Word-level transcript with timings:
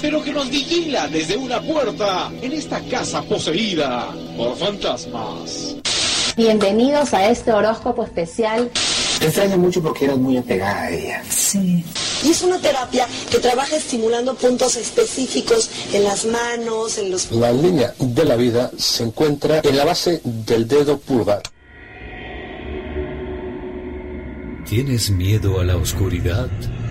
pero 0.00 0.22
que 0.22 0.32
nos 0.32 0.48
vigila 0.50 1.08
desde 1.08 1.36
una 1.36 1.60
puerta 1.60 2.30
en 2.40 2.52
esta 2.52 2.80
casa 2.88 3.22
poseída 3.22 4.08
por 4.36 4.56
fantasmas. 4.56 5.76
Bienvenidos 6.36 7.12
a 7.12 7.28
este 7.28 7.52
horóscopo 7.52 8.04
especial. 8.04 8.70
Te 9.18 9.26
extraño 9.26 9.58
mucho 9.58 9.82
porque 9.82 10.06
eras 10.06 10.16
muy 10.16 10.38
apegada 10.38 10.84
a 10.84 10.90
ella. 10.90 11.22
Sí. 11.28 11.84
Y 12.24 12.30
es 12.30 12.42
una 12.42 12.58
terapia 12.58 13.06
que 13.30 13.38
trabaja 13.38 13.76
estimulando 13.76 14.34
puntos 14.34 14.76
específicos 14.76 15.70
en 15.92 16.04
las 16.04 16.24
manos, 16.24 16.96
en 16.98 17.10
los... 17.10 17.30
La 17.32 17.52
línea 17.52 17.92
de 17.98 18.24
la 18.24 18.36
vida 18.36 18.70
se 18.78 19.04
encuentra 19.04 19.60
en 19.62 19.76
la 19.76 19.84
base 19.84 20.20
del 20.24 20.66
dedo 20.66 20.98
pulgar. 20.98 21.42
¿Tienes 24.66 25.10
miedo 25.10 25.60
a 25.60 25.64
la 25.64 25.76
oscuridad? 25.76 26.48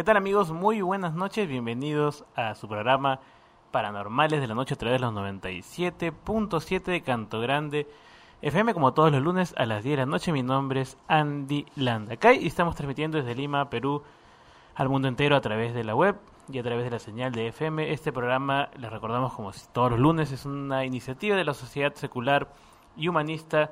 ¿Qué 0.00 0.04
tal 0.04 0.16
amigos? 0.16 0.50
Muy 0.50 0.80
buenas 0.80 1.12
noches, 1.12 1.46
bienvenidos 1.46 2.24
a 2.34 2.54
su 2.54 2.66
programa 2.66 3.20
Paranormales 3.70 4.40
de 4.40 4.46
la 4.46 4.54
Noche 4.54 4.72
a 4.72 4.78
través 4.78 4.98
de 4.98 5.06
los 5.06 5.12
97.7 5.12 6.84
de 6.84 7.02
Canto 7.02 7.38
Grande 7.38 7.86
FM 8.40 8.72
como 8.72 8.94
todos 8.94 9.12
los 9.12 9.20
lunes 9.20 9.52
a 9.58 9.66
las 9.66 9.84
10 9.84 9.98
de 9.98 10.02
la 10.06 10.06
noche. 10.06 10.32
Mi 10.32 10.42
nombre 10.42 10.80
es 10.80 10.96
Andy 11.06 11.66
Landacay 11.76 12.42
y 12.42 12.46
estamos 12.46 12.76
transmitiendo 12.76 13.18
desde 13.18 13.34
Lima, 13.34 13.68
Perú, 13.68 14.02
al 14.74 14.88
mundo 14.88 15.06
entero 15.06 15.36
a 15.36 15.42
través 15.42 15.74
de 15.74 15.84
la 15.84 15.94
web 15.94 16.16
y 16.50 16.58
a 16.58 16.62
través 16.62 16.84
de 16.84 16.92
la 16.92 16.98
señal 16.98 17.32
de 17.32 17.48
FM. 17.48 17.92
Este 17.92 18.10
programa, 18.10 18.70
les 18.78 18.90
recordamos 18.90 19.34
como 19.34 19.52
todos 19.74 19.90
los 19.90 20.00
lunes, 20.00 20.32
es 20.32 20.46
una 20.46 20.86
iniciativa 20.86 21.36
de 21.36 21.44
la 21.44 21.52
Sociedad 21.52 21.92
Secular 21.94 22.48
y 22.96 23.08
Humanista 23.08 23.70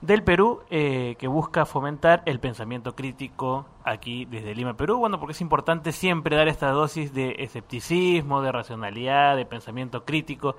del 0.00 0.22
Perú 0.22 0.60
eh, 0.70 1.16
que 1.18 1.26
busca 1.26 1.64
fomentar 1.64 2.22
el 2.26 2.38
pensamiento 2.38 2.94
crítico 2.94 3.66
aquí 3.84 4.24
desde 4.26 4.54
Lima, 4.54 4.76
Perú. 4.76 4.98
Bueno, 4.98 5.18
porque 5.18 5.32
es 5.32 5.40
importante 5.40 5.92
siempre 5.92 6.36
dar 6.36 6.48
esta 6.48 6.70
dosis 6.70 7.14
de 7.14 7.36
escepticismo, 7.38 8.42
de 8.42 8.52
racionalidad, 8.52 9.36
de 9.36 9.46
pensamiento 9.46 10.04
crítico, 10.04 10.56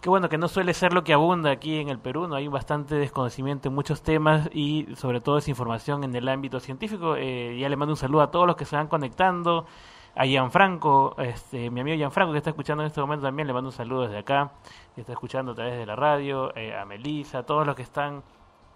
que 0.00 0.08
bueno, 0.08 0.28
que 0.28 0.38
no 0.38 0.48
suele 0.48 0.72
ser 0.72 0.94
lo 0.94 1.04
que 1.04 1.12
abunda 1.12 1.50
aquí 1.50 1.78
en 1.78 1.88
el 1.88 1.98
Perú, 1.98 2.26
no 2.26 2.36
hay 2.36 2.48
bastante 2.48 2.94
desconocimiento 2.94 3.68
en 3.68 3.74
muchos 3.74 4.02
temas 4.02 4.48
y 4.52 4.86
sobre 4.96 5.20
todo 5.20 5.34
desinformación 5.36 6.04
en 6.04 6.14
el 6.14 6.28
ámbito 6.28 6.58
científico. 6.60 7.16
Eh, 7.16 7.58
ya 7.60 7.68
le 7.68 7.76
mando 7.76 7.92
un 7.92 7.98
saludo 7.98 8.22
a 8.22 8.30
todos 8.30 8.46
los 8.46 8.56
que 8.56 8.64
se 8.64 8.76
van 8.76 8.88
conectando. 8.88 9.66
A 10.16 10.24
Gianfranco, 10.24 11.14
este, 11.18 11.70
mi 11.70 11.80
amigo 11.80 11.96
Gianfranco 11.96 12.32
que 12.32 12.38
está 12.38 12.50
escuchando 12.50 12.82
en 12.82 12.88
este 12.88 13.00
momento 13.00 13.26
también, 13.26 13.46
le 13.46 13.52
mando 13.52 13.68
un 13.68 13.72
saludo 13.72 14.02
desde 14.02 14.18
acá, 14.18 14.52
que 14.94 15.02
está 15.02 15.12
escuchando 15.12 15.52
a 15.52 15.54
través 15.54 15.78
de 15.78 15.86
la 15.86 15.94
radio, 15.94 16.54
eh, 16.56 16.76
a 16.76 16.84
Melissa, 16.84 17.38
a 17.38 17.42
todos 17.44 17.64
los 17.64 17.76
que 17.76 17.82
están 17.82 18.22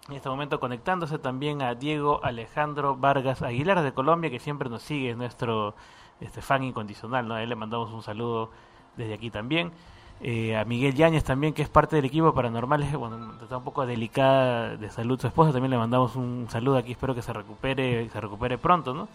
en 0.09 0.15
este 0.15 0.29
momento 0.29 0.61
conectándose 0.61 1.19
también 1.19 1.63
a 1.63 1.75
Diego 1.75 2.21
Alejandro 2.23 2.97
Vargas 2.97 3.43
Aguilar 3.43 3.83
de 3.83 3.93
Colombia, 3.93 4.31
que 4.31 4.39
siempre 4.39 4.69
nos 4.69 4.83
sigue, 4.83 5.11
es 5.11 5.17
nuestro 5.17 5.75
este, 6.21 6.43
fan 6.43 6.63
incondicional, 6.63 7.27
¿no? 7.27 7.35
A 7.35 7.43
él 7.43 7.49
le 7.49 7.57
mandamos 7.57 7.91
un 7.91 8.03
saludo 8.03 8.51
desde 8.97 9.15
aquí 9.15 9.31
también. 9.31 9.73
Eh, 10.21 10.57
a 10.57 10.65
Miguel 10.65 10.95
Yáñez 10.95 11.25
también, 11.25 11.55
que 11.55 11.63
es 11.63 11.69
parte 11.69 11.97
del 11.97 12.05
equipo 12.05 12.33
paranormal, 12.35 12.85
bueno, 12.97 13.33
está 13.43 13.57
un 13.57 13.65
poco 13.65 13.85
delicada 13.87 14.77
de 14.77 14.91
salud 14.91 15.19
su 15.19 15.27
esposa, 15.27 15.53
también 15.53 15.71
le 15.71 15.79
mandamos 15.79 16.17
un 16.17 16.47
saludo 16.51 16.77
aquí, 16.77 16.93
espero 16.93 17.15
que 17.15 17.23
se 17.23 17.33
recupere, 17.33 18.09
se 18.11 18.21
recupere 18.21 18.59
pronto, 18.59 18.95
¿no? 18.95 19.09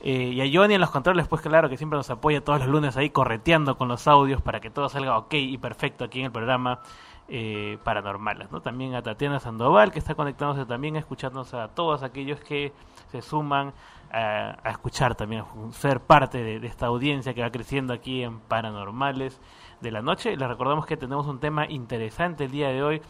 Eh, 0.00 0.30
y 0.34 0.40
a 0.40 0.60
Johnny 0.60 0.74
en 0.74 0.80
los 0.80 0.90
controles, 0.90 1.26
pues 1.26 1.42
claro, 1.42 1.68
que 1.68 1.76
siempre 1.76 1.96
nos 1.96 2.08
apoya 2.10 2.42
todos 2.42 2.60
los 2.60 2.68
lunes 2.68 2.96
ahí 2.96 3.10
correteando 3.10 3.76
con 3.76 3.88
los 3.88 4.06
audios 4.06 4.40
para 4.40 4.60
que 4.60 4.70
todo 4.70 4.88
salga 4.88 5.18
ok 5.18 5.34
y 5.34 5.58
perfecto 5.58 6.04
aquí 6.04 6.20
en 6.20 6.26
el 6.26 6.32
programa 6.32 6.80
eh, 7.28 7.78
paranormales, 7.84 8.50
¿no? 8.50 8.62
También 8.62 8.94
a 8.94 9.02
Tatiana 9.02 9.38
Sandoval, 9.38 9.92
que 9.92 9.98
está 9.98 10.14
conectándose 10.14 10.64
también, 10.64 10.96
escuchándonos 10.96 11.52
a 11.54 11.68
todos 11.68 12.02
aquellos 12.02 12.40
que 12.40 12.72
se 13.10 13.20
suman 13.20 13.74
a, 14.10 14.56
a 14.62 14.70
escuchar 14.70 15.14
también, 15.14 15.42
a 15.42 15.72
ser 15.72 16.00
parte 16.00 16.42
de, 16.42 16.58
de, 16.58 16.66
esta 16.66 16.86
audiencia 16.86 17.34
que 17.34 17.42
va 17.42 17.50
creciendo 17.50 17.92
aquí 17.92 18.22
en 18.22 18.40
Paranormales 18.40 19.40
de 19.80 19.90
la 19.90 20.00
Noche. 20.00 20.36
Les 20.36 20.48
recordamos 20.48 20.86
que 20.86 20.96
tenemos 20.96 21.26
un 21.26 21.38
tema 21.38 21.66
interesante 21.68 22.44
el 22.44 22.50
día 22.50 22.68
de 22.68 22.82
hoy 22.82 23.02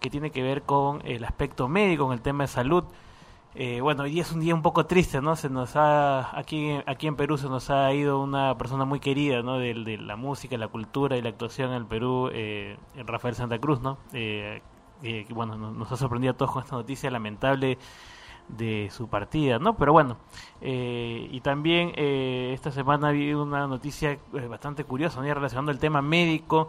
que 0.00 0.10
tiene 0.10 0.30
que 0.30 0.42
ver 0.42 0.62
con 0.62 1.02
el 1.04 1.24
aspecto 1.24 1.68
médico, 1.68 2.04
con 2.04 2.12
el 2.12 2.22
tema 2.22 2.44
de 2.44 2.48
salud. 2.48 2.84
Eh, 3.58 3.80
bueno, 3.80 4.02
hoy 4.02 4.10
día 4.10 4.20
es 4.20 4.32
un 4.32 4.40
día 4.40 4.54
un 4.54 4.60
poco 4.60 4.84
triste, 4.84 5.22
¿no? 5.22 5.34
Se 5.34 5.48
nos 5.48 5.76
ha, 5.76 6.38
aquí, 6.38 6.78
aquí 6.84 7.06
en 7.06 7.16
Perú 7.16 7.38
se 7.38 7.48
nos 7.48 7.70
ha 7.70 7.90
ido 7.94 8.20
una 8.22 8.58
persona 8.58 8.84
muy 8.84 9.00
querida, 9.00 9.40
¿no? 9.40 9.58
De, 9.58 9.72
de 9.72 9.96
la 9.96 10.16
música, 10.16 10.58
la 10.58 10.68
cultura 10.68 11.16
y 11.16 11.22
la 11.22 11.30
actuación 11.30 11.70
en 11.70 11.76
el 11.76 11.86
Perú, 11.86 12.28
eh, 12.34 12.76
Rafael 13.06 13.34
Santa 13.34 13.58
Cruz, 13.58 13.80
¿no? 13.80 13.96
Eh, 14.12 14.60
que, 15.00 15.26
bueno, 15.30 15.56
nos, 15.56 15.90
ha 15.90 15.96
sorprendido 15.96 16.34
a 16.34 16.36
todos 16.36 16.52
con 16.52 16.64
esta 16.64 16.76
noticia 16.76 17.10
lamentable 17.10 17.78
de 18.48 18.88
su 18.90 19.08
partida, 19.08 19.58
¿no? 19.58 19.76
Pero 19.76 19.92
bueno, 19.92 20.18
eh, 20.60 21.26
y 21.30 21.40
también 21.40 21.92
eh, 21.96 22.50
esta 22.54 22.70
semana 22.70 23.10
vi 23.10 23.32
una 23.32 23.66
noticia 23.66 24.12
eh, 24.12 24.18
bastante 24.48 24.84
curiosa, 24.84 25.20
¿no? 25.20 25.34
relacionando 25.34 25.72
el 25.72 25.78
tema 25.78 26.02
médico, 26.02 26.68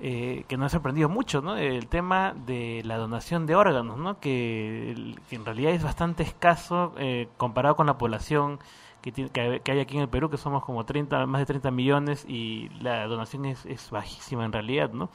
eh, 0.00 0.44
que 0.48 0.56
nos 0.56 0.66
ha 0.66 0.70
sorprendido 0.70 1.08
mucho, 1.08 1.42
¿no? 1.42 1.56
El 1.56 1.86
tema 1.88 2.34
de 2.46 2.82
la 2.84 2.96
donación 2.96 3.46
de 3.46 3.54
órganos, 3.54 3.98
¿no? 3.98 4.18
Que, 4.20 4.92
en 5.30 5.44
realidad 5.44 5.72
es 5.72 5.82
bastante 5.82 6.22
escaso 6.22 6.94
eh, 6.98 7.28
comparado 7.36 7.76
con 7.76 7.86
la 7.86 7.98
población 7.98 8.58
que, 9.02 9.12
tiene, 9.12 9.30
que, 9.30 9.62
hay 9.70 9.80
aquí 9.80 9.96
en 9.96 10.02
el 10.02 10.08
Perú, 10.08 10.30
que 10.30 10.36
somos 10.36 10.64
como 10.64 10.84
30, 10.84 11.26
más 11.26 11.40
de 11.40 11.46
30 11.46 11.70
millones 11.70 12.24
y 12.28 12.68
la 12.80 13.06
donación 13.06 13.46
es, 13.46 13.66
es 13.66 13.90
bajísima 13.90 14.44
en 14.44 14.52
realidad, 14.52 14.90
¿no? 14.92 15.10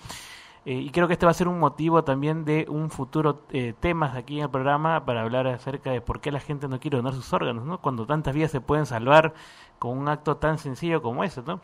Eh, 0.65 0.73
y 0.73 0.89
creo 0.89 1.07
que 1.07 1.13
este 1.13 1.27
va 1.27 1.31
a 1.31 1.35
ser 1.35 1.47
un 1.47 1.59
motivo 1.59 2.03
también 2.03 2.43
de 2.43 2.65
un 2.67 2.89
futuro 2.89 3.43
eh, 3.51 3.73
temas 3.79 4.15
aquí 4.15 4.37
en 4.37 4.45
el 4.45 4.49
programa 4.49 5.05
para 5.05 5.21
hablar 5.21 5.45
acerca 5.45 5.91
de 5.91 6.01
por 6.01 6.21
qué 6.21 6.31
la 6.31 6.39
gente 6.39 6.67
no 6.67 6.79
quiere 6.79 6.97
donar 6.97 7.13
sus 7.13 7.31
órganos, 7.33 7.65
¿no? 7.65 7.79
Cuando 7.81 8.07
tantas 8.07 8.33
vidas 8.33 8.49
se 8.49 8.61
pueden 8.61 8.87
salvar 8.87 9.35
con 9.77 9.95
un 9.95 10.07
acto 10.09 10.37
tan 10.37 10.57
sencillo 10.57 11.03
como 11.03 11.23
ese, 11.23 11.43
¿no? 11.43 11.61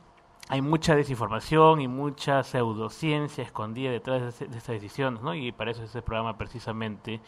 Hay 0.52 0.62
mucha 0.62 0.96
desinformación 0.96 1.80
y 1.82 1.88
mucha 1.88 2.44
pseudociencia 2.44 3.44
escondida 3.44 3.90
detrás 3.90 4.38
de, 4.38 4.48
de 4.48 4.58
estas 4.58 4.74
decisiones, 4.74 5.22
¿no? 5.22 5.34
Y 5.34 5.52
para 5.52 5.72
eso 5.72 5.82
es 5.82 5.88
este 5.88 6.02
programa 6.02 6.38
precisamente 6.38 7.22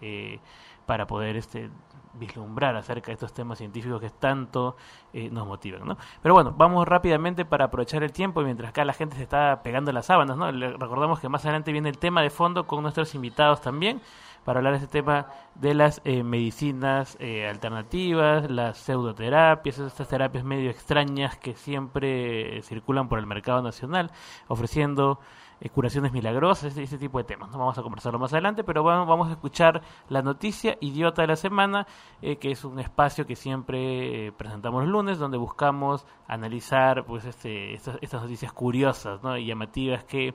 eh, 0.00 0.40
para 0.86 1.06
poder 1.06 1.36
este 1.36 1.70
vislumbrar 2.14 2.74
acerca 2.74 3.08
de 3.08 3.12
estos 3.12 3.32
temas 3.32 3.58
científicos 3.58 4.00
que 4.00 4.10
tanto 4.10 4.76
eh, 5.12 5.30
nos 5.30 5.46
motivan, 5.46 5.86
¿no? 5.86 5.96
Pero 6.22 6.34
bueno, 6.34 6.52
vamos 6.56 6.88
rápidamente 6.88 7.44
para 7.44 7.66
aprovechar 7.66 8.02
el 8.02 8.12
tiempo 8.12 8.40
mientras 8.42 8.70
acá 8.70 8.84
la 8.84 8.92
gente 8.92 9.16
se 9.16 9.22
está 9.22 9.62
pegando 9.62 9.92
las 9.92 10.06
sábanas, 10.06 10.36
¿no? 10.36 10.50
Le 10.50 10.72
recordamos 10.72 11.20
que 11.20 11.28
más 11.28 11.44
adelante 11.44 11.70
viene 11.70 11.88
el 11.88 11.98
tema 11.98 12.22
de 12.22 12.30
fondo 12.30 12.66
con 12.66 12.82
nuestros 12.82 13.14
invitados 13.14 13.60
también 13.60 14.00
para 14.44 14.58
hablar 14.58 14.72
de 14.72 14.78
este 14.84 15.00
tema 15.00 15.26
de 15.54 15.74
las 15.74 16.00
eh, 16.04 16.22
medicinas 16.22 17.16
eh, 17.20 17.48
alternativas, 17.48 18.50
las 18.50 18.78
pseudoterapias, 18.78 19.78
estas 19.78 20.08
terapias 20.08 20.44
medio 20.44 20.70
extrañas 20.70 21.36
que 21.36 21.54
siempre 21.54 22.62
circulan 22.62 23.08
por 23.08 23.18
el 23.18 23.26
mercado 23.26 23.62
nacional, 23.62 24.10
ofreciendo 24.48 25.20
eh, 25.60 25.68
curaciones 25.68 26.12
milagrosas, 26.12 26.72
ese, 26.72 26.82
ese, 26.82 26.96
tipo 26.96 27.18
de 27.18 27.24
temas. 27.24 27.50
No 27.50 27.58
vamos 27.58 27.76
a 27.76 27.82
conversarlo 27.82 28.18
más 28.18 28.32
adelante, 28.32 28.64
pero 28.64 28.82
vamos, 28.82 29.06
vamos 29.06 29.28
a 29.28 29.32
escuchar 29.32 29.82
la 30.08 30.22
noticia 30.22 30.78
idiota 30.80 31.20
de 31.20 31.28
la 31.28 31.36
semana, 31.36 31.86
eh, 32.22 32.36
que 32.36 32.50
es 32.50 32.64
un 32.64 32.80
espacio 32.80 33.26
que 33.26 33.36
siempre 33.36 34.28
eh, 34.28 34.32
presentamos 34.32 34.82
los 34.84 34.90
lunes, 34.90 35.18
donde 35.18 35.36
buscamos 35.36 36.06
analizar 36.26 37.04
pues 37.04 37.26
este, 37.26 37.74
estas, 37.74 37.98
estas 38.00 38.22
noticias 38.22 38.52
curiosas 38.52 39.20
y 39.38 39.46
llamativas 39.46 40.04
que 40.04 40.34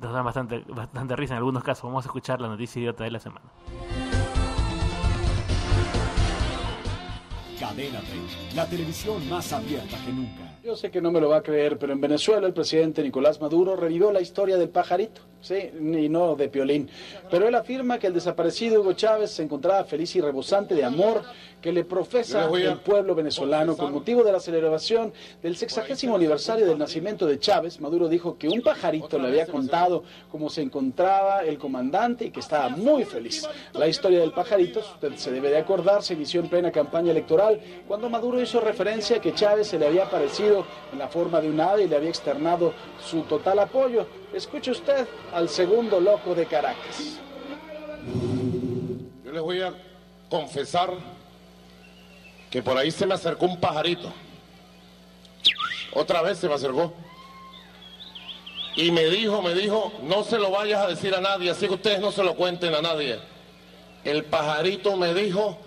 nos 0.00 0.12
dan 0.12 0.24
bastante, 0.24 0.60
bastante 0.68 1.16
risa 1.16 1.34
en 1.34 1.38
algunos 1.38 1.64
casos. 1.64 1.84
Vamos 1.84 2.04
a 2.04 2.08
escuchar 2.08 2.40
la 2.40 2.48
noticia 2.48 2.78
idiota 2.78 3.02
de 3.02 3.10
la 3.10 3.18
semana. 3.18 3.46
Cadena 7.58 8.00
30, 8.00 8.54
la 8.54 8.68
televisión 8.68 9.28
más 9.28 9.52
abierta 9.52 9.96
que 10.04 10.12
nunca. 10.12 10.51
Yo 10.62 10.76
sé 10.76 10.92
que 10.92 11.00
no 11.00 11.10
me 11.10 11.20
lo 11.20 11.28
va 11.28 11.38
a 11.38 11.42
creer, 11.42 11.76
pero 11.76 11.92
en 11.92 12.00
Venezuela 12.00 12.46
el 12.46 12.54
presidente 12.54 13.02
Nicolás 13.02 13.40
Maduro 13.40 13.74
revivió 13.74 14.12
la 14.12 14.20
historia 14.20 14.56
del 14.56 14.68
pajarito. 14.68 15.22
Sí, 15.42 15.56
y 15.74 16.08
no 16.08 16.36
de 16.36 16.48
piolín. 16.48 16.88
Pero 17.28 17.48
él 17.48 17.54
afirma 17.56 17.98
que 17.98 18.06
el 18.06 18.14
desaparecido 18.14 18.80
Hugo 18.80 18.92
Chávez 18.92 19.32
se 19.32 19.42
encontraba 19.42 19.82
feliz 19.82 20.14
y 20.14 20.20
rebosante 20.20 20.72
de 20.76 20.84
amor 20.84 21.22
que 21.60 21.72
le 21.72 21.84
profesa 21.84 22.48
el 22.48 22.78
pueblo 22.78 23.14
venezolano 23.14 23.76
con 23.76 23.92
motivo 23.92 24.22
de 24.22 24.32
la 24.32 24.40
celebración 24.40 25.12
del 25.42 25.56
sexagésimo 25.56 26.16
aniversario 26.16 26.66
del 26.66 26.78
nacimiento 26.78 27.26
de 27.26 27.40
Chávez. 27.40 27.80
Maduro 27.80 28.08
dijo 28.08 28.38
que 28.38 28.48
un 28.48 28.62
pajarito 28.62 29.18
le 29.18 29.28
había 29.28 29.46
contado 29.46 30.04
cómo 30.30 30.48
se 30.48 30.62
encontraba 30.62 31.42
el 31.44 31.58
comandante 31.58 32.26
y 32.26 32.30
que 32.30 32.40
estaba 32.40 32.68
muy 32.68 33.04
feliz. 33.04 33.46
La 33.72 33.88
historia 33.88 34.20
del 34.20 34.32
pajarito, 34.32 34.80
usted 34.80 35.14
se 35.16 35.32
debe 35.32 35.50
de 35.50 35.58
acordar, 35.58 36.02
se 36.04 36.14
inició 36.14 36.40
en 36.40 36.48
plena 36.48 36.70
campaña 36.70 37.10
electoral 37.10 37.60
cuando 37.88 38.08
Maduro 38.08 38.40
hizo 38.40 38.60
referencia 38.60 39.16
a 39.16 39.20
que 39.20 39.34
Chávez 39.34 39.68
se 39.68 39.78
le 39.78 39.86
había 39.86 40.04
aparecido 40.04 40.64
en 40.92 40.98
la 40.98 41.08
forma 41.08 41.40
de 41.40 41.48
un 41.48 41.60
ave 41.60 41.84
y 41.84 41.88
le 41.88 41.96
había 41.96 42.10
externado 42.10 42.72
su 43.04 43.22
total 43.22 43.58
apoyo. 43.60 44.06
Escuche 44.32 44.70
usted 44.70 45.06
al 45.34 45.48
segundo 45.48 46.00
loco 46.00 46.34
de 46.34 46.46
Caracas. 46.46 47.18
Yo 49.24 49.32
les 49.32 49.42
voy 49.42 49.60
a 49.60 49.74
confesar 50.30 50.94
que 52.50 52.62
por 52.62 52.78
ahí 52.78 52.90
se 52.90 53.06
me 53.06 53.12
acercó 53.12 53.44
un 53.44 53.60
pajarito. 53.60 54.10
Otra 55.92 56.22
vez 56.22 56.38
se 56.38 56.48
me 56.48 56.54
acercó. 56.54 56.94
Y 58.74 58.90
me 58.90 59.04
dijo, 59.04 59.42
me 59.42 59.54
dijo, 59.54 59.92
no 60.02 60.24
se 60.24 60.38
lo 60.38 60.50
vayas 60.50 60.80
a 60.80 60.88
decir 60.88 61.14
a 61.14 61.20
nadie, 61.20 61.50
así 61.50 61.66
que 61.66 61.74
ustedes 61.74 62.00
no 62.00 62.10
se 62.10 62.24
lo 62.24 62.34
cuenten 62.34 62.74
a 62.74 62.80
nadie. 62.80 63.18
El 64.02 64.24
pajarito 64.24 64.96
me 64.96 65.12
dijo 65.12 65.58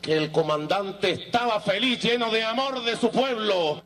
que 0.00 0.16
el 0.16 0.30
comandante 0.30 1.10
estaba 1.10 1.60
feliz, 1.60 2.00
lleno 2.00 2.30
de 2.30 2.44
amor 2.44 2.84
de 2.84 2.96
su 2.96 3.10
pueblo 3.10 3.82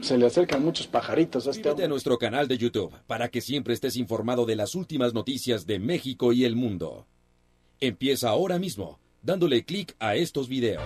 se 0.00 0.16
le 0.16 0.26
acercan 0.26 0.64
muchos 0.64 0.86
pajaritos 0.86 1.46
a 1.46 1.50
este 1.50 1.68
a 1.68 1.88
nuestro 1.88 2.18
canal 2.18 2.48
de 2.48 2.58
YouTube 2.58 2.92
para 3.06 3.28
que 3.28 3.40
siempre 3.40 3.74
estés 3.74 3.96
informado 3.96 4.46
de 4.46 4.56
las 4.56 4.74
últimas 4.74 5.14
noticias 5.14 5.66
de 5.66 5.78
México 5.78 6.32
y 6.32 6.44
el 6.44 6.56
mundo. 6.56 7.06
Empieza 7.80 8.30
ahora 8.30 8.58
mismo 8.58 8.98
dándole 9.22 9.64
clic 9.64 9.94
a 9.98 10.16
estos 10.16 10.48
videos. 10.48 10.82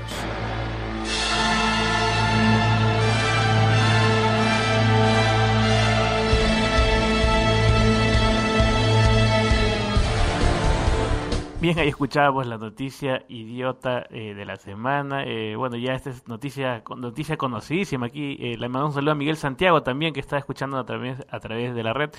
Bien, 11.62 11.78
ahí 11.78 11.86
escuchábamos 11.86 12.44
la 12.48 12.58
noticia 12.58 13.24
idiota 13.28 14.04
eh, 14.10 14.34
de 14.34 14.44
la 14.44 14.56
semana. 14.56 15.22
Eh, 15.24 15.54
bueno, 15.54 15.76
ya 15.76 15.94
esta 15.94 16.10
es 16.10 16.26
noticia, 16.26 16.82
noticia 16.96 17.36
conocidísima. 17.36 18.06
Aquí 18.06 18.36
eh, 18.40 18.56
le 18.58 18.68
mando 18.68 18.88
un 18.88 18.92
saludo 18.92 19.12
a 19.12 19.14
Miguel 19.14 19.36
Santiago 19.36 19.80
también, 19.80 20.12
que 20.12 20.18
está 20.18 20.36
escuchando 20.36 20.76
a 20.76 20.84
través, 20.84 21.24
a 21.30 21.38
través 21.38 21.72
de 21.72 21.82
la 21.84 21.92
red. 21.92 22.10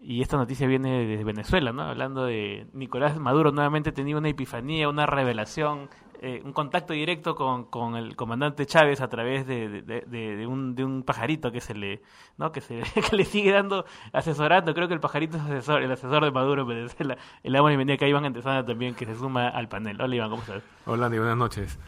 y 0.00 0.22
esta 0.22 0.36
noticia 0.36 0.68
viene 0.68 1.06
desde 1.06 1.24
Venezuela, 1.24 1.72
¿no? 1.72 1.82
Hablando 1.82 2.24
de 2.24 2.68
Nicolás 2.72 3.18
Maduro, 3.18 3.50
nuevamente 3.50 3.90
tenía 3.90 4.16
una 4.16 4.28
epifanía, 4.28 4.88
una 4.88 5.06
revelación 5.06 5.88
eh, 6.24 6.40
un 6.44 6.52
contacto 6.52 6.92
directo 6.92 7.34
con, 7.34 7.64
con, 7.64 7.96
el 7.96 8.14
comandante 8.14 8.64
Chávez 8.64 9.00
a 9.00 9.08
través 9.08 9.44
de, 9.44 9.82
de, 9.82 10.46
un, 10.46 10.76
de 10.76 10.84
un 10.84 11.02
pajarito 11.02 11.50
que 11.50 11.60
se 11.60 11.74
le 11.74 12.00
no 12.38 12.52
que 12.52 12.60
se 12.60 12.80
que 13.10 13.16
le 13.16 13.24
sigue 13.24 13.50
dando 13.50 13.84
asesorando. 14.12 14.72
Creo 14.72 14.86
que 14.86 14.94
el 14.94 15.00
pajarito 15.00 15.36
es 15.36 15.42
asesor, 15.42 15.82
el 15.82 15.90
asesor 15.90 16.24
de 16.24 16.30
Maduro 16.30 16.62
en 16.62 16.68
Venezuela 16.68 17.18
el 17.42 17.56
amo 17.56 17.70
y 17.70 17.76
venía 17.76 17.96
que 17.96 18.08
Iván 18.08 18.24
Antesana 18.24 18.64
también 18.64 18.94
que 18.94 19.04
se 19.04 19.16
suma 19.16 19.48
al 19.48 19.68
panel. 19.68 20.00
Hola 20.00 20.14
Iván 20.14 20.30
¿cómo 20.30 20.42
estás? 20.42 20.62
hola 20.86 21.06
Andy 21.06 21.18
buenas 21.18 21.36
noches 21.36 21.78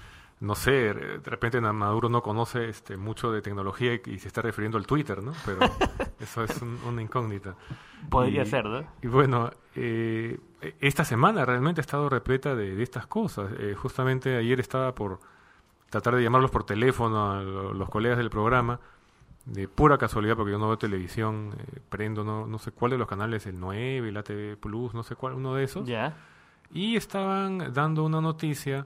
no 0.41 0.55
sé, 0.55 0.93
de 0.93 1.21
repente 1.25 1.61
Maduro 1.61 2.09
no 2.09 2.23
conoce 2.23 2.69
este, 2.69 2.97
mucho 2.97 3.31
de 3.31 3.41
tecnología 3.41 3.95
y, 3.95 4.19
se 4.19 4.29
está 4.29 4.43
refiriendo 4.43 4.77
al 4.77 4.87
Twitter, 4.87 5.23
¿no? 5.23 5.33
Pero 5.47 5.61
eso 6.21 6.45
es 6.45 6.61
una 6.87 7.01
incógnita. 7.01 7.55
Podría 8.11 8.45
ser, 8.45 8.67
¿no? 8.67 8.85
Y 9.03 9.07
bueno, 9.07 9.51
eh, 9.75 10.39
esta 10.81 11.05
semana 11.05 11.45
realmente 11.45 11.81
ha 11.81 11.83
estado 11.83 12.09
repleta 12.09 12.55
de, 12.55 12.83
estas 12.83 13.07
cosas. 13.07 13.53
Eh, 13.59 13.75
justamente 13.75 14.37
ayer 14.37 14.61
estaba 14.61 14.95
por 14.95 15.21
tratar 15.89 16.17
de 16.17 16.23
llamarlos 16.23 16.51
por 16.51 16.65
teléfono 16.65 17.33
a 17.33 17.43
los 17.43 17.89
colegas 17.89 18.19
del 18.19 18.29
programa, 18.29 18.81
de 19.47 19.69
pura 19.69 19.99
casualidad, 19.99 20.37
porque 20.37 20.53
yo 20.53 20.59
no 20.59 20.67
veo 20.67 20.79
televisión, 20.79 21.55
eh, 21.59 21.81
prendo, 21.89 22.25
no, 22.25 22.47
no 22.47 22.59
sé 22.59 22.73
cuál 22.73 22.91
de 22.91 22.99
los 22.99 23.07
canales, 23.07 23.47
el 23.47 23.61
9, 23.61 24.09
el 24.09 24.17
ATV 24.17 24.57
Plus, 24.59 24.95
no 24.95 25.05
sé 25.05 25.15
cuál, 25.15 25.35
uno 25.35 25.55
de 25.55 25.65
esos. 25.65 25.87
Ya. 25.87 26.17
Y 26.73 26.97
estaban 26.97 27.73
dando 27.73 28.05
una 28.05 28.21
noticia 28.21 28.85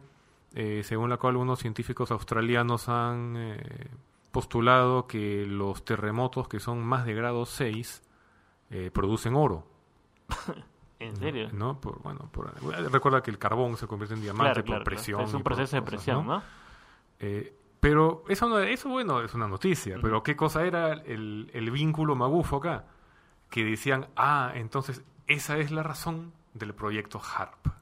eh, 0.55 0.83
según 0.85 1.11
la 1.11 1.19
cual 1.19 1.37
unos 1.37 1.59
científicos 1.59 2.11
australianos 2.11 2.89
han 2.89 3.35
eh, 3.37 3.91
postulado 4.33 5.07
que 5.07 5.45
los 5.47 5.85
terremotos 5.85 6.49
que 6.49 6.59
son 6.59 6.83
más 6.83 7.05
de 7.05 7.15
grado 7.15 7.45
6 7.45 8.03
eh, 8.71 8.91
producen 8.93 9.35
oro. 9.35 9.67
¿En 10.99 11.17
serio? 11.17 11.49
¿No? 11.53 11.81
Por, 11.81 12.03
bueno, 12.03 12.29
recuerda 12.91 13.23
que 13.23 13.31
el 13.31 13.39
carbón 13.39 13.77
se 13.77 13.87
convierte 13.87 14.15
en 14.15 14.23
diamante 14.23 14.65
por 14.65 14.83
presión. 14.83 15.21
Es 15.21 15.33
un 15.33 15.45
proceso 15.45 15.77
de 15.77 15.83
presión, 15.83 16.27
¿no? 16.27 16.43
pero 17.81 18.25
eso, 18.29 18.59
eso, 18.59 18.89
bueno, 18.89 19.21
es 19.23 19.33
una 19.35 19.47
noticia. 19.47 19.99
Pero 20.03 20.25
¿qué 20.25 20.35
cosa 20.35 20.67
era 20.67 20.95
el, 20.95 21.51
el 21.55 21.71
vínculo 21.71 22.17
magufo 22.17 22.57
acá? 22.57 22.87
Que 23.49 23.65
decían, 23.65 24.09
ah, 24.17 24.51
entonces 24.57 25.05
esa 25.29 25.59
es 25.59 25.71
la 25.71 25.85
razón 25.85 26.33
del 26.55 26.75
proyecto 26.75 27.21
HARP 27.21 27.78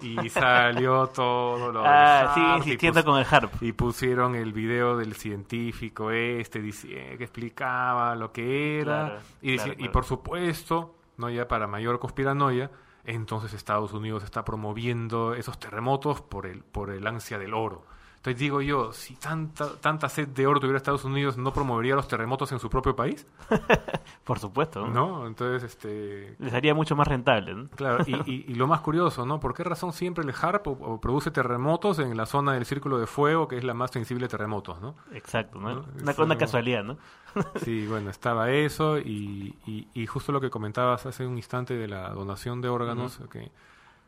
y 0.00 0.28
salió 0.28 1.06
todo 1.08 1.72
lo 1.72 1.82
ah, 1.84 2.32
sigue 2.34 2.56
insistiendo 2.56 3.04
con 3.04 3.18
el 3.18 3.26
harp. 3.30 3.52
y 3.62 3.72
pusieron 3.72 4.34
el 4.34 4.52
video 4.52 4.96
del 4.96 5.14
científico 5.14 6.10
este 6.10 6.60
que 6.60 7.16
explicaba 7.20 8.14
lo 8.14 8.32
que 8.32 8.80
era 8.80 9.20
y, 9.40 9.56
y 9.78 9.88
por 9.88 10.04
supuesto 10.04 10.94
no 11.16 11.30
ya 11.30 11.46
para 11.46 11.66
mayor 11.66 11.98
conspiranoia 11.98 12.70
entonces 13.04 13.52
Estados 13.52 13.92
Unidos 13.92 14.24
está 14.24 14.44
promoviendo 14.44 15.34
esos 15.34 15.58
terremotos 15.58 16.20
por 16.20 16.46
el 16.46 16.62
por 16.62 16.90
el 16.90 17.06
ansia 17.06 17.38
del 17.38 17.54
oro 17.54 17.86
entonces 18.24 18.40
digo 18.40 18.62
yo, 18.62 18.90
si 18.94 19.16
tanta, 19.16 19.76
tanta 19.80 20.08
sed 20.08 20.28
de 20.28 20.46
oro 20.46 20.58
tuviera 20.58 20.78
Estados 20.78 21.04
Unidos, 21.04 21.36
¿no 21.36 21.52
promovería 21.52 21.94
los 21.94 22.08
terremotos 22.08 22.50
en 22.52 22.58
su 22.58 22.70
propio 22.70 22.96
país? 22.96 23.26
Por 24.24 24.38
supuesto. 24.38 24.86
¿No? 24.86 25.26
Entonces, 25.26 25.62
este... 25.70 26.34
Les 26.38 26.54
haría 26.54 26.72
mucho 26.72 26.96
más 26.96 27.06
rentable, 27.06 27.54
¿no? 27.54 27.68
Claro, 27.68 28.02
y, 28.06 28.14
y, 28.50 28.54
lo 28.54 28.66
más 28.66 28.80
curioso, 28.80 29.26
¿no? 29.26 29.40
¿Por 29.40 29.52
qué 29.52 29.62
razón 29.62 29.92
siempre 29.92 30.24
el 30.24 30.32
HARP 30.32 30.66
produce 31.02 31.32
terremotos 31.32 31.98
en 31.98 32.16
la 32.16 32.24
zona 32.24 32.54
del 32.54 32.64
Círculo 32.64 32.98
de 32.98 33.06
Fuego, 33.06 33.46
que 33.46 33.58
es 33.58 33.64
la 33.64 33.74
más 33.74 33.90
sensible 33.90 34.24
a 34.24 34.28
terremotos, 34.28 34.80
¿no? 34.80 34.94
Exacto, 35.12 35.60
¿no? 35.60 35.84
Una, 36.00 36.14
una 36.16 36.38
casualidad, 36.38 36.82
¿no? 36.82 36.96
sí, 37.56 37.86
bueno, 37.86 38.08
estaba 38.08 38.50
eso 38.50 38.96
y, 38.96 39.54
y, 39.66 40.06
justo 40.06 40.32
lo 40.32 40.40
que 40.40 40.48
comentabas 40.48 41.04
hace 41.04 41.26
un 41.26 41.36
instante 41.36 41.74
de 41.74 41.88
la 41.88 42.08
donación 42.08 42.62
de 42.62 42.70
órganos, 42.70 43.20
que, 43.30 43.52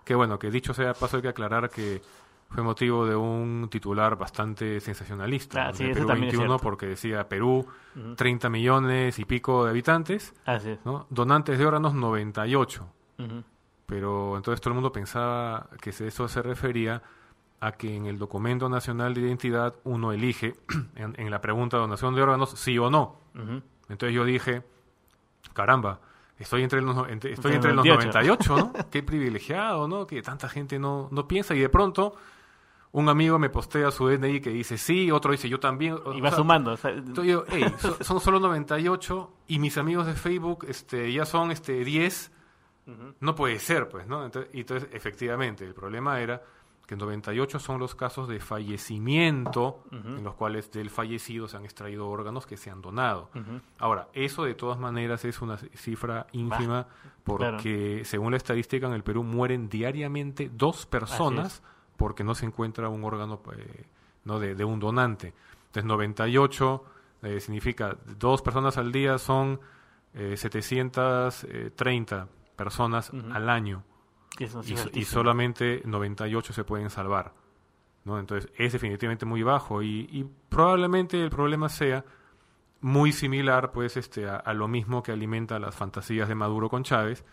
que 0.06 0.14
bueno, 0.14 0.38
que 0.38 0.50
dicho 0.50 0.72
sea 0.72 0.94
paso 0.94 1.16
hay 1.16 1.22
que 1.22 1.28
aclarar 1.28 1.68
que 1.68 2.00
fue 2.48 2.62
motivo 2.62 3.06
de 3.06 3.16
un 3.16 3.68
titular 3.70 4.16
bastante 4.16 4.80
sensacionalista. 4.80 5.68
Ah, 5.68 5.74
sí, 5.74 5.84
Perú 5.92 6.06
21 6.06 6.58
porque 6.58 6.86
decía 6.86 7.28
Perú, 7.28 7.66
30 8.16 8.48
millones 8.48 9.18
y 9.18 9.24
pico 9.24 9.64
de 9.64 9.70
habitantes, 9.70 10.34
¿no? 10.84 11.06
donantes 11.10 11.58
de 11.58 11.66
órganos 11.66 11.94
98. 11.94 12.86
Pero 13.86 14.36
entonces 14.36 14.60
todo 14.60 14.70
el 14.70 14.74
mundo 14.74 14.92
pensaba 14.92 15.68
que 15.80 15.90
eso 15.90 16.28
se 16.28 16.42
refería 16.42 17.02
a 17.60 17.72
que 17.72 17.94
en 17.94 18.06
el 18.06 18.18
documento 18.18 18.68
nacional 18.68 19.14
de 19.14 19.22
identidad 19.22 19.74
uno 19.84 20.12
elige 20.12 20.54
en, 20.96 21.30
la 21.30 21.40
pregunta 21.40 21.76
de 21.76 21.82
donación 21.82 22.14
de 22.14 22.22
órganos 22.22 22.50
sí 22.50 22.78
o 22.78 22.90
no. 22.90 23.20
Entonces 23.88 24.14
yo 24.14 24.24
dije, 24.24 24.62
caramba, 25.52 26.00
estoy 26.38 26.62
entre 26.62 26.80
los, 26.80 26.96
estoy 27.08 27.54
entre 27.54 27.74
los 27.74 27.84
98, 27.84 28.56
¿no? 28.56 28.72
Qué 28.90 29.02
privilegiado, 29.02 29.88
¿no? 29.88 30.06
Que 30.06 30.22
tanta 30.22 30.48
gente 30.48 30.78
no, 30.78 31.08
no 31.10 31.28
piensa 31.28 31.54
y 31.54 31.60
de 31.60 31.68
pronto 31.68 32.16
un 32.96 33.10
amigo 33.10 33.38
me 33.38 33.50
postea 33.50 33.90
su 33.90 34.08
DNI 34.08 34.40
que 34.40 34.48
dice 34.48 34.78
sí, 34.78 35.10
otro 35.10 35.32
dice 35.32 35.50
yo 35.50 35.60
también. 35.60 35.98
Y 36.14 36.20
va 36.22 36.32
sumando. 36.32 36.76
yo, 37.22 37.44
son, 38.00 38.20
solo 38.20 38.40
98 38.40 39.30
y 39.48 39.58
mis 39.58 39.76
amigos 39.76 40.06
de 40.06 40.14
Facebook 40.14 40.64
este, 40.66 41.12
ya 41.12 41.26
son 41.26 41.50
este, 41.50 41.84
10. 41.84 42.32
No 43.20 43.34
puede 43.34 43.58
ser, 43.58 43.88
pues, 43.90 44.06
¿no? 44.06 44.24
Entonces, 44.24 44.50
entonces, 44.54 44.88
efectivamente, 44.92 45.66
el 45.66 45.74
problema 45.74 46.20
era 46.20 46.42
que 46.86 46.96
98 46.96 47.58
son 47.58 47.80
los 47.80 47.94
casos 47.94 48.28
de 48.28 48.40
fallecimiento 48.40 49.82
en 49.92 50.24
los 50.24 50.34
cuales 50.34 50.70
del 50.70 50.88
fallecido 50.88 51.48
se 51.48 51.58
han 51.58 51.64
extraído 51.66 52.08
órganos 52.08 52.46
que 52.46 52.56
se 52.56 52.70
han 52.70 52.80
donado. 52.80 53.28
Ahora, 53.78 54.08
eso 54.14 54.44
de 54.44 54.54
todas 54.54 54.78
maneras 54.78 55.22
es 55.26 55.42
una 55.42 55.58
cifra 55.58 56.28
ínfima 56.32 56.86
porque 57.24 58.04
según 58.06 58.30
la 58.30 58.38
estadística 58.38 58.86
en 58.86 58.94
el 58.94 59.02
Perú 59.02 59.22
mueren 59.22 59.68
diariamente 59.68 60.50
dos 60.50 60.86
personas 60.86 61.62
porque 61.96 62.24
no 62.24 62.34
se 62.34 62.46
encuentra 62.46 62.88
un 62.88 63.04
órgano 63.04 63.40
eh, 63.56 63.84
no 64.24 64.38
de, 64.38 64.64
un 64.64 64.80
donante. 64.80 65.34
Entonces 65.66 65.84
98 65.84 66.84
eh, 67.22 67.40
significa 67.40 67.96
dos 68.18 68.42
personas 68.42 68.78
al 68.78 68.92
día 68.92 69.18
son 69.18 69.60
730 70.14 72.16
eh, 72.16 72.26
personas 72.56 73.12
al 73.32 73.50
año 73.50 73.84
y, 74.92 75.04
solamente 75.04 75.82
98 75.84 76.52
se 76.52 76.64
pueden 76.64 76.90
salvar. 76.90 77.32
¿no? 78.04 78.18
Entonces 78.18 78.50
es 78.56 78.72
definitivamente 78.72 79.26
muy 79.26 79.42
bajo 79.42 79.82
y, 79.82 80.28
probablemente 80.48 81.22
el 81.22 81.30
problema 81.30 81.68
sea 81.68 82.04
muy 82.80 83.12
similar 83.12 83.72
pues 83.72 83.96
este 83.96 84.28
a, 84.28 84.52
lo 84.54 84.68
mismo 84.68 85.02
que 85.02 85.12
alimenta 85.12 85.58
las 85.58 85.74
fantasías 85.74 86.28
de 86.28 86.34
Maduro 86.34 86.68
con 86.68 86.84
Chávez, 86.84 87.24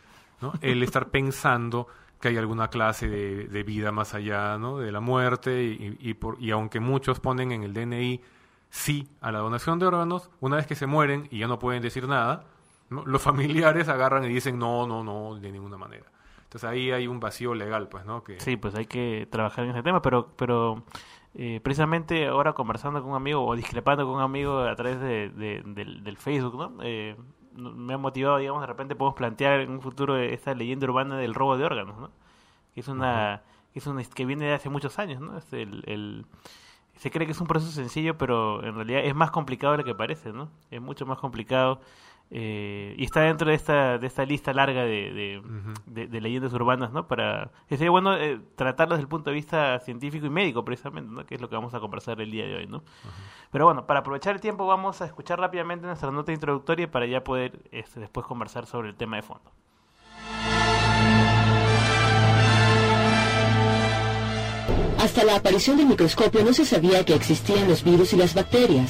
¿no? 0.42 0.54
El 0.62 0.84
estar 0.84 1.10
pensando 1.12 1.88
que 2.24 2.30
hay 2.30 2.38
alguna 2.38 2.70
clase 2.70 3.10
de, 3.10 3.64
vida 3.64 3.92
más 3.92 4.14
allá 4.14 4.58
¿no? 4.58 4.78
de 4.78 4.94
la 4.94 5.02
muerte 5.02 5.62
y, 5.62 5.98
y, 6.00 6.14
por, 6.14 6.42
y 6.42 6.52
aunque 6.52 6.80
muchos 6.80 7.20
ponen 7.20 7.52
en 7.52 7.64
el 7.64 7.74
DNI 7.74 8.22
sí 8.70 9.10
a 9.20 9.30
la 9.34 9.40
donación 9.40 9.78
de 9.78 9.88
órganos, 9.88 10.32
una 10.40 10.56
vez 10.56 10.66
que 10.66 10.76
se 10.76 10.88
mueren 10.88 11.28
y 11.32 11.40
ya 11.40 11.48
no 11.48 11.60
pueden 11.60 11.82
decir 11.82 12.08
nada, 12.08 12.46
los 12.90 13.22
familiares 13.22 13.90
agarran 13.90 14.24
y 14.24 14.30
dicen 14.30 14.58
no, 14.58 14.88
no, 14.88 15.04
no, 15.04 15.36
de 15.36 15.52
ninguna 15.52 15.76
manera. 15.76 16.06
Entonces 16.44 16.64
ahí 16.70 16.92
hay 16.92 17.08
un 17.08 17.20
vacío 17.20 17.56
legal, 17.56 17.90
pues, 17.90 18.06
¿no? 18.06 18.24
Que... 18.24 18.40
Sí, 18.40 18.56
pues 18.56 18.74
hay 18.76 18.86
que 18.86 19.28
trabajar 19.30 19.66
en 19.66 19.72
ese 19.72 19.84
tema, 19.84 20.02
pero, 20.02 20.30
pero 20.38 20.82
eh, 21.36 21.60
precisamente 21.62 22.28
ahora 22.28 22.54
conversando 22.54 23.02
con 23.02 23.12
un 23.12 23.18
amigo 23.18 23.46
o 23.46 23.54
discrepando 23.58 24.06
con 24.06 24.16
un 24.16 24.22
amigo 24.22 24.60
a 24.60 24.76
través 24.78 24.98
de, 25.02 25.30
del, 25.30 26.18
Facebook, 26.18 26.56
¿no? 26.56 26.82
Eh, 26.84 27.18
me 27.56 27.94
ha 27.94 27.98
motivado, 27.98 28.38
digamos, 28.38 28.62
de 28.62 28.68
repente 28.68 28.96
podemos 28.96 29.16
plantear 29.16 29.62
en 29.62 29.72
un 29.72 29.82
futuro 29.82 30.18
esta 30.18 30.54
leyenda 30.54 30.86
urbana 30.86 31.18
del 31.18 31.34
robo 31.34 31.58
de 31.58 31.66
órganos, 31.66 31.98
¿no? 31.98 32.12
Que 32.74 32.82
es 32.82 32.88
una, 32.88 33.44
que, 33.72 33.80
es 33.80 33.88
una 33.88 34.04
que 34.04 34.26
viene 34.26 34.46
de 34.46 34.54
hace 34.54 34.70
muchos 34.70 35.00
años, 35.00 35.22
¿no? 35.22 35.38
Es 35.38 35.52
el, 35.54 36.26
se 36.96 37.12
cree 37.12 37.26
que 37.26 37.34
es 37.34 37.42
un 37.42 37.48
proceso 37.48 37.72
sencillo, 37.72 38.18
pero 38.18 38.64
en 38.64 38.76
realidad 38.76 39.02
es 39.04 39.16
más 39.16 39.32
complicado 39.32 39.74
de 39.74 39.80
lo 39.80 39.84
que 39.84 39.96
parece, 39.96 40.32
¿no? 40.32 40.50
Es 40.72 40.82
mucho 40.82 41.06
más 41.06 41.20
complicado 41.20 41.82
eh, 42.32 42.96
y 42.98 43.04
está 43.04 43.22
dentro 43.22 43.50
de 43.50 43.56
esta, 43.56 43.98
de 44.00 44.08
esta 44.08 44.26
lista 44.26 44.54
larga 44.54 44.84
de, 44.84 45.42
de, 45.86 46.22
leyendas 46.22 46.52
urbanas, 46.54 46.92
¿no? 46.92 47.08
Para, 47.08 47.52
sería 47.70 47.92
bueno 47.92 48.16
eh, 48.16 48.40
tratarlo 48.56 48.96
desde 48.96 49.04
el 49.04 49.08
punto 49.08 49.30
de 49.30 49.36
vista 49.36 49.80
científico 49.80 50.26
y 50.26 50.30
médico, 50.30 50.66
precisamente, 50.66 51.14
¿no? 51.14 51.26
Que 51.26 51.36
es 51.36 51.42
lo 51.42 51.50
que 51.50 51.56
vamos 51.56 51.74
a 51.74 51.80
conversar 51.80 52.20
el 52.22 52.32
día 52.32 52.46
de 52.46 52.56
hoy, 52.56 52.68
¿no? 52.68 52.84
Pero 53.52 53.66
bueno, 53.66 53.86
para 53.86 54.00
aprovechar 54.00 54.34
el 54.34 54.42
tiempo 54.42 54.66
vamos 54.66 55.02
a 55.02 55.06
escuchar 55.06 55.40
rápidamente 55.40 55.86
nuestra 55.86 56.10
nota 56.12 56.32
introductoria 56.32 56.90
para 56.90 57.06
ya 57.06 57.24
poder 57.24 57.70
este, 57.72 58.00
después 58.00 58.26
conversar 58.26 58.66
sobre 58.66 58.90
el 58.90 58.96
tema 58.96 59.18
de 59.18 59.22
fondo. 59.22 59.52
Hasta 65.04 65.26
la 65.26 65.36
aparición 65.36 65.76
del 65.76 65.88
microscopio 65.88 66.46
no 66.46 66.54
se 66.54 66.64
sabía 66.64 67.04
que 67.04 67.14
existían 67.14 67.68
los 67.68 67.84
virus 67.84 68.14
y 68.14 68.16
las 68.16 68.34
bacterias. 68.34 68.90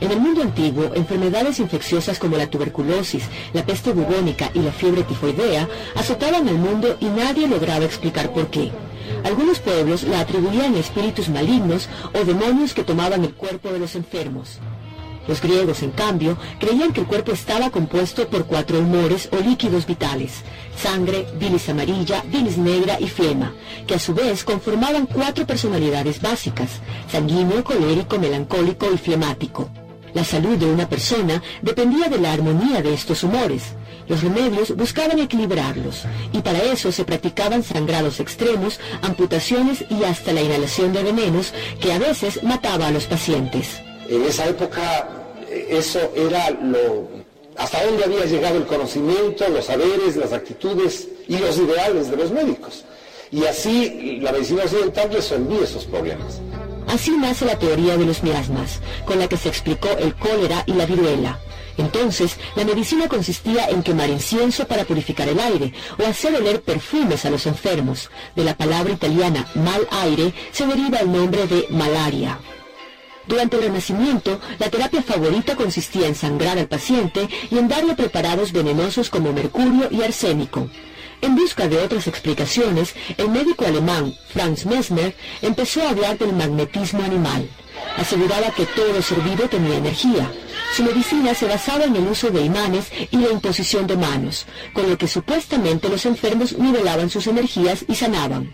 En 0.00 0.10
el 0.10 0.18
mundo 0.18 0.42
antiguo, 0.42 0.90
enfermedades 0.96 1.60
infecciosas 1.60 2.18
como 2.18 2.36
la 2.36 2.50
tuberculosis, 2.50 3.22
la 3.52 3.64
peste 3.64 3.92
bubónica 3.92 4.50
y 4.54 4.58
la 4.58 4.72
fiebre 4.72 5.04
tifoidea 5.04 5.68
azotaban 5.94 6.48
el 6.48 6.56
mundo 6.56 6.96
y 6.98 7.04
nadie 7.04 7.46
lograba 7.46 7.84
explicar 7.84 8.32
por 8.32 8.48
qué. 8.48 8.72
Algunos 9.22 9.60
pueblos 9.60 10.02
la 10.02 10.18
atribuían 10.18 10.74
a 10.74 10.80
espíritus 10.80 11.28
malignos 11.28 11.88
o 12.12 12.24
demonios 12.24 12.74
que 12.74 12.82
tomaban 12.82 13.22
el 13.22 13.34
cuerpo 13.34 13.70
de 13.70 13.78
los 13.78 13.94
enfermos. 13.94 14.58
Los 15.28 15.40
griegos, 15.40 15.82
en 15.82 15.92
cambio, 15.92 16.36
creían 16.58 16.92
que 16.92 17.00
el 17.00 17.06
cuerpo 17.06 17.32
estaba 17.32 17.70
compuesto 17.70 18.26
por 18.28 18.46
cuatro 18.46 18.80
humores 18.80 19.28
o 19.32 19.36
líquidos 19.36 19.86
vitales, 19.86 20.42
sangre, 20.76 21.26
bilis 21.38 21.68
amarilla, 21.68 22.24
bilis 22.26 22.58
negra 22.58 22.98
y 22.98 23.08
flema, 23.08 23.54
que 23.86 23.94
a 23.94 23.98
su 23.98 24.14
vez 24.14 24.42
conformaban 24.42 25.06
cuatro 25.06 25.46
personalidades 25.46 26.20
básicas, 26.20 26.80
sanguíneo, 27.10 27.62
colérico, 27.62 28.18
melancólico 28.18 28.92
y 28.92 28.98
flemático. 28.98 29.70
La 30.12 30.24
salud 30.24 30.58
de 30.58 30.66
una 30.66 30.88
persona 30.88 31.42
dependía 31.62 32.08
de 32.08 32.18
la 32.18 32.32
armonía 32.32 32.82
de 32.82 32.92
estos 32.92 33.22
humores. 33.22 33.74
Los 34.08 34.22
remedios 34.22 34.76
buscaban 34.76 35.20
equilibrarlos, 35.20 36.02
y 36.32 36.40
para 36.40 36.58
eso 36.58 36.90
se 36.90 37.04
practicaban 37.04 37.62
sangrados 37.62 38.18
extremos, 38.20 38.80
amputaciones 39.00 39.84
y 39.88 40.02
hasta 40.04 40.32
la 40.32 40.42
inhalación 40.42 40.92
de 40.92 41.04
venenos 41.04 41.54
que 41.80 41.92
a 41.92 41.98
veces 41.98 42.42
mataba 42.42 42.88
a 42.88 42.90
los 42.90 43.04
pacientes. 43.04 43.80
En 44.12 44.22
esa 44.24 44.46
época 44.46 45.08
eh, 45.48 45.68
eso 45.70 46.12
era 46.14 46.50
lo 46.50 47.08
hasta 47.56 47.84
dónde 47.84 48.04
había 48.04 48.26
llegado 48.26 48.58
el 48.58 48.66
conocimiento, 48.66 49.48
los 49.48 49.66
saberes, 49.66 50.16
las 50.16 50.32
actitudes 50.32 51.08
y 51.28 51.38
los 51.38 51.56
ideales 51.56 52.10
de 52.10 52.16
los 52.18 52.30
médicos. 52.30 52.84
Y 53.30 53.46
así 53.46 54.18
la 54.20 54.32
medicina 54.32 54.64
occidental 54.64 55.10
resolvía 55.10 55.62
esos 55.62 55.86
problemas. 55.86 56.40
Así 56.88 57.12
nace 57.12 57.46
la 57.46 57.58
teoría 57.58 57.96
de 57.96 58.04
los 58.04 58.22
miasmas, 58.22 58.80
con 59.06 59.18
la 59.18 59.28
que 59.28 59.38
se 59.38 59.48
explicó 59.48 59.88
el 59.98 60.14
cólera 60.14 60.62
y 60.66 60.74
la 60.74 60.84
viruela. 60.84 61.38
Entonces, 61.78 62.36
la 62.54 62.66
medicina 62.66 63.08
consistía 63.08 63.70
en 63.70 63.82
quemar 63.82 64.10
incienso 64.10 64.66
para 64.66 64.84
purificar 64.84 65.26
el 65.26 65.40
aire 65.40 65.72
o 65.98 66.06
hacer 66.06 66.34
oler 66.34 66.60
perfumes 66.60 67.24
a 67.24 67.30
los 67.30 67.46
enfermos. 67.46 68.10
De 68.36 68.44
la 68.44 68.54
palabra 68.54 68.92
italiana 68.92 69.46
mal 69.54 69.88
aire 69.90 70.34
se 70.52 70.66
deriva 70.66 70.98
el 70.98 71.10
nombre 71.10 71.46
de 71.46 71.66
malaria. 71.70 72.38
Durante 73.26 73.56
el 73.56 73.62
Renacimiento, 73.62 74.40
la 74.58 74.68
terapia 74.68 75.02
favorita 75.02 75.56
consistía 75.56 76.06
en 76.06 76.14
sangrar 76.14 76.58
al 76.58 76.66
paciente 76.66 77.28
y 77.50 77.58
en 77.58 77.68
darle 77.68 77.94
preparados 77.94 78.52
venenosos 78.52 79.10
como 79.10 79.32
mercurio 79.32 79.88
y 79.90 80.02
arsénico. 80.02 80.68
En 81.20 81.36
busca 81.36 81.68
de 81.68 81.78
otras 81.78 82.08
explicaciones, 82.08 82.94
el 83.16 83.28
médico 83.28 83.64
alemán 83.64 84.12
Franz 84.32 84.66
Mesmer 84.66 85.14
empezó 85.40 85.82
a 85.82 85.90
hablar 85.90 86.18
del 86.18 86.32
magnetismo 86.32 87.04
animal. 87.04 87.48
Aseguraba 87.96 88.50
que 88.50 88.66
todo 88.66 89.00
ser 89.00 89.20
vivo 89.20 89.44
tenía 89.44 89.76
energía. 89.76 90.32
Su 90.74 90.82
medicina 90.82 91.32
se 91.34 91.46
basaba 91.46 91.84
en 91.84 91.94
el 91.94 92.08
uso 92.08 92.30
de 92.30 92.42
imanes 92.42 92.90
y 93.12 93.18
la 93.18 93.30
imposición 93.30 93.86
de 93.86 93.96
manos, 93.96 94.46
con 94.72 94.90
lo 94.90 94.98
que 94.98 95.06
supuestamente 95.06 95.88
los 95.88 96.06
enfermos 96.06 96.58
nivelaban 96.58 97.08
sus 97.08 97.28
energías 97.28 97.84
y 97.86 97.94
sanaban. 97.94 98.52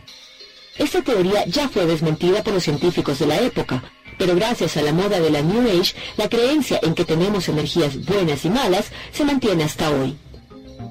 Esta 0.78 1.02
teoría 1.02 1.44
ya 1.46 1.68
fue 1.68 1.86
desmentida 1.86 2.42
por 2.42 2.54
los 2.54 2.62
científicos 2.62 3.18
de 3.18 3.26
la 3.26 3.40
época, 3.40 3.82
pero 4.16 4.34
gracias 4.36 4.76
a 4.76 4.82
la 4.82 4.92
moda 4.92 5.20
de 5.20 5.30
la 5.30 5.42
New 5.42 5.68
Age, 5.68 5.94
la 6.16 6.28
creencia 6.28 6.78
en 6.82 6.94
que 6.94 7.04
tenemos 7.04 7.48
energías 7.48 8.04
buenas 8.04 8.44
y 8.44 8.50
malas 8.50 8.92
se 9.12 9.24
mantiene 9.24 9.64
hasta 9.64 9.90
hoy. 9.90 10.16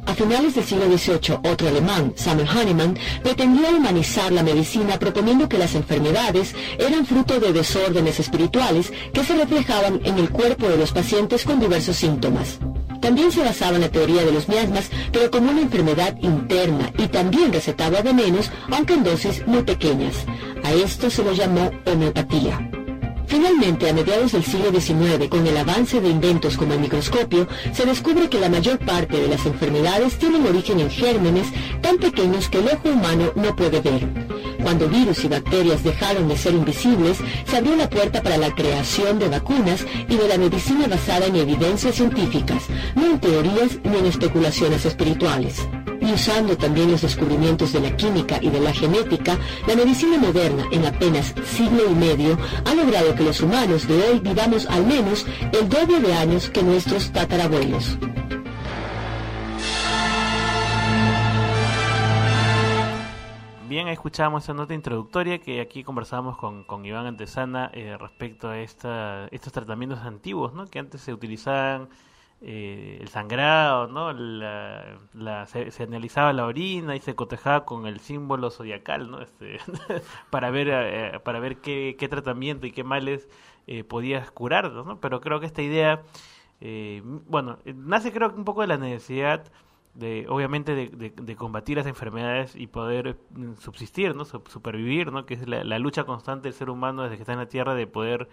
A 0.05 0.13
finales 0.13 0.55
del 0.55 0.65
siglo 0.65 0.85
XVIII, 0.85 1.39
otro 1.49 1.67
alemán, 1.67 2.13
Samuel 2.15 2.47
Hahnemann, 2.47 2.97
pretendía 3.23 3.69
humanizar 3.69 4.31
la 4.31 4.43
medicina 4.43 4.99
proponiendo 4.99 5.49
que 5.49 5.57
las 5.57 5.75
enfermedades 5.75 6.55
eran 6.79 7.05
fruto 7.05 7.39
de 7.39 7.53
desórdenes 7.53 8.19
espirituales 8.19 8.91
que 9.13 9.23
se 9.23 9.35
reflejaban 9.35 10.01
en 10.03 10.17
el 10.17 10.29
cuerpo 10.29 10.67
de 10.67 10.77
los 10.77 10.91
pacientes 10.91 11.43
con 11.43 11.59
diversos 11.59 11.97
síntomas. 11.97 12.59
También 13.07 13.31
se 13.31 13.41
basaba 13.41 13.77
en 13.77 13.83
la 13.83 13.89
teoría 13.89 14.25
de 14.25 14.33
los 14.33 14.49
miasmas, 14.49 14.91
pero 15.13 15.31
como 15.31 15.49
una 15.49 15.61
enfermedad 15.61 16.17
interna 16.19 16.91
y 16.97 17.07
también 17.07 17.53
recetaba 17.53 18.01
venenos, 18.01 18.51
aunque 18.69 18.95
en 18.95 19.05
dosis 19.05 19.47
muy 19.47 19.63
pequeñas. 19.63 20.25
A 20.65 20.73
esto 20.73 21.09
se 21.09 21.23
lo 21.23 21.31
llamó 21.31 21.71
homeopatía. 21.85 22.69
Finalmente, 23.25 23.89
a 23.89 23.93
mediados 23.93 24.33
del 24.33 24.43
siglo 24.43 24.77
XIX, 24.77 25.29
con 25.29 25.47
el 25.47 25.55
avance 25.55 26.01
de 26.01 26.09
inventos 26.09 26.57
como 26.57 26.73
el 26.73 26.81
microscopio, 26.81 27.47
se 27.71 27.85
descubre 27.85 28.27
que 28.27 28.41
la 28.41 28.49
mayor 28.49 28.77
parte 28.77 29.21
de 29.21 29.29
las 29.29 29.45
enfermedades 29.45 30.19
tienen 30.19 30.45
origen 30.45 30.81
en 30.81 30.89
gérmenes 30.89 31.47
tan 31.81 31.99
pequeños 31.99 32.49
que 32.49 32.59
el 32.59 32.67
ojo 32.67 32.89
humano 32.89 33.31
no 33.35 33.55
puede 33.55 33.79
ver. 33.79 34.36
Cuando 34.61 34.89
virus 34.89 35.23
y 35.23 35.27
bacterias 35.27 35.83
dejaron 35.83 36.27
de 36.27 36.37
ser 36.37 36.53
invisibles, 36.53 37.17
se 37.45 37.57
abrió 37.57 37.75
la 37.75 37.89
puerta 37.89 38.21
para 38.21 38.37
la 38.37 38.53
creación 38.53 39.19
de 39.19 39.29
vacunas 39.29 39.85
y 40.09 40.15
de 40.15 40.27
la 40.27 40.37
medicina 40.37 40.87
basada 40.87 41.27
en 41.27 41.35
evidencias 41.35 41.95
científicas, 41.95 42.63
no 42.95 43.05
en 43.05 43.19
teorías 43.19 43.79
ni 43.83 43.97
en 43.97 44.05
especulaciones 44.05 44.85
espirituales 44.85 45.67
y 46.07 46.13
usando 46.13 46.55
también 46.57 46.91
los 46.91 47.01
descubrimientos 47.01 47.73
de 47.73 47.81
la 47.81 47.95
química 47.95 48.39
y 48.41 48.49
de 48.49 48.59
la 48.59 48.73
genética, 48.73 49.37
la 49.67 49.75
medicina 49.75 50.17
moderna 50.17 50.65
en 50.71 50.85
apenas 50.85 51.33
siglo 51.45 51.89
y 51.89 51.95
medio 51.95 52.37
ha 52.65 52.73
logrado 52.73 53.15
que 53.15 53.23
los 53.23 53.41
humanos 53.41 53.87
de 53.87 53.95
hoy 53.95 54.19
vivamos 54.19 54.65
al 54.67 54.85
menos 54.85 55.25
el 55.51 55.67
doble 55.67 55.99
de 55.99 56.13
años 56.13 56.49
que 56.49 56.63
nuestros 56.63 57.11
tatarabuelos. 57.11 57.97
Bien, 63.77 63.89
escuchamos 63.89 64.43
esa 64.43 64.55
nota 64.55 64.73
introductoria 64.73 65.37
que 65.37 65.61
aquí 65.61 65.83
conversamos 65.83 66.35
con, 66.35 66.63
con 66.63 66.83
Iván 66.83 67.05
Antesana 67.05 67.69
eh, 67.75 67.95
respecto 67.95 68.49
a 68.49 68.57
esta, 68.57 69.27
estos 69.29 69.53
tratamientos 69.53 69.99
antiguos 69.99 70.51
¿no? 70.51 70.65
que 70.65 70.79
antes 70.79 71.01
se 71.01 71.13
utilizaban 71.13 71.87
eh, 72.41 72.97
el 72.99 73.07
sangrado, 73.09 73.85
¿no? 73.85 74.13
La, 74.13 75.45
se, 75.45 75.83
analizaba 75.83 76.33
la 76.33 76.47
orina 76.47 76.95
y 76.95 77.01
se 77.01 77.13
cotejaba 77.13 77.65
con 77.65 77.85
el 77.85 77.99
símbolo 77.99 78.49
zodiacal, 78.49 79.11
¿no? 79.11 79.21
Este, 79.21 79.59
para 80.31 80.49
ver, 80.49 80.69
eh, 80.71 81.19
para 81.19 81.39
ver 81.39 81.57
qué, 81.57 81.95
qué, 81.99 82.07
tratamiento 82.07 82.65
y 82.65 82.71
qué 82.71 82.83
males 82.83 83.29
eh, 83.67 83.83
podías 83.83 84.31
curarlos, 84.31 84.87
¿no? 84.87 84.99
Pero 84.99 85.21
creo 85.21 85.39
que 85.39 85.45
esta 85.45 85.61
idea, 85.61 86.01
eh, 86.61 87.03
bueno, 87.05 87.59
nace 87.63 88.11
creo 88.11 88.31
que 88.31 88.37
un 88.37 88.45
poco 88.45 88.61
de 88.61 88.67
la 88.67 88.77
necesidad 88.77 89.51
de, 89.97 90.27
obviamente, 90.29 90.75
de, 90.75 91.35
combatir 91.35 91.77
las 91.77 91.87
enfermedades 91.87 92.55
y 92.55 92.67
poder 92.67 93.17
subsistir, 93.59 94.15
¿no? 94.15 94.25
Supervivir, 94.25 95.11
¿no? 95.11 95.25
Que 95.25 95.33
es 95.33 95.47
la, 95.47 95.79
lucha 95.79 96.03
constante 96.03 96.49
del 96.49 96.53
ser 96.53 96.69
humano 96.69 97.03
desde 97.03 97.15
que 97.15 97.23
está 97.23 97.33
en 97.33 97.39
la 97.39 97.47
Tierra 97.47 97.73
de 97.73 97.87
poder 97.87 98.29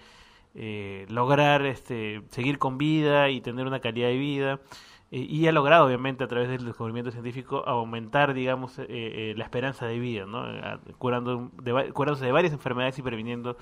eh, 0.54 1.06
lograr 1.09 1.64
este, 1.64 2.23
seguir 2.28 2.59
con 2.59 2.76
vida 2.76 3.30
y 3.30 3.40
tener 3.40 3.66
una 3.66 3.80
calidad 3.80 4.09
de 4.09 4.18
vida. 4.18 4.61
y 5.11 5.47
ha 5.47 5.52
logrado, 5.52 5.87
obviamente, 5.87 6.25
a 6.25 6.26
través 6.26 6.49
del 6.50 6.66
descubrimiento 6.66 7.11
científico, 7.11 7.62
aumentar, 7.66 8.35
digamos, 8.35 8.78
la 8.78 9.44
esperanza 9.44 9.87
de 9.87 9.99
vida, 9.99 10.26
¿no? 10.26 10.44
Curando 10.99 11.50
de, 11.62 11.92
curándose 11.92 12.26
de 12.26 12.33
varias 12.33 12.52
enfermedades 12.52 12.99
y 12.99 13.02
previniendo 13.02 13.56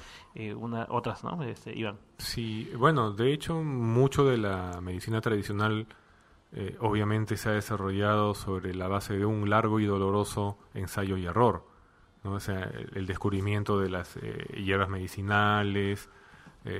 otras, 0.88 1.22
¿no? 1.22 1.42
Este. 1.44 1.74
Sí, 2.18 2.68
bueno, 2.76 3.12
de 3.12 3.32
hecho, 3.32 3.62
mucho 3.62 4.24
de 4.24 4.38
la 4.38 4.80
medicina 4.80 5.20
tradicional 5.20 5.86
obviamente 6.80 7.36
se 7.36 7.48
ha 7.48 7.52
desarrollado 7.52 8.34
sobre 8.34 8.74
la 8.74 8.86
base 8.86 9.16
de 9.16 9.24
un 9.24 9.48
largo 9.48 9.80
y 9.80 9.86
doloroso 9.86 10.58
ensayo 10.74 11.16
y 11.16 11.24
error. 11.24 11.64
¿no? 12.24 12.32
O 12.32 12.40
sea, 12.40 12.70
el, 12.94 13.06
descubrimiento 13.06 13.80
de 13.80 13.88
las 13.88 14.18
hierbas 14.54 14.90
medicinales, 14.90 16.10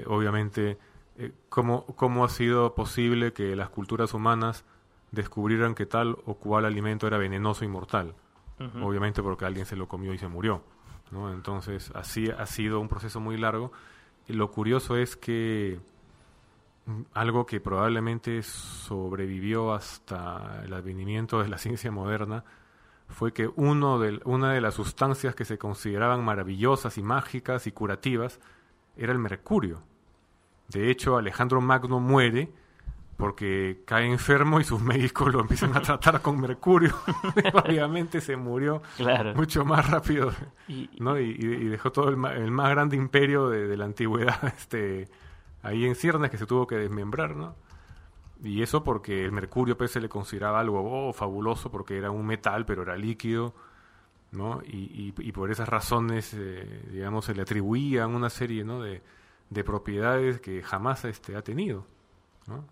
obviamente 0.06 0.78
eh, 1.18 1.32
¿cómo, 1.48 1.84
¿cómo 1.86 2.24
ha 2.24 2.28
sido 2.28 2.74
posible 2.74 3.32
que 3.32 3.54
las 3.54 3.68
culturas 3.68 4.14
humanas 4.14 4.64
descubrieran 5.10 5.74
que 5.74 5.86
tal 5.86 6.16
o 6.24 6.34
cual 6.34 6.64
alimento 6.64 7.06
era 7.06 7.18
venenoso 7.18 7.64
y 7.64 7.68
mortal? 7.68 8.14
Obviamente 8.80 9.24
porque 9.24 9.44
alguien 9.44 9.66
se 9.66 9.74
lo 9.74 9.88
comió 9.88 10.14
y 10.14 10.18
se 10.18 10.28
murió. 10.28 10.62
¿no? 11.10 11.32
Entonces, 11.32 11.90
así 11.96 12.30
ha 12.30 12.46
sido 12.46 12.78
un 12.78 12.86
proceso 12.86 13.18
muy 13.18 13.36
largo. 13.36 13.72
Y 14.28 14.34
lo 14.34 14.52
curioso 14.52 14.96
es 14.96 15.16
que 15.16 15.80
algo 17.14 17.46
que 17.46 17.60
probablemente 17.60 18.42
sobrevivió 18.42 19.72
hasta 19.72 20.62
el 20.64 20.72
advenimiento 20.72 21.42
de 21.42 21.48
la 21.48 21.58
ciencia 21.58 21.90
moderna 21.90 22.44
fue 23.08 23.32
que 23.32 23.48
uno 23.56 23.98
de, 23.98 24.20
una 24.24 24.52
de 24.52 24.60
las 24.60 24.74
sustancias 24.74 25.34
que 25.34 25.44
se 25.44 25.58
consideraban 25.58 26.24
maravillosas 26.24 26.98
y 26.98 27.02
mágicas 27.02 27.66
y 27.66 27.72
curativas 27.72 28.40
era 28.96 29.12
el 29.12 29.18
mercurio. 29.18 29.82
De 30.68 30.90
hecho, 30.90 31.16
Alejandro 31.16 31.60
Magno 31.60 32.00
muere 32.00 32.50
porque 33.16 33.82
cae 33.84 34.06
enfermo 34.06 34.58
y 34.58 34.64
sus 34.64 34.80
médicos 34.80 35.32
lo 35.32 35.40
empiezan 35.40 35.76
a 35.76 35.80
tratar 35.82 36.20
con 36.22 36.40
mercurio. 36.40 36.94
Obviamente 37.64 38.20
se 38.20 38.36
murió 38.36 38.82
mucho 39.36 39.64
más 39.64 39.88
rápido, 39.88 40.32
¿no? 40.98 41.18
Y, 41.20 41.34
dejó 41.68 41.92
todo 41.92 42.08
el, 42.08 42.16
más 42.16 42.70
grande 42.70 42.96
imperio 42.96 43.48
de, 43.48 43.76
la 43.76 43.84
antigüedad 43.84 44.44
este, 44.56 45.08
ahí 45.62 45.86
en 45.86 45.94
ciernes 45.94 46.30
que 46.30 46.38
se 46.38 46.46
tuvo 46.46 46.66
que 46.66 46.76
desmembrar, 46.76 47.36
¿no? 47.36 47.54
Y 48.42 48.62
eso 48.62 48.82
porque 48.82 49.24
el 49.24 49.32
mercurio 49.32 49.76
pues, 49.76 49.92
se 49.92 50.00
le 50.00 50.08
consideraba 50.08 50.60
algo 50.60 51.08
oh, 51.08 51.12
fabuloso 51.12 51.70
porque 51.70 51.96
era 51.96 52.10
un 52.10 52.26
metal, 52.26 52.66
pero 52.66 52.82
era 52.82 52.96
líquido, 52.96 53.54
¿no? 54.32 54.60
Y, 54.64 55.12
por 55.32 55.50
esas 55.50 55.68
razones, 55.68 56.34
eh, 56.34 56.88
digamos, 56.90 57.26
se 57.26 57.34
le 57.34 57.42
atribuían 57.42 58.14
una 58.14 58.30
serie, 58.30 58.64
¿no? 58.64 58.82
De, 58.82 59.02
de 59.50 59.64
propiedades 59.64 60.40
que 60.40 60.62
jamás 60.62 61.04
este, 61.04 61.36
ha 61.36 61.42
tenido. 61.42 61.86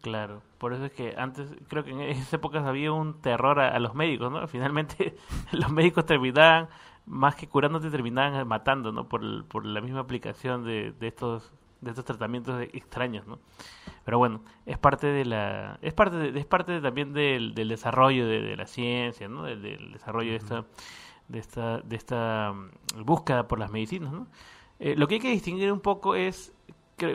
Claro, 0.02 0.42
por 0.58 0.72
eso 0.72 0.86
es 0.86 0.92
que 0.92 1.14
antes, 1.16 1.48
creo 1.68 1.84
que 1.84 1.90
en 1.90 2.00
esas 2.00 2.32
épocas 2.32 2.64
había 2.66 2.92
un 2.92 3.20
terror 3.20 3.60
a, 3.60 3.78
los 3.78 3.94
médicos, 3.94 4.32
¿no? 4.32 4.46
Finalmente 4.48 5.16
los 5.52 5.70
médicos 5.70 6.06
terminaban, 6.06 6.68
más 7.06 7.36
que 7.36 7.46
curándote, 7.46 7.90
terminaban 7.90 8.46
matando, 8.48 8.92
¿no? 8.92 9.08
Por, 9.08 9.44
por 9.44 9.64
la 9.64 9.80
misma 9.80 10.00
aplicación 10.00 10.64
de, 10.64 10.92
de, 10.98 11.08
estos 11.08 11.52
de 11.80 11.90
estos 11.90 12.04
tratamientos 12.04 12.60
extraños, 12.72 13.26
¿no? 13.26 13.38
Pero 14.04 14.18
bueno, 14.18 14.42
es 14.66 14.78
parte 14.78 15.06
de 15.06 15.24
la 15.24 15.78
es 15.82 15.92
parte 15.92 16.16
de, 16.16 16.38
es 16.38 16.46
parte 16.46 16.80
también 16.80 17.12
del, 17.12 17.54
del 17.54 17.68
desarrollo 17.68 18.26
de, 18.26 18.56
la 18.56 18.66
ciencia, 18.66 19.28
¿no? 19.28 19.44
Del, 19.44 19.92
desarrollo 19.92 20.30
de 20.30 20.36
esta 20.36 20.64
de 21.28 21.38
esta 21.38 21.78
de 21.78 21.96
esta 21.96 22.52
mm, 22.52 23.04
búsqueda 23.04 23.46
por 23.48 23.58
las 23.58 23.70
medicinas, 23.70 24.12
¿no? 24.12 24.26
Eh, 24.78 24.94
lo 24.96 25.06
que 25.08 25.14
hay 25.14 25.20
que 25.20 25.30
distinguir 25.30 25.72
un 25.72 25.80
poco 25.80 26.14
es 26.14 26.52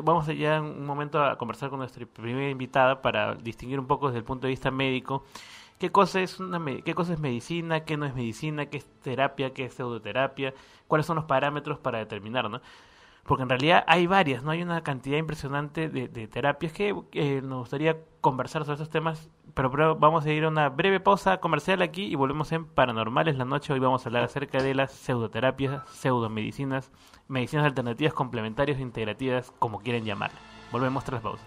vamos 0.03 0.25
ya 0.27 0.57
en 0.57 0.63
un 0.63 0.85
momento 0.85 1.23
a 1.23 1.37
conversar 1.37 1.69
con 1.69 1.77
nuestra 1.77 2.05
primera 2.07 2.49
invitada 2.49 3.01
para 3.01 3.35
distinguir 3.35 3.79
un 3.79 3.85
poco 3.85 4.07
desde 4.07 4.19
el 4.19 4.23
punto 4.23 4.47
de 4.47 4.51
vista 4.51 4.71
médico 4.71 5.23
qué 5.79 5.91
cosa 5.91 6.21
es 6.21 6.39
una 6.39 6.63
qué 6.83 6.93
cosa 6.93 7.13
es 7.13 7.19
medicina, 7.19 7.81
qué 7.81 7.97
no 7.97 8.05
es 8.05 8.15
medicina, 8.15 8.67
qué 8.67 8.77
es 8.77 8.85
terapia, 9.01 9.53
qué 9.53 9.65
es 9.65 9.73
pseudoterapia, 9.73 10.53
cuáles 10.87 11.05
son 11.05 11.15
los 11.17 11.25
parámetros 11.25 11.79
para 11.79 11.99
determinar, 11.99 12.49
¿no? 12.49 12.61
Porque 13.25 13.43
en 13.43 13.49
realidad 13.49 13.83
hay 13.87 14.05
varias, 14.05 14.43
¿no? 14.43 14.51
Hay 14.51 14.61
una 14.61 14.83
cantidad 14.83 15.17
impresionante 15.17 15.89
de, 15.89 16.27
terapias 16.27 16.71
que 16.73 16.93
nos 17.41 17.59
gustaría 17.59 17.97
conversar 18.21 18.65
sobre 18.65 18.75
esos 18.75 18.89
temas, 18.89 19.29
pero, 19.55 19.95
vamos 19.95 20.25
a 20.25 20.31
ir 20.31 20.43
a 20.43 20.49
una 20.49 20.69
breve 20.69 20.99
pausa 20.99 21.37
comercial 21.37 21.81
aquí 21.81 22.03
y 22.03 22.15
volvemos 22.15 22.51
en 22.51 22.65
Paranormales 22.65 23.37
la 23.37 23.45
noche. 23.45 23.71
Hoy 23.71 23.79
vamos 23.79 24.05
a 24.05 24.09
hablar 24.09 24.23
acerca 24.23 24.61
de 24.61 24.75
las 24.75 24.91
pseudoterapias, 24.91 25.87
pseudomedicinas, 25.89 26.91
medicinas 27.27 27.65
alternativas 27.65 28.13
complementarias 28.13 28.77
o 28.77 28.81
integrativas, 28.81 29.53
como 29.59 29.79
quieren 29.79 30.03
llamar. 30.05 30.31
Volvemos 30.71 31.03
tras 31.03 31.21
pausa. 31.21 31.45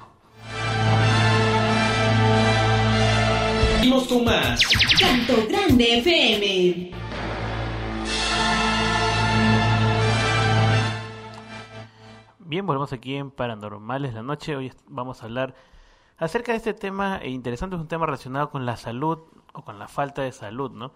Seguimos 3.77 4.09
con 4.09 4.25
más. 4.25 4.61
Canto 4.99 5.47
Grande 5.49 5.99
FM. 5.99 7.08
Bien, 12.49 12.65
volvemos 12.65 12.95
aquí 12.95 13.15
en 13.15 13.31
Paranormales 13.31 14.15
la 14.15 14.23
noche. 14.23 14.57
Hoy 14.57 14.73
vamos 14.87 15.21
a 15.21 15.27
hablar 15.27 15.55
acerca 16.17 16.53
de 16.53 16.57
este 16.57 16.73
tema 16.73 17.19
e 17.19 17.29
interesante, 17.29 17.77
es 17.77 17.83
un 17.83 17.89
tema 17.89 18.07
relacionado 18.07 18.49
con 18.49 18.65
la 18.65 18.79
salud 18.79 19.19
o 19.53 19.63
con 19.67 19.79
la 19.79 19.87
falta 19.87 20.23
de 20.23 20.33
salud, 20.33 20.71
¿no? 20.71 20.93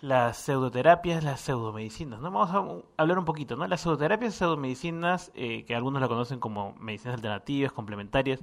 las 0.00 0.38
pseudoterapias, 0.38 1.22
las 1.22 1.40
pseudomedicinas. 1.42 2.18
¿no? 2.18 2.32
Vamos 2.32 2.50
a 2.50 3.00
hablar 3.00 3.16
un 3.16 3.24
poquito. 3.24 3.54
¿no? 3.54 3.64
Las 3.68 3.82
pseudoterapias 3.82 4.34
pseudomedicinas, 4.34 5.30
eh, 5.36 5.64
que 5.66 5.76
algunos 5.76 6.02
la 6.02 6.08
conocen 6.08 6.40
como 6.40 6.74
medicinas 6.80 7.14
alternativas, 7.14 7.70
complementarias, 7.70 8.42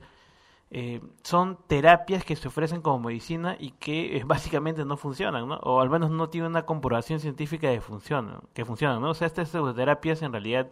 eh, 0.71 1.01
son 1.23 1.59
terapias 1.67 2.23
que 2.23 2.37
se 2.37 2.47
ofrecen 2.47 2.81
como 2.81 2.99
medicina 2.99 3.57
y 3.59 3.71
que 3.71 4.15
eh, 4.15 4.23
básicamente 4.25 4.85
no 4.85 4.95
funcionan, 4.95 5.45
¿no? 5.49 5.55
o 5.57 5.81
al 5.81 5.89
menos 5.89 6.09
no 6.09 6.29
tienen 6.29 6.51
una 6.51 6.65
comprobación 6.65 7.19
científica 7.19 7.69
de 7.69 7.81
funcionan, 7.81 8.39
que 8.53 8.63
funcionan. 8.63 9.01
¿no? 9.01 9.09
O 9.09 9.13
sea, 9.13 9.27
estas 9.27 9.49
pseudoterapias 9.49 10.21
en 10.21 10.31
realidad 10.31 10.69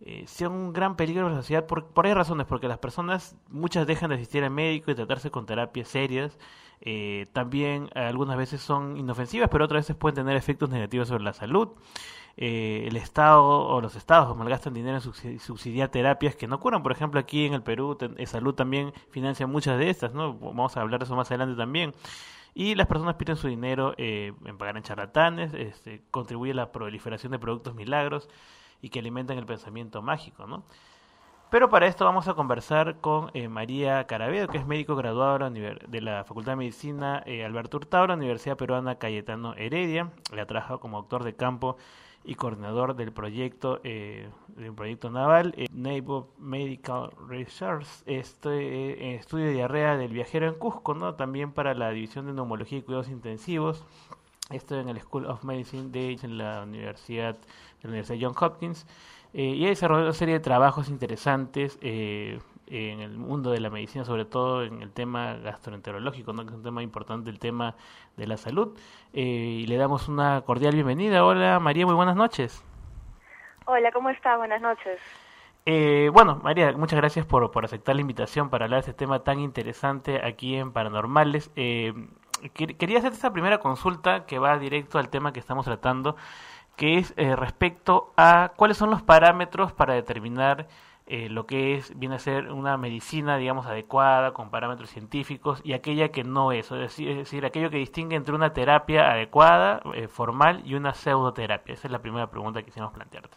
eh, 0.00 0.24
son 0.26 0.52
un 0.52 0.72
gran 0.72 0.96
peligro 0.96 1.24
para 1.24 1.36
la 1.36 1.42
sociedad 1.42 1.66
por, 1.66 1.86
por 1.86 2.04
varias 2.04 2.16
razones, 2.16 2.46
porque 2.46 2.68
las 2.68 2.78
personas, 2.78 3.36
muchas 3.48 3.86
dejan 3.86 4.10
de 4.10 4.16
asistir 4.16 4.44
al 4.44 4.50
médico 4.50 4.90
y 4.90 4.94
tratarse 4.94 5.30
con 5.30 5.46
terapias 5.46 5.88
serias 5.88 6.38
eh, 6.80 7.26
también 7.32 7.90
eh, 7.94 8.00
algunas 8.00 8.36
veces 8.36 8.60
son 8.60 8.96
inofensivas, 8.96 9.48
pero 9.50 9.64
otras 9.64 9.84
veces 9.84 9.96
pueden 9.96 10.16
tener 10.16 10.36
efectos 10.36 10.70
negativos 10.70 11.08
sobre 11.08 11.24
la 11.24 11.32
salud. 11.32 11.70
Eh, 12.36 12.84
el 12.86 12.96
Estado 12.96 13.42
o 13.44 13.80
los 13.80 13.96
Estados 13.96 14.36
malgastan 14.36 14.72
dinero 14.72 14.98
en 15.24 15.40
subsidiar 15.40 15.88
terapias 15.88 16.36
que 16.36 16.46
no 16.46 16.60
curan. 16.60 16.82
Por 16.82 16.92
ejemplo, 16.92 17.18
aquí 17.18 17.46
en 17.46 17.54
el 17.54 17.62
Perú, 17.62 17.98
Salud 18.26 18.54
también 18.54 18.92
financia 19.10 19.46
muchas 19.46 19.78
de 19.78 19.90
estas, 19.90 20.14
¿no? 20.14 20.34
Vamos 20.34 20.76
a 20.76 20.82
hablar 20.82 21.00
de 21.00 21.04
eso 21.04 21.16
más 21.16 21.30
adelante 21.30 21.56
también. 21.56 21.94
Y 22.54 22.74
las 22.74 22.86
personas 22.86 23.16
pierden 23.16 23.36
su 23.36 23.48
dinero 23.48 23.94
en 23.98 24.58
pagar 24.58 24.76
en 24.76 24.82
charlatanes, 24.82 25.54
este, 25.54 26.02
contribuye 26.10 26.52
a 26.52 26.54
la 26.54 26.72
proliferación 26.72 27.32
de 27.32 27.38
productos 27.38 27.74
milagros 27.74 28.28
y 28.82 28.90
que 28.90 28.98
alimentan 28.98 29.38
el 29.38 29.46
pensamiento 29.46 30.02
mágico, 30.02 30.46
¿no? 30.46 30.64
Pero 31.50 31.70
para 31.70 31.86
esto 31.86 32.04
vamos 32.04 32.28
a 32.28 32.34
conversar 32.34 33.00
con 33.00 33.30
eh, 33.32 33.48
María 33.48 34.06
Carabedo, 34.06 34.48
que 34.48 34.58
es 34.58 34.66
médico 34.66 34.96
graduado 34.96 35.48
de 35.48 36.00
la 36.02 36.24
Facultad 36.24 36.52
de 36.52 36.56
Medicina 36.56 37.22
eh, 37.24 37.42
Alberto 37.42 37.78
Hurtado, 37.78 38.06
la 38.06 38.14
Universidad 38.14 38.58
Peruana 38.58 38.98
Cayetano 38.98 39.54
Heredia. 39.54 40.12
Le 40.34 40.42
ha 40.42 40.78
como 40.78 40.98
doctor 40.98 41.24
de 41.24 41.34
campo 41.36 41.78
y 42.22 42.34
coordinador 42.34 42.96
del 42.96 43.12
proyecto 43.12 43.80
eh, 43.82 44.28
de 44.48 44.68
un 44.68 44.76
proyecto 44.76 45.08
naval, 45.08 45.54
Naval 45.72 46.26
Medical 46.38 47.12
Research, 47.26 47.86
este 48.04 49.14
estudio 49.14 49.46
de 49.46 49.52
diarrea 49.52 49.96
del 49.96 50.12
viajero 50.12 50.48
en 50.48 50.54
Cusco, 50.54 50.92
¿no? 50.92 51.14
También 51.14 51.52
para 51.52 51.72
la 51.72 51.88
división 51.90 52.26
de 52.26 52.34
neumología 52.34 52.78
y 52.78 52.82
cuidados 52.82 53.08
intensivos. 53.08 53.86
Esto 54.50 54.80
en 54.80 54.88
el 54.88 54.98
School 54.98 55.26
of 55.26 55.44
Medicine 55.44 55.90
de 55.90 56.18
en 56.22 56.38
la 56.38 56.62
Universidad 56.62 57.34
de 57.34 57.82
la 57.82 57.90
Universidad 57.90 58.18
John 58.18 58.34
Hopkins. 58.40 58.86
Eh, 59.34 59.42
y 59.42 59.66
ha 59.66 59.68
desarrollado 59.68 60.06
una 60.06 60.14
serie 60.14 60.34
de 60.34 60.40
trabajos 60.40 60.88
interesantes 60.88 61.78
eh, 61.82 62.38
en 62.66 63.00
el 63.00 63.18
mundo 63.18 63.50
de 63.50 63.60
la 63.60 63.68
medicina, 63.68 64.06
sobre 64.06 64.24
todo 64.24 64.64
en 64.64 64.80
el 64.80 64.90
tema 64.90 65.34
gastroenterológico, 65.34 66.32
¿no? 66.32 66.44
que 66.44 66.50
es 66.50 66.56
un 66.56 66.62
tema 66.62 66.82
importante, 66.82 67.28
el 67.28 67.38
tema 67.38 67.74
de 68.16 68.26
la 68.26 68.38
salud. 68.38 68.74
Eh, 69.12 69.20
y 69.20 69.66
le 69.66 69.76
damos 69.76 70.08
una 70.08 70.40
cordial 70.40 70.74
bienvenida. 70.74 71.26
Hola 71.26 71.60
María, 71.60 71.84
muy 71.84 71.94
buenas 71.94 72.16
noches. 72.16 72.64
Hola, 73.66 73.92
¿cómo 73.92 74.08
está? 74.08 74.38
Buenas 74.38 74.62
noches. 74.62 74.98
bueno, 76.14 76.40
María, 76.42 76.72
muchas 76.72 76.98
gracias 76.98 77.26
por, 77.26 77.50
por 77.50 77.66
aceptar 77.66 77.94
la 77.96 78.00
invitación 78.00 78.48
para 78.48 78.64
hablar 78.64 78.82
de 78.82 78.90
este 78.90 78.98
tema 78.98 79.24
tan 79.24 79.40
interesante 79.40 80.24
aquí 80.24 80.56
en 80.56 80.72
Paranormales. 80.72 81.50
Quería 82.52 82.98
hacer 82.98 83.12
esta 83.12 83.32
primera 83.32 83.58
consulta 83.58 84.26
que 84.26 84.38
va 84.38 84.58
directo 84.58 84.98
al 84.98 85.08
tema 85.08 85.32
que 85.32 85.40
estamos 85.40 85.64
tratando 85.64 86.16
que 86.78 86.96
es 86.96 87.12
eh, 87.16 87.34
respecto 87.34 88.12
a 88.16 88.52
cuáles 88.56 88.76
son 88.76 88.88
los 88.90 89.02
parámetros 89.02 89.72
para 89.72 89.94
determinar 89.94 90.68
eh, 91.08 91.28
lo 91.28 91.44
que 91.44 91.74
es 91.74 91.98
viene 91.98 92.14
a 92.14 92.18
ser 92.20 92.52
una 92.52 92.76
medicina, 92.76 93.36
digamos, 93.36 93.66
adecuada, 93.66 94.32
con 94.32 94.50
parámetros 94.50 94.90
científicos, 94.90 95.60
y 95.64 95.72
aquella 95.72 96.10
que 96.10 96.22
no 96.22 96.52
es, 96.52 96.70
es 96.70 96.96
decir, 96.96 97.44
aquello 97.44 97.70
que 97.70 97.78
distingue 97.78 98.14
entre 98.14 98.34
una 98.34 98.52
terapia 98.52 99.10
adecuada, 99.10 99.80
eh, 99.94 100.06
formal, 100.06 100.62
y 100.64 100.74
una 100.74 100.94
pseudoterapia. 100.94 101.74
Esa 101.74 101.88
es 101.88 101.92
la 101.92 101.98
primera 101.98 102.28
pregunta 102.28 102.60
que 102.60 102.66
quisimos 102.66 102.92
plantearte. 102.92 103.36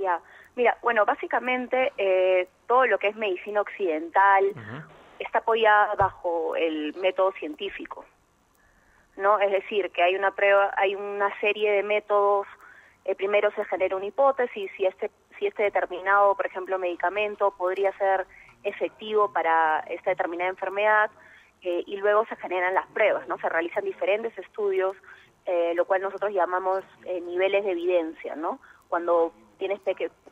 Ya, 0.00 0.18
mira, 0.56 0.78
bueno, 0.82 1.04
básicamente 1.04 1.92
todo 2.66 2.86
lo 2.86 2.96
que 2.98 3.08
es 3.08 3.16
medicina 3.16 3.60
occidental 3.60 4.44
está 5.18 5.38
apoyada 5.38 5.94
bajo 5.94 6.56
el 6.56 6.94
método 6.96 7.32
científico, 7.32 8.04
¿no? 9.16 9.38
Es 9.38 9.50
decir, 9.50 9.90
que 9.90 10.02
hay 10.02 10.16
una 10.16 10.32
prueba, 10.32 10.72
hay 10.76 10.94
una 10.94 11.38
serie 11.40 11.72
de 11.72 11.82
métodos. 11.82 12.46
Eh, 13.04 13.14
primero 13.14 13.50
se 13.52 13.64
genera 13.66 13.96
una 13.96 14.06
hipótesis 14.06 14.70
si 14.76 14.86
este 14.86 15.10
si 15.38 15.46
este 15.46 15.64
determinado, 15.64 16.34
por 16.34 16.46
ejemplo, 16.46 16.78
medicamento 16.78 17.52
podría 17.56 17.92
ser 17.98 18.26
efectivo 18.62 19.32
para 19.32 19.80
esta 19.80 20.10
determinada 20.10 20.50
enfermedad 20.50 21.10
eh, 21.62 21.82
y 21.86 21.96
luego 21.96 22.24
se 22.26 22.36
generan 22.36 22.74
las 22.74 22.86
pruebas, 22.88 23.26
¿no? 23.28 23.38
Se 23.38 23.48
realizan 23.48 23.84
diferentes 23.84 24.36
estudios, 24.38 24.96
eh, 25.46 25.72
lo 25.74 25.84
cual 25.84 26.02
nosotros 26.02 26.32
llamamos 26.32 26.84
eh, 27.04 27.20
niveles 27.20 27.64
de 27.64 27.72
evidencia, 27.72 28.36
¿no? 28.36 28.58
Cuando 28.88 29.32
tienes 29.58 29.80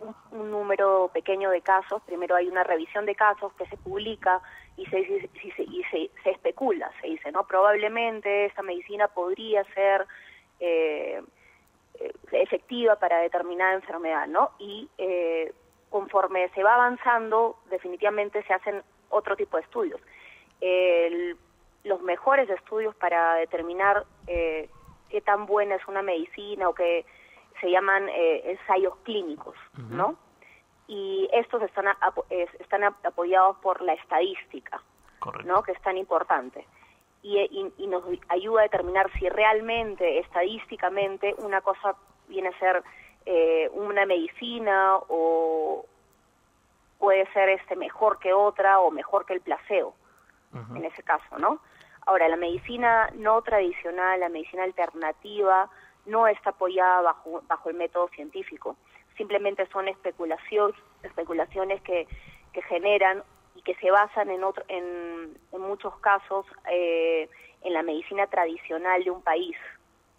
un, 0.01 0.15
un, 0.33 0.51
número 0.51 1.11
pequeño 1.13 1.51
de 1.51 1.63
casos, 1.63 2.03
primero 2.07 2.35
hay 2.35 2.49
una 2.49 2.65
revisión 2.65 3.07
de 3.07 3.15
casos 3.15 3.53
que 3.55 3.67
se 3.67 3.77
publica 3.77 4.41
y 4.77 4.87
se, 4.87 5.01
y 5.01 5.83
se, 5.91 6.31
especula, 6.31 6.91
se 7.01 7.09
dice, 7.09 7.31
¿no? 7.33 7.47
Probablemente 7.47 8.47
esta 8.47 8.63
medicina 8.63 9.09
podría 9.09 9.65
ser 9.75 10.07
eh, 10.61 11.23
efectiva 12.33 12.97
para 12.97 13.19
determinada 13.19 13.75
enfermedad, 13.75 14.27
¿no? 14.27 14.51
Y 14.59 14.89
eh, 14.99 15.53
conforme 15.91 16.49
se 16.51 16.63
va 16.63 16.75
avanzando, 16.75 17.59
definitivamente 17.71 18.43
se 18.45 18.55
hacen 18.55 18.83
otro 19.11 19.37
tipo 19.37 19.57
de 19.57 19.63
estudios. 19.63 20.01
El, 20.61 21.37
los 21.85 22.01
mejores 22.03 22.49
estudios 22.49 22.95
para 22.95 23.35
determinar 23.35 24.05
eh, 24.27 24.69
qué 25.11 25.21
tan 25.21 25.47
buena 25.47 25.75
es 25.75 25.87
una 25.87 26.03
medicina 26.03 26.69
o 26.69 26.75
que 26.75 27.05
se 27.61 27.71
llaman 27.71 28.09
eh, 28.09 28.51
ensayos 28.53 28.97
clínicos, 29.05 29.55
¿no? 29.91 30.17
Y 30.89 31.29
estos 31.33 31.63
están, 31.63 31.87
están 32.59 32.85
apoyados 32.85 33.57
por 33.59 33.81
la 33.83 33.95
estadística, 33.95 34.83
¿no? 35.45 35.63
Que 35.63 35.73
es 35.73 35.81
tan 35.83 35.97
importante 35.97 36.67
y, 37.23 37.87
nos 37.87 38.05
ayuda 38.29 38.61
a 38.61 38.65
determinar 38.65 39.11
si 39.19 39.29
realmente, 39.29 40.19
estadísticamente, 40.19 41.35
una 41.39 41.61
cosa 41.61 41.95
viene 42.29 42.49
a 42.49 42.59
ser 42.59 42.83
eh, 43.27 43.71
una 43.75 44.07
medicina 44.07 44.97
o 45.09 45.87
puede 46.99 47.31
ser 47.33 47.49
este 47.51 47.77
mejor 47.77 48.19
que 48.19 48.33
otra 48.33 48.81
o 48.81 48.91
mejor 48.91 49.27
que 49.27 49.35
el 49.35 49.41
placebo, 49.41 49.95
en 50.75 50.85
ese 50.85 51.03
caso, 51.03 51.39
¿no? 51.39 51.61
Ahora, 52.05 52.29
la 52.29 52.37
medicina 52.37 53.09
no 53.15 53.41
tradicional, 53.43 54.21
la 54.21 54.29
medicina 54.29 54.65
alternativa, 54.65 55.71
no 56.05 56.27
está 56.27 56.51
apoyada 56.51 57.01
bajo, 57.01 57.43
bajo 57.49 57.71
el 57.71 57.77
método 57.77 58.09
científico. 58.09 58.77
Simplemente 59.17 59.67
son 59.73 59.89
especulaciones, 59.89 60.77
especulaciones 61.03 61.81
que, 61.83 62.07
que 62.53 62.63
generan 62.63 63.23
y 63.55 63.63
que 63.63 63.75
se 63.77 63.91
basan 63.91 64.31
en, 64.31 64.45
otro, 64.45 64.65
en, 64.69 65.37
en 65.53 65.61
muchos 65.61 65.95
casos 65.99 66.47
eh, 66.71 67.29
en 67.63 67.73
la 67.73 67.83
medicina 67.83 68.27
tradicional 68.27 69.05
de 69.05 69.11
un 69.11 69.23
país, 69.23 69.57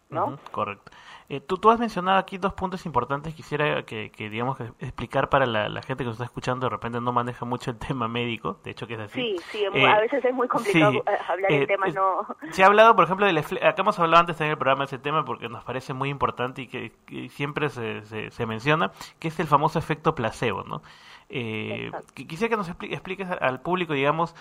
¿no? 0.09 0.37
correcto. 0.51 0.91
Eh, 1.33 1.41
tú, 1.41 1.57
tú 1.57 1.71
has 1.71 1.79
mencionado 1.79 2.19
aquí 2.19 2.37
dos 2.37 2.53
puntos 2.53 2.85
importantes. 2.85 3.33
Quisiera 3.33 3.83
que, 3.83 4.11
que 4.11 4.29
digamos, 4.29 4.59
explicar 4.79 5.29
para 5.29 5.47
la, 5.47 5.81
gente 5.81 6.03
que 6.03 6.05
nos 6.05 6.13
está 6.13 6.25
escuchando, 6.25 6.67
de 6.67 6.69
repente 6.69 7.01
no 7.01 7.11
maneja 7.11 7.43
mucho 7.43 7.71
el 7.71 7.77
tema 7.87 8.07
médico, 8.07 8.59
de 8.63 8.71
hecho 8.71 8.85
que 8.85 8.93
es 8.93 8.99
así. 8.99 9.19
Sí, 9.19 9.43
sí, 9.51 9.63
eh, 9.73 9.87
a 9.87 9.99
veces 9.99 10.23
es 10.23 10.33
muy 10.33 10.47
complicado 10.47 11.03
hablar 11.27 11.51
el 11.51 11.65
tema, 11.65 11.87
no... 11.87 12.27
Se 12.51 12.63
ha 12.63 12.67
hablado, 12.67 12.95
por 12.95 13.05
ejemplo, 13.05 13.25
del 13.25 13.39
acá 13.39 13.75
hemos 13.79 13.97
hablado 13.97 14.21
antes 14.21 14.39
en 14.41 14.47
el 14.51 14.57
programa 14.57 14.81
de 14.81 14.85
ese 14.85 14.99
tema 14.99 15.25
porque 15.25 15.49
nos 15.49 15.63
parece 15.63 15.93
muy 15.93 16.09
importante 16.09 16.61
y 16.61 16.67
que, 16.67 16.91
siempre 17.29 17.69
se, 17.69 18.03
se, 18.03 18.29
se, 18.29 18.45
menciona, 18.45 18.91
que 19.19 19.29
es 19.29 19.39
el 19.39 19.47
famoso 19.47 19.79
efecto 19.79 20.13
placebo, 20.13 20.63
¿no? 20.63 20.83
Eh, 21.29 21.89
quisiera 22.13 22.49
que 22.49 22.57
nos 22.57 22.69
expliques 22.69 23.27
al 23.27 23.61
público, 23.61 23.93
digamos, 23.93 24.35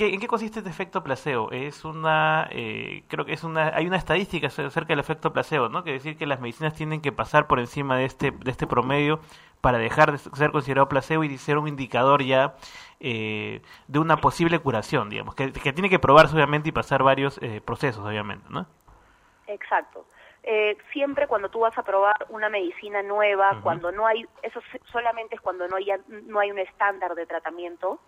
¿qué, 0.00 0.14
¿en 0.14 0.18
qué 0.18 0.26
consiste 0.26 0.60
este 0.60 0.70
efecto 0.70 1.04
placebo? 1.04 1.50
Es 1.50 1.84
una, 1.84 2.48
eh, 2.52 3.04
creo 3.08 3.26
que 3.26 3.34
es 3.34 3.44
una, 3.44 3.68
hay 3.76 3.86
una 3.86 3.98
estadística 3.98 4.46
acerca 4.46 4.88
del 4.88 4.98
efecto 4.98 5.30
placebo, 5.34 5.68
¿no? 5.68 5.84
Que 5.84 5.92
decir 5.92 6.16
que 6.16 6.26
las 6.26 6.40
medicinas 6.40 6.72
tienen 6.72 7.02
que 7.02 7.12
pasar 7.12 7.46
por 7.46 7.60
encima 7.60 7.98
de 7.98 8.06
este, 8.06 8.30
de 8.30 8.50
este 8.50 8.66
promedio 8.66 9.20
para 9.60 9.76
dejar 9.76 10.12
de 10.12 10.18
ser 10.18 10.52
considerado 10.52 10.88
placebo 10.88 11.22
y 11.22 11.36
ser 11.36 11.58
un 11.58 11.68
indicador 11.68 12.22
ya 12.22 12.54
eh, 12.98 13.60
de 13.88 13.98
una 13.98 14.16
posible 14.16 14.58
curación, 14.58 15.10
digamos, 15.10 15.34
que, 15.34 15.50
tiene 15.50 15.90
que 15.90 15.98
probarse 15.98 16.34
obviamente 16.34 16.70
y 16.70 16.72
pasar 16.72 17.02
varios 17.02 17.36
eh, 17.42 17.60
procesos, 17.60 18.02
obviamente, 18.02 18.46
¿no? 18.48 18.66
Exacto 19.48 20.06
eh, 20.42 20.78
siempre 20.92 21.26
cuando 21.26 21.50
tú 21.50 21.60
vas 21.60 21.76
a 21.76 21.82
probar 21.82 22.26
una 22.30 22.48
medicina 22.48 23.02
nueva, 23.02 23.60
cuando 23.62 23.92
no 23.92 24.06
hay, 24.06 24.26
eso 24.42 24.60
solamente 24.90 25.34
es 25.34 25.40
cuando 25.40 25.68
no 25.68 25.76
hay, 25.76 25.88
no 26.08 26.40
hay 26.40 26.50
un 26.50 26.58
estándar 26.58 27.14
de 27.14 27.26
tratamiento, 27.26 28.00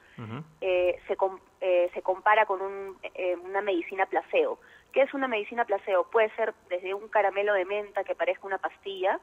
eh, 0.61 0.99
se, 1.07 1.17
eh, 1.61 1.91
se 1.93 2.03
compara 2.03 2.47
con 2.47 2.63
un, 2.63 2.97
eh, 3.15 3.37
una 3.37 3.61
medicina 3.61 4.07
placebo. 4.07 4.59
¿Qué 4.93 5.03
es 5.03 5.13
una 5.15 5.29
medicina 5.29 5.65
placebo? 5.65 6.05
Puede 6.05 6.31
ser 6.37 6.55
desde 6.69 6.95
un 6.95 7.09
caramelo 7.09 7.55
de 7.55 7.65
menta 7.65 8.05
que 8.05 8.15
parezca 8.15 8.47
una 8.47 8.59
pastilla, 8.59 9.19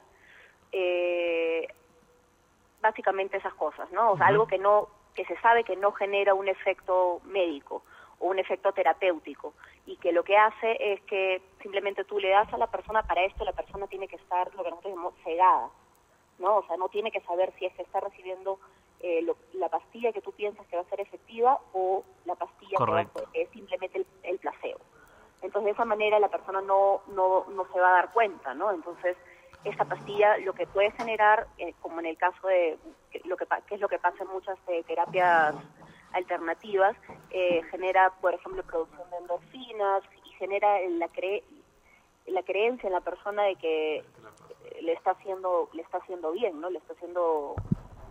eh, 0.71 1.67
básicamente 2.81 3.37
esas 3.37 3.53
cosas, 3.55 3.91
¿no? 3.91 4.11
O 4.11 4.17
sea, 4.17 4.27
algo 4.27 4.47
que 4.47 4.57
no, 4.57 4.87
que 5.15 5.25
se 5.25 5.37
sabe 5.41 5.63
que 5.63 5.75
no 5.75 5.91
genera 5.93 6.33
un 6.33 6.47
efecto 6.47 7.21
médico 7.25 7.83
o 8.19 8.27
un 8.27 8.39
efecto 8.39 8.71
terapéutico 8.71 9.53
y 9.85 9.97
que 9.97 10.11
lo 10.11 10.23
que 10.23 10.37
hace 10.37 10.77
es 10.93 11.01
que 11.01 11.41
simplemente 11.61 12.03
tú 12.03 12.19
le 12.19 12.29
das 12.29 12.51
a 12.53 12.57
la 12.57 12.67
persona 12.67 13.03
para 13.03 13.23
esto, 13.23 13.43
la 13.43 13.53
persona 13.53 13.87
tiene 13.87 14.07
que 14.07 14.17
estar, 14.17 14.53
lo 14.55 14.63
que 14.63 14.69
nosotros 14.69 14.93
llamamos, 14.93 15.13
cegada, 15.23 15.69
¿no? 16.37 16.57
O 16.57 16.63
sea, 16.67 16.77
no 16.77 16.89
tiene 16.89 17.11
que 17.11 17.21
saber 17.21 17.51
si 17.57 17.65
es 17.65 17.73
que 17.73 17.81
está 17.81 17.99
recibiendo 17.99 18.59
eh, 18.99 19.25
la 19.53 19.69
pastilla 19.69 20.11
que 20.11 20.21
tú 20.21 20.31
piensas 20.33 20.67
que 20.67 20.75
va 20.75 20.81
a 20.81 20.89
ser 20.89 21.01
efectiva 21.01 21.57
o 21.73 22.03
la 22.25 22.35
pastilla 22.35 22.77
que 23.31 23.41
es 23.41 23.49
simplemente 23.49 24.05
el, 24.23 24.39
placebo. 24.39 24.79
Entonces, 25.41 25.65
de 25.65 25.71
esa 25.71 25.85
manera 25.85 26.19
la 26.19 26.27
persona 26.27 26.61
no, 26.61 27.01
no, 27.07 27.45
no 27.49 27.65
se 27.71 27.79
va 27.79 27.89
a 27.89 27.93
dar 27.93 28.11
cuenta, 28.11 28.53
¿no? 28.53 28.71
Entonces, 28.71 29.15
esta 29.63 29.85
pastilla 29.85 30.37
lo 30.39 30.53
que 30.53 30.67
puede 30.67 30.91
generar, 30.91 31.47
eh, 31.57 31.73
como 31.81 31.99
en 31.99 32.07
el 32.07 32.17
caso 32.17 32.47
de 32.47 32.77
lo 33.25 33.37
que, 33.37 33.45
que 33.67 33.75
es 33.75 33.81
lo 33.81 33.87
que 33.87 33.99
pasa 33.99 34.23
en 34.23 34.29
muchas 34.29 34.57
eh, 34.67 34.83
terapias 34.83 35.55
alternativas, 36.13 36.95
eh, 37.31 37.61
genera, 37.71 38.11
por 38.21 38.33
ejemplo, 38.33 38.63
producción 38.63 39.09
de 39.09 39.17
endorfinas 39.17 40.03
y 40.25 40.29
genera 40.33 40.79
la, 40.89 41.07
cre 41.09 41.43
la 42.27 42.43
creencia 42.43 42.87
en 42.87 42.93
la 42.93 43.01
persona 43.01 43.43
de 43.43 43.55
que 43.55 44.03
le 44.81 44.93
está 44.93 45.11
haciendo 45.11 45.69
le 45.73 45.81
está 45.81 45.97
haciendo 45.97 46.31
bien, 46.31 46.59
¿no? 46.61 46.69
Le 46.69 46.79
está 46.79 46.93
haciendo 46.93 47.55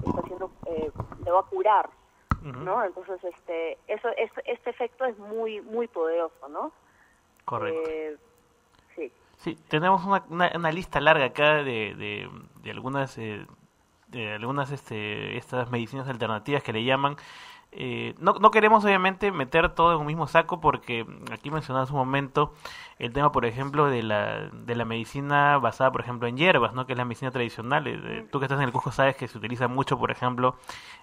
le 0.02 0.10
está 0.10 0.20
haciendo 0.20 0.50
eh, 0.66 0.90
le 1.24 1.30
va 1.30 1.40
a 1.40 1.44
curar, 1.44 1.90
¿no? 2.42 2.84
Entonces 2.84 3.22
este 3.24 3.78
eso 3.86 4.08
este, 4.16 4.42
este 4.50 4.70
efecto 4.70 5.04
es 5.04 5.18
muy 5.18 5.60
muy 5.60 5.88
poderoso, 5.88 6.48
¿no? 6.48 6.72
Correcto. 7.44 7.90
Eh, 7.90 8.16
sí. 8.94 9.12
Sí, 9.38 9.56
tenemos 9.68 10.04
una, 10.04 10.50
una, 10.54 10.72
lista 10.72 11.00
larga 11.00 11.26
acá 11.26 11.62
de, 11.62 11.94
de, 11.94 12.28
de 12.62 12.70
algunas 12.70 13.16
eh, 13.18 13.46
de 14.08 14.34
algunas 14.34 14.70
este, 14.72 15.36
estas 15.36 15.70
medicinas 15.70 16.08
alternativas 16.08 16.62
que 16.62 16.72
le 16.72 16.84
llaman 16.84 17.16
eh, 17.70 18.14
no, 18.18 18.32
no 18.34 18.50
queremos 18.50 18.84
obviamente 18.84 19.30
meter 19.30 19.68
todo 19.70 19.92
en 19.92 20.00
un 20.00 20.06
mismo 20.06 20.26
saco 20.26 20.60
porque 20.60 21.06
aquí 21.30 21.50
mencionaba 21.50 21.86
un 21.90 21.96
momento 21.96 22.54
el 22.98 23.12
tema, 23.12 23.30
por 23.30 23.44
ejemplo, 23.44 23.86
de 23.86 24.02
la, 24.02 24.48
de 24.52 24.74
la 24.74 24.84
medicina 24.84 25.58
basada, 25.58 25.92
por 25.92 26.00
ejemplo, 26.00 26.26
en 26.26 26.36
hierbas, 26.36 26.72
¿no? 26.72 26.86
que 26.86 26.94
es 26.94 26.98
la 26.98 27.04
medicina 27.04 27.30
tradicional. 27.30 27.86
Eh, 27.86 28.26
tú 28.30 28.40
que 28.40 28.46
estás 28.46 28.58
en 28.58 28.64
el 28.64 28.72
Cusco 28.72 28.90
sabes 28.90 29.16
que 29.16 29.28
se 29.28 29.38
utiliza 29.38 29.68
mucho, 29.68 29.98
por 29.98 30.10
ejemplo, 30.10 30.56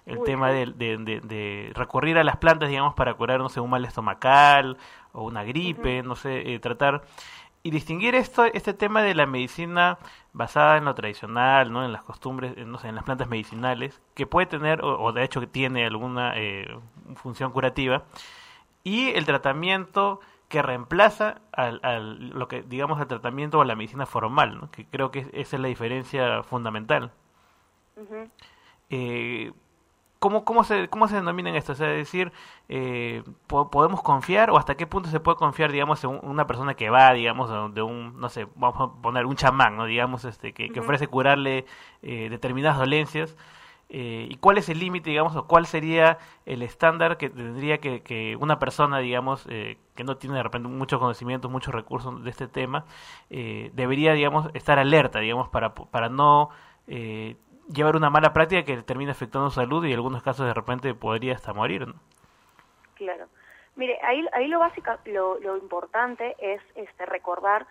el 0.04 0.22
tema 0.24 0.50
de, 0.50 0.66
de, 0.66 1.72
recurrir 1.74 2.18
a 2.18 2.24
las 2.24 2.36
plantas, 2.36 2.68
digamos, 2.68 2.94
para 2.94 3.14
curar, 3.14 3.40
no 3.40 3.48
sé, 3.48 3.60
un 3.60 3.70
mal 3.70 3.84
estomacal 3.84 4.76
o 5.12 5.24
una 5.24 5.44
gripe, 5.44 6.02
no 6.02 6.16
sé, 6.16 6.52
eh, 6.52 6.58
tratar 6.58 7.02
y 7.66 7.70
distinguir 7.70 8.14
esto, 8.14 8.44
este 8.44 8.74
tema 8.74 9.02
de 9.02 9.12
la 9.16 9.26
medicina 9.26 9.98
basada 10.32 10.76
en 10.76 10.84
lo 10.84 10.94
tradicional, 10.94 11.72
¿no? 11.72 11.84
en 11.84 11.92
las 11.92 12.04
costumbres, 12.04 12.56
no 12.64 12.78
sé, 12.78 12.86
en 12.86 12.94
las 12.94 13.02
plantas 13.02 13.28
medicinales, 13.28 14.00
que 14.14 14.24
puede 14.24 14.46
tener, 14.46 14.84
o, 14.84 15.12
de 15.12 15.24
hecho 15.24 15.40
que 15.40 15.48
tiene 15.48 15.84
alguna 15.84 16.34
eh, 16.36 16.78
función 17.16 17.50
curativa, 17.50 18.04
y 18.84 19.08
el 19.08 19.26
tratamiento 19.26 20.20
que 20.48 20.62
reemplaza 20.62 21.40
al, 21.50 21.80
al, 21.82 22.28
lo 22.28 22.46
que 22.46 22.62
digamos 22.62 23.00
el 23.00 23.08
tratamiento 23.08 23.58
o 23.58 23.64
la 23.64 23.74
medicina 23.74 24.06
formal, 24.06 24.60
¿no? 24.60 24.70
que 24.70 24.86
creo 24.86 25.10
que 25.10 25.28
esa 25.32 25.56
es 25.56 25.60
la 25.60 25.66
diferencia 25.66 26.44
fundamental. 26.44 27.10
eh, 28.90 29.52
¿Cómo, 30.26 30.44
cómo, 30.44 30.64
se, 30.64 30.88
¿Cómo 30.88 31.06
se 31.06 31.14
denominan 31.14 31.54
esto? 31.54 31.70
O 31.70 31.74
sea, 31.76 31.92
es 31.92 31.98
decir, 31.98 32.32
eh, 32.68 33.22
¿podemos 33.46 34.02
confiar 34.02 34.50
o 34.50 34.58
hasta 34.58 34.74
qué 34.74 34.84
punto 34.84 35.08
se 35.08 35.20
puede 35.20 35.36
confiar, 35.36 35.70
digamos, 35.70 36.02
en 36.02 36.18
una 36.20 36.48
persona 36.48 36.74
que 36.74 36.90
va, 36.90 37.12
digamos, 37.12 37.48
de 37.72 37.82
un, 37.82 38.18
no 38.18 38.28
sé, 38.28 38.48
vamos 38.56 38.80
a 38.80 39.00
poner 39.02 39.24
un 39.24 39.36
chamán, 39.36 39.76
¿no? 39.76 39.84
Digamos, 39.84 40.24
este, 40.24 40.52
que, 40.52 40.80
ofrece 40.80 41.06
curarle 41.06 41.64
eh, 42.02 42.26
determinadas 42.28 42.76
dolencias. 42.76 43.36
Eh, 43.88 44.26
¿Y 44.28 44.34
cuál 44.38 44.58
es 44.58 44.68
el 44.68 44.80
límite, 44.80 45.10
digamos, 45.10 45.36
o 45.36 45.46
cuál 45.46 45.64
sería 45.64 46.18
el 46.44 46.62
estándar 46.62 47.18
que 47.18 47.30
tendría 47.30 47.78
que, 47.78 48.02
que 48.02 48.34
una 48.34 48.58
persona, 48.58 48.98
digamos, 48.98 49.44
que 49.44 50.04
no 50.04 50.16
tiene 50.16 50.34
de 50.34 50.42
repente 50.42 50.66
muchos 50.66 50.98
conocimientos, 50.98 51.52
muchos 51.52 51.72
recursos 51.72 52.24
de 52.24 52.30
este 52.30 52.48
tema, 52.48 52.84
debería, 53.30 54.12
digamos, 54.12 54.50
estar 54.54 54.80
alerta, 54.80 55.20
digamos, 55.20 55.48
para, 55.50 55.72
para 55.72 56.08
no 56.08 56.50
llevar 57.72 57.96
una 57.96 58.10
mala 58.10 58.32
práctica 58.32 58.64
que 58.64 58.82
termina 58.82 59.12
afectando 59.12 59.50
su 59.50 59.56
salud 59.56 59.84
y 59.84 59.88
en 59.88 59.94
algunos 59.96 60.22
casos 60.22 60.46
de 60.46 60.54
repente 60.54 60.94
podría 60.94 61.34
hasta 61.34 61.52
morir. 61.52 61.86
¿no? 61.86 61.94
Claro. 62.94 63.26
Mire, 63.76 63.98
ahí, 64.02 64.24
ahí 64.32 64.48
lo 64.48 64.58
básico, 64.58 64.90
lo, 65.04 65.38
lo 65.40 65.56
importante 65.58 66.34
es 66.38 66.62
este, 66.74 67.04
recordar 67.04 67.66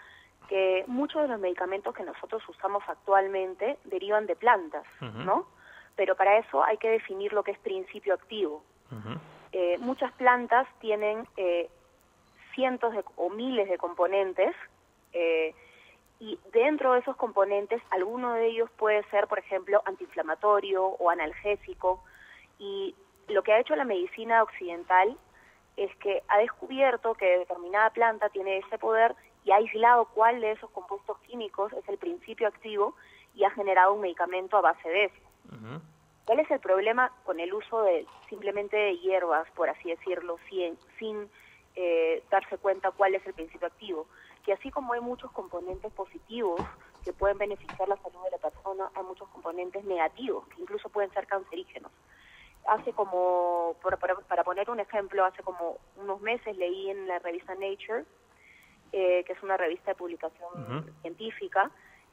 que 0.48 0.84
muchos 0.88 1.24
de 1.24 1.28
los 1.28 1.40
medicamentos 1.40 1.94
que 1.96 2.04
nosotros 2.04 2.48
usamos 2.48 2.84
actualmente 2.88 3.78
derivan 3.86 4.28
de 4.28 4.36
plantas, 4.36 4.86
¿no? 5.02 5.48
Pero 5.96 6.16
para 6.16 6.38
eso 6.38 6.64
hay 6.64 6.78
que 6.78 6.90
definir 6.90 7.34
lo 7.34 7.44
que 7.44 7.52
es 7.52 7.60
principio 7.60 8.14
activo. 8.14 8.64
Eh, 9.52 9.78
muchas 9.80 10.12
plantas 10.14 10.68
tienen 10.80 11.28
eh, 11.38 11.70
cientos 12.54 12.94
de, 12.94 13.04
o 13.16 13.30
miles 13.30 13.70
de 13.70 13.78
componentes 13.78 14.56
eh, 15.14 15.56
y 16.26 16.40
dentro 16.52 16.94
de 16.94 17.02
esos 17.02 17.16
componentes 17.18 17.84
alguno 17.92 18.34
de 18.34 18.48
ellos 18.48 18.68
puede 18.78 19.04
ser, 19.12 19.28
por 19.28 19.38
ejemplo, 19.38 19.84
antiinflamatorio 19.86 20.84
o 20.84 21.12
analgésico 21.12 22.04
y 22.58 22.96
lo 23.28 23.44
que 23.44 23.54
ha 23.54 23.60
hecho 23.60 23.76
la 23.76 23.86
medicina 23.86 24.42
occidental 24.42 25.16
es 25.78 25.96
que 25.98 26.24
ha 26.28 26.40
descubierto 26.40 27.14
que 27.14 27.38
determinada 27.40 27.92
planta 27.92 28.30
tiene 28.30 28.58
ese 28.58 28.80
poder 28.80 29.16
y 29.44 29.52
ha 29.52 29.58
aislado 29.58 30.06
cuál 30.16 30.42
de 30.42 30.54
esos 30.54 30.72
compuestos 30.72 31.20
químicos 31.28 31.72
es 31.74 31.88
el 31.88 32.00
principio 32.00 32.48
activo 32.48 32.96
y 33.36 33.44
ha 33.44 33.52
generado 33.52 33.94
un 33.94 34.02
medicamento 34.02 34.58
a 34.58 34.62
base 34.62 34.90
de 34.90 35.06
eso. 35.06 35.82
¿Cuál 36.26 36.40
es 36.40 36.50
el 36.50 36.60
problema 36.60 37.12
con 37.24 37.40
el 37.40 37.54
uso 37.54 37.84
de 37.84 38.08
simplemente 38.30 38.76
de 38.76 38.98
hierbas, 38.98 39.48
por 39.52 39.70
así 39.70 39.90
decirlo, 39.90 40.40
sin, 40.50 40.76
sin 40.98 41.30
eh, 41.76 42.24
darse 42.32 42.58
cuenta 42.58 42.90
cuál 42.90 43.14
es 43.14 43.24
el 43.28 43.36
principio 43.36 43.68
activo? 43.68 44.08
Que 44.46 44.54
así 44.54 44.70
como 44.70 44.94
hay 44.94 45.02
muchos 45.02 45.32
componentes 45.32 45.92
positivos 45.94 46.62
que 47.04 47.14
pueden 47.14 47.38
beneficiar 47.38 47.88
la 47.90 47.98
salud 47.98 48.24
de 48.24 48.32
la 48.32 48.38
persona, 48.38 48.90
hay 48.94 49.04
muchos 49.04 49.28
componentes 49.30 49.84
negativos 49.86 50.48
que 50.50 50.62
incluso 50.62 50.90
pueden 50.90 51.12
ser 51.12 51.28
cancerígenos. 51.28 51.92
Hace 52.68 52.94
como, 52.94 53.76
para, 54.28 54.44
poner 54.44 54.70
un 54.70 54.80
ejemplo, 54.80 55.24
hace 55.24 55.44
como 55.44 55.78
unos 55.98 56.22
meses 56.22 56.58
leí 56.58 56.90
en 56.90 57.08
la 57.08 57.20
revista 57.20 57.54
Nature, 57.54 58.06
eh, 58.92 59.24
que 59.26 59.34
es 59.34 59.44
una 59.44 59.58
revista 59.58 59.92
de 59.92 59.96
publicación 59.96 60.94
científica, 61.02 61.70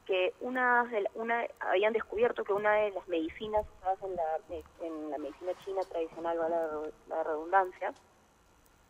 que 0.07 0.35
una, 0.41 0.91
una 1.15 1.47
habían 1.61 1.93
descubierto 1.93 2.45
que 2.45 2.53
una 2.53 2.73
de 2.73 2.91
las 2.91 3.07
medicinas 3.09 3.65
usadas 3.79 3.99
en 4.03 4.17
la, 4.17 4.41
en 4.81 5.11
la 5.11 5.19
medicina 5.19 5.53
china 5.65 5.81
tradicional, 5.89 6.37
la, 6.37 6.81
la 7.09 7.23
redundancia, 7.23 7.95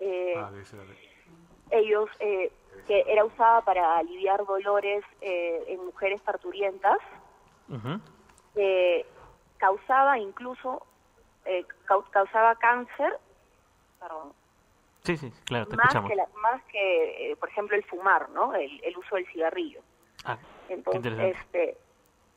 eh, 0.01 0.35
ah, 0.37 0.51
ellos, 1.73 2.09
eh, 2.21 2.53
que 2.87 3.05
era 3.07 3.25
usada 3.25 3.63
para 3.63 3.99
aliviar 3.99 4.45
dolores 4.45 5.05
en 5.21 5.85
mujeres 5.85 6.21
parturientas, 6.21 6.99
causaba 9.59 10.19
incluso 10.19 10.83
eh, 11.45 11.65
causaba 12.13 12.55
cáncer, 12.57 13.19
perdón, 13.99 14.33
Sí, 15.05 15.17
sí, 15.17 15.33
claro, 15.45 15.67
te 15.67 15.77
más 15.77 15.87
escuchamos. 15.87 16.11
Que 16.13 16.39
más 16.41 16.63
que, 16.71 17.33
eh, 17.33 17.37
por 17.37 17.49
ejemplo, 17.49 17.77
el 17.77 17.83
fumar, 17.83 18.31
¿no? 18.31 18.55
El, 18.55 18.97
uso 18.97 19.17
del 19.17 19.27
cigarrillo. 19.27 19.81
Ah, 20.25 20.39
entonces, 20.69 21.13
este, 21.19 21.77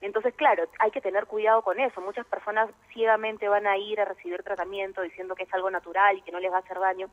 entonces, 0.02 0.34
claro, 0.34 0.63
hay 0.80 0.89
que 0.89 1.00
tener 1.00 1.28
cuidado 1.28 1.62
con 1.62 1.80
eso. 1.80 2.02
Muchas 2.02 2.26
personas 2.26 2.71
ciegamente 2.91 3.48
van 3.48 3.67
a 3.67 3.78
ir 3.78 4.02
a 4.02 4.06
recibir 4.06 4.41
tratamiento 4.41 5.04
diciendo 5.04 5.36
que 5.36 5.43
es 5.43 5.54
algo 5.54 5.69
natural 5.69 6.17
y 6.17 6.24
que 6.24 6.32
no 6.32 6.39
les 6.39 6.52
va 6.52 6.58
a 6.58 6.62
hacer 6.62 6.80
daño, 6.80 7.08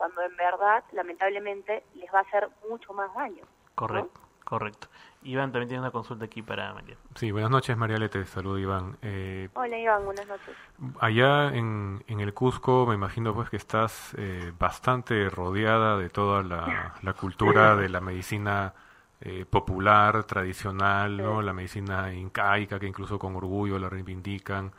cuando 0.00 0.22
en 0.22 0.34
verdad, 0.34 0.82
lamentablemente, 0.92 1.82
les 1.94 2.10
va 2.10 2.20
a 2.20 2.22
hacer 2.22 2.48
mucho 2.70 2.94
más 2.94 3.14
daño. 3.14 3.44
Correcto, 3.74 4.18
correcto. 4.44 4.88
Iván 5.24 5.52
también 5.52 5.68
tiene 5.68 5.82
una 5.82 5.90
consulta 5.90 6.24
aquí 6.24 6.40
para 6.40 6.72
María. 6.72 6.96
Sí, 7.16 7.30
buenas 7.30 7.50
noches, 7.50 7.76
María 7.76 7.98
Lete. 7.98 8.24
Saludo, 8.24 8.58
Iván. 8.58 8.96
Eh, 9.02 9.50
Hola, 9.52 9.78
Iván, 9.78 10.06
buenas 10.06 10.26
noches. 10.26 10.56
Allá 11.00 11.48
en, 11.54 12.02
en 12.06 12.20
el 12.20 12.32
Cusco, 12.32 12.86
me 12.86 12.94
imagino 12.94 13.34
pues 13.34 13.50
que 13.50 13.58
estás 13.58 14.14
eh, 14.16 14.54
bastante 14.58 15.28
rodeada 15.28 15.98
de 15.98 16.08
toda 16.08 16.42
la, 16.42 16.94
la 17.02 17.12
cultura 17.12 17.76
de 17.76 17.90
la 17.90 18.00
medicina 18.00 18.72
eh, 19.20 19.44
popular, 19.44 20.24
tradicional, 20.24 21.18
¿no? 21.18 21.42
La 21.42 21.52
medicina 21.52 22.10
incaica, 22.14 22.80
que 22.80 22.86
incluso 22.86 23.18
con 23.18 23.36
orgullo 23.36 23.78
la 23.78 23.90
reivindican. 23.90 24.72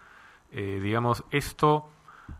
digamos, 0.49 1.23
esto... 1.29 1.91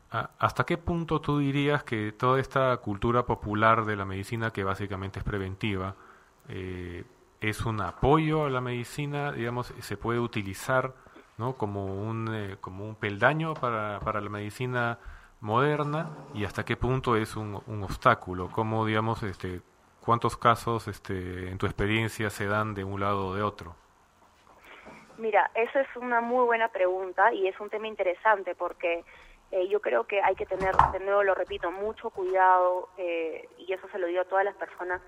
¿Hasta 0.10 0.66
qué 0.66 0.78
punto 0.78 1.22
tú 1.22 1.40
dirías 1.40 1.84
que 1.84 2.12
toda 2.12 2.40
esta 2.40 2.76
cultura 2.78 3.26
popular 3.26 3.86
de 3.86 3.96
la 3.96 4.06
medicina, 4.06 4.52
que 4.52 4.64
básicamente 4.64 5.20
es 5.20 5.26
preventiva, 5.26 5.96
eh, 6.50 7.04
es 7.40 7.66
un 7.66 7.82
apoyo 7.82 8.46
a 8.46 8.50
la 8.50 8.62
medicina, 8.62 9.32
digamos, 9.32 9.74
se 9.80 9.98
puede 9.98 10.20
utilizar 10.20 10.94
¿no? 11.38 11.54
como, 11.54 11.86
un, 11.86 12.30
eh, 12.34 12.58
como 12.60 12.86
un 12.86 12.96
peldaño 12.96 13.54
para, 13.54 14.00
para 14.00 14.22
la 14.22 14.30
medicina 14.30 15.00
moderna 15.40 16.10
y 16.34 16.46
hasta 16.46 16.64
qué 16.64 16.78
punto 16.78 17.16
es 17.16 17.36
un, 17.36 17.62
un 17.66 17.84
obstáculo, 17.84 18.50
cómo, 18.52 18.86
digamos, 18.86 19.24
este, 19.24 19.62
cuántos 20.02 20.38
casos 20.38 20.88
este, 20.88 21.50
en 21.50 21.58
tu 21.58 21.66
experiencia 21.66 22.30
se 22.30 22.46
dan 22.46 22.74
de 22.74 22.84
un 22.84 23.00
lado 23.00 23.28
o 23.28 23.36
de 23.36 23.44
otro. 23.44 23.76
Mira, 25.18 25.52
esa 25.54 25.82
es 25.82 25.88
una 25.96 26.20
muy 26.20 26.46
buena 26.46 26.70
pregunta 26.70 27.32
y 27.34 27.48
es 27.48 27.60
un 27.60 27.70
tema 27.70 27.88
interesante 27.88 28.56
porque 28.56 29.04
eh, 29.52 29.68
yo 29.68 29.82
creo 29.82 30.06
que 30.06 30.22
hay 30.22 30.36
que 30.36 30.46
tener, 30.46 30.74
de 30.94 31.00
nuevo 31.02 31.24
lo 31.24 31.36
repito, 31.36 31.72
mucho 31.72 32.10
cuidado 32.10 32.90
eh, 32.98 33.50
y 33.58 33.74
eso 33.74 33.88
se 33.92 34.00
lo 34.00 34.08
digo 34.08 34.22
a 34.22 34.26
todas 34.26 34.46
las 34.46 34.56
personas 34.56 35.02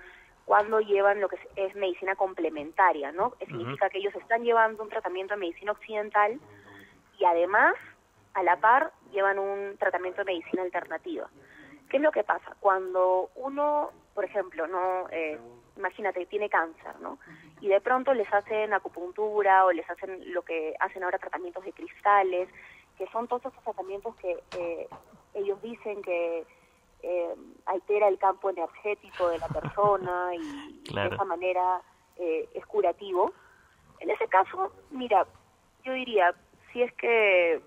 cuando 0.45 0.81
llevan 0.81 1.21
lo 1.21 1.29
que 1.29 1.37
es, 1.55 1.75
medicina 1.75 2.15
complementaria, 2.15 3.13
¿no? 3.13 3.33
Significa 3.39 3.89
que 3.89 3.99
ellos 3.99 4.13
están 4.15 4.43
llevando 4.43 4.83
un 4.83 4.89
tratamiento 4.89 5.33
de 5.33 5.39
medicina 5.39 5.71
occidental 5.71 6.37
y 7.17 7.23
además, 7.23 7.75
a 8.33 8.43
la 8.43 8.57
par, 8.57 8.91
llevan 9.13 9.39
un 9.39 9.77
tratamiento 9.77 10.21
de 10.21 10.33
medicina 10.33 10.63
alternativa. 10.63 11.29
¿Qué 11.89 11.97
es 11.97 12.03
lo 12.03 12.11
que 12.11 12.25
pasa? 12.25 12.55
Cuando 12.59 13.29
uno, 13.35 13.91
por 14.13 14.25
ejemplo, 14.25 14.67
no, 14.67 15.07
eh, 15.11 15.39
imagínate, 15.77 16.25
tiene 16.25 16.49
cáncer, 16.49 16.99
¿no? 16.99 17.19
Y 17.61 17.69
de 17.69 17.79
pronto 17.79 18.13
les 18.13 18.31
hacen 18.33 18.73
acupuntura 18.73 19.65
o 19.65 19.71
les 19.71 19.89
hacen 19.89 20.33
lo 20.33 20.41
que 20.41 20.75
hacen 20.79 21.03
ahora 21.03 21.19
tratamientos 21.19 21.63
de 21.63 21.71
cristales, 21.71 22.49
que 22.97 23.07
son 23.07 23.27
todos 23.27 23.45
esos 23.45 23.63
tratamientos 23.63 24.15
que 24.17 24.43
eh, 24.57 24.87
ellos 25.33 25.61
dicen 25.61 26.01
que 26.01 26.45
eh, 27.01 27.35
altera 27.65 28.07
el 28.07 28.17
campo 28.17 28.49
energético 28.49 29.29
de 29.29 29.39
la 29.39 29.47
persona 29.47 30.31
y 30.35 30.81
de 30.93 31.07
esa 31.07 31.25
manera 31.25 31.81
eh, 32.17 32.49
es 32.53 32.65
curativo. 32.65 33.33
En 33.99 34.09
ese 34.09 34.27
caso, 34.27 34.71
mira, 34.91 35.25
yo 35.83 35.93
diría, 35.93 36.33
si 36.71 36.81
es 36.81 36.93
que 36.93 37.61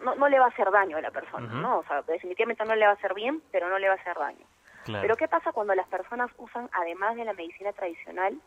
no, 0.00 0.14
no 0.16 0.28
le 0.28 0.38
va 0.38 0.46
a 0.46 0.48
hacer 0.48 0.70
daño 0.70 0.96
a 0.96 1.00
la 1.00 1.10
persona, 1.10 1.52
¿no? 1.52 1.78
O 1.78 1.84
sea, 1.84 2.02
definitivamente 2.02 2.64
no 2.64 2.74
le 2.74 2.84
va 2.84 2.92
a 2.92 2.94
hacer 2.94 3.14
bien, 3.14 3.42
pero 3.52 3.68
no 3.68 3.78
le 3.78 3.88
va 3.88 3.94
a 3.94 3.98
hacer 3.98 4.16
daño. 4.16 4.46
Pero 4.84 5.16
¿qué 5.16 5.28
pasa 5.28 5.52
cuando 5.52 5.76
las 5.76 5.86
personas 5.86 6.28
usan, 6.38 6.68
además 6.72 7.14
de 7.14 7.24
la 7.24 7.34
medicina 7.34 7.72
tradicional, 7.72 8.40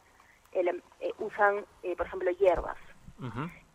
eh, 0.52 1.14
usan, 1.20 1.66
por 1.96 2.06
ejemplo, 2.06 2.30
hierbas? 2.32 2.78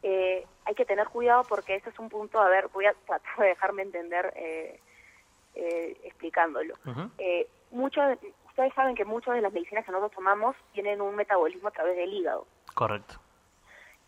Hay 0.03 0.75
que 0.75 0.85
tener 0.85 1.09
cuidado 1.09 1.45
porque 1.49 1.77
este 1.77 1.91
es 1.91 1.99
un 1.99 2.09
punto, 2.09 2.41
a 2.41 2.49
ver, 2.49 2.69
voy 2.69 2.87
a 2.87 2.95
tratar 3.07 3.39
de 3.39 3.47
dejarme 3.47 3.83
entender 3.83 4.33
eh, 4.37 4.81
eh, 5.55 5.97
explicándolo. 6.05 6.75
Eh, 7.19 7.49
muchos, 7.73 8.05
ustedes 8.47 8.73
saben 8.75 8.95
que 8.95 9.05
muchas 9.05 9.35
de 9.35 9.41
las 9.41 9.53
medicinas 9.53 9.85
que 9.85 9.91
nosotros 9.91 10.17
tomamos 10.17 10.57
tienen 10.73 11.01
un 11.01 11.17
metabolismo 11.17 11.69
a 11.69 11.73
través 11.73 11.97
del 11.97 12.13
hígado. 12.13 12.47
Correcto. 12.75 13.17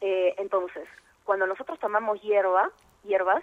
Eh, 0.00 0.34
entonces, 0.38 0.88
cuando 1.24 1.46
nosotros 1.46 1.78
tomamos 1.80 2.22
hierba, 2.22 2.70
hierbas, 3.02 3.42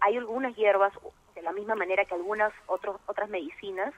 hay 0.00 0.16
algunas 0.16 0.54
hierbas, 0.54 0.92
de 1.34 1.42
la 1.42 1.52
misma 1.52 1.74
manera 1.74 2.04
que 2.04 2.14
algunas 2.14 2.52
otros, 2.66 3.00
otras 3.06 3.28
medicinas, 3.30 3.92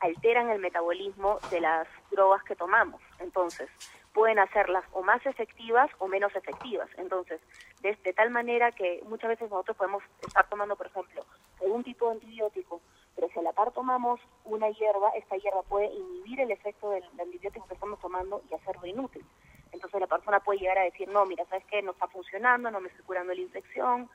alteran 0.00 0.50
el 0.50 0.58
metabolismo 0.58 1.38
de 1.50 1.60
las 1.60 1.86
drogas 2.10 2.42
que 2.42 2.56
tomamos. 2.56 3.00
Entonces, 3.20 3.70
pueden 4.14 4.38
hacerlas 4.38 4.84
o 4.92 5.02
más 5.02 5.26
efectivas 5.26 5.90
o 5.98 6.06
menos 6.06 6.34
efectivas. 6.36 6.88
Entonces, 6.96 7.40
de, 7.82 7.94
tal 8.14 8.30
manera 8.30 8.70
que 8.70 9.02
muchas 9.08 9.28
veces 9.28 9.50
nosotros 9.50 9.76
podemos 9.76 10.02
estar 10.26 10.48
tomando, 10.48 10.76
por 10.76 10.86
ejemplo, 10.86 11.26
algún 11.60 11.82
tipo 11.82 12.06
de 12.06 12.12
antibiótico, 12.12 12.80
pero 13.16 13.28
si 13.28 13.38
a 13.40 13.42
la 13.42 13.52
par 13.52 13.72
tomamos 13.72 14.20
una 14.44 14.70
hierba, 14.70 15.10
esta 15.16 15.36
hierba 15.36 15.62
puede 15.62 15.86
inhibir 15.92 16.40
el 16.40 16.52
efecto 16.52 16.90
del, 16.90 17.04
antibiótico 17.20 17.66
que 17.66 17.74
estamos 17.74 18.00
tomando 18.00 18.40
y 18.48 18.54
hacerlo 18.54 18.86
inútil. 18.86 19.26
Entonces 19.72 20.00
la 20.00 20.06
persona 20.06 20.38
puede 20.38 20.60
llegar 20.60 20.78
a 20.78 20.84
decir, 20.84 21.08
no, 21.08 21.26
mira, 21.26 21.44
¿sabes 21.46 21.64
qué? 21.66 21.82
No 21.82 21.90
está 21.90 22.06
funcionando, 22.06 22.70
no 22.70 22.80
me 22.80 22.88
estoy 22.88 23.04
curando 23.04 23.34
la 23.34 23.40
infección, 23.40 24.08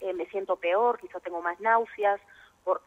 eh, 0.00 0.14
me 0.14 0.24
siento 0.26 0.56
peor, 0.56 0.98
quizás 0.98 1.22
tengo 1.22 1.42
más 1.42 1.60
náuseas, 1.60 2.18
por, 2.64 2.80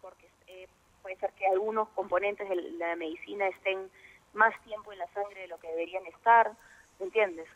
porque 0.00 0.28
eh, 0.46 0.68
puede 1.02 1.16
ser 1.16 1.32
que 1.32 1.46
algunos 1.48 1.88
componentes 1.88 2.48
de 2.48 2.54
la 2.54 2.94
medicina 2.94 3.48
estén 3.48 3.90
más 4.34 4.54
tiempo 4.62 4.92
en 4.92 4.98
la 4.98 5.06
sangre 5.08 5.42
de 5.42 5.48
lo 5.48 5.58
que 5.58 5.68
deberían 5.68 6.04
estar, 6.06 6.52
¿me 6.98 7.06
entiendes? 7.06 7.48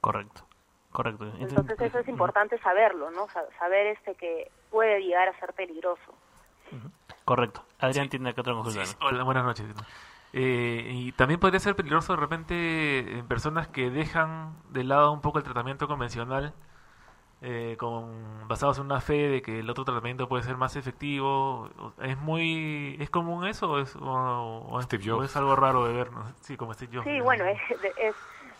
Correcto, 0.00 0.46
correcto. 0.90 1.32
Entonces, 1.38 1.80
eso 1.80 1.98
es 1.98 2.08
importante 2.08 2.58
saberlo, 2.58 3.10
¿no? 3.10 3.28
Saber 3.58 3.86
este 3.88 4.14
que 4.14 4.50
puede 4.70 5.00
llegar 5.00 5.28
a 5.28 5.38
ser 5.38 5.52
peligroso. 5.52 6.14
Correcto. 7.24 7.64
Adrián 7.78 8.08
tiene 8.08 8.34
que 8.34 8.40
otra 8.40 8.54
consulta. 8.54 8.88
Hola, 9.00 9.22
buenas 9.22 9.44
noches. 9.44 9.66
Eh, 10.32 10.88
y 10.90 11.12
también 11.12 11.38
podría 11.38 11.60
ser 11.60 11.76
peligroso 11.76 12.14
de 12.14 12.20
repente 12.20 13.18
en 13.18 13.28
personas 13.28 13.68
que 13.68 13.90
dejan 13.90 14.56
de 14.70 14.82
lado 14.82 15.12
un 15.12 15.20
poco 15.20 15.38
el 15.38 15.44
tratamiento 15.44 15.86
convencional 15.86 16.52
eh, 17.44 17.76
con 17.78 18.48
basados 18.48 18.78
en 18.78 18.86
una 18.86 19.00
fe 19.00 19.28
de 19.28 19.42
que 19.42 19.60
el 19.60 19.68
otro 19.68 19.84
tratamiento 19.84 20.28
puede 20.28 20.42
ser 20.42 20.56
más 20.56 20.76
efectivo. 20.76 21.68
¿Es 22.02 22.16
muy 22.18 22.96
es 23.00 23.10
común 23.10 23.46
eso 23.46 23.70
o 23.70 23.78
es, 23.80 23.94
o, 24.00 24.80
es, 25.22 25.36
algo 25.36 25.54
raro 25.54 25.86
de 25.86 25.92
ver? 25.92 26.08
Sí, 26.40 26.56
como 26.56 26.72
Steve 26.72 27.02
Sí, 27.04 27.20
bueno, 27.20 27.44
es, 27.44 27.60
es, 27.98 28.16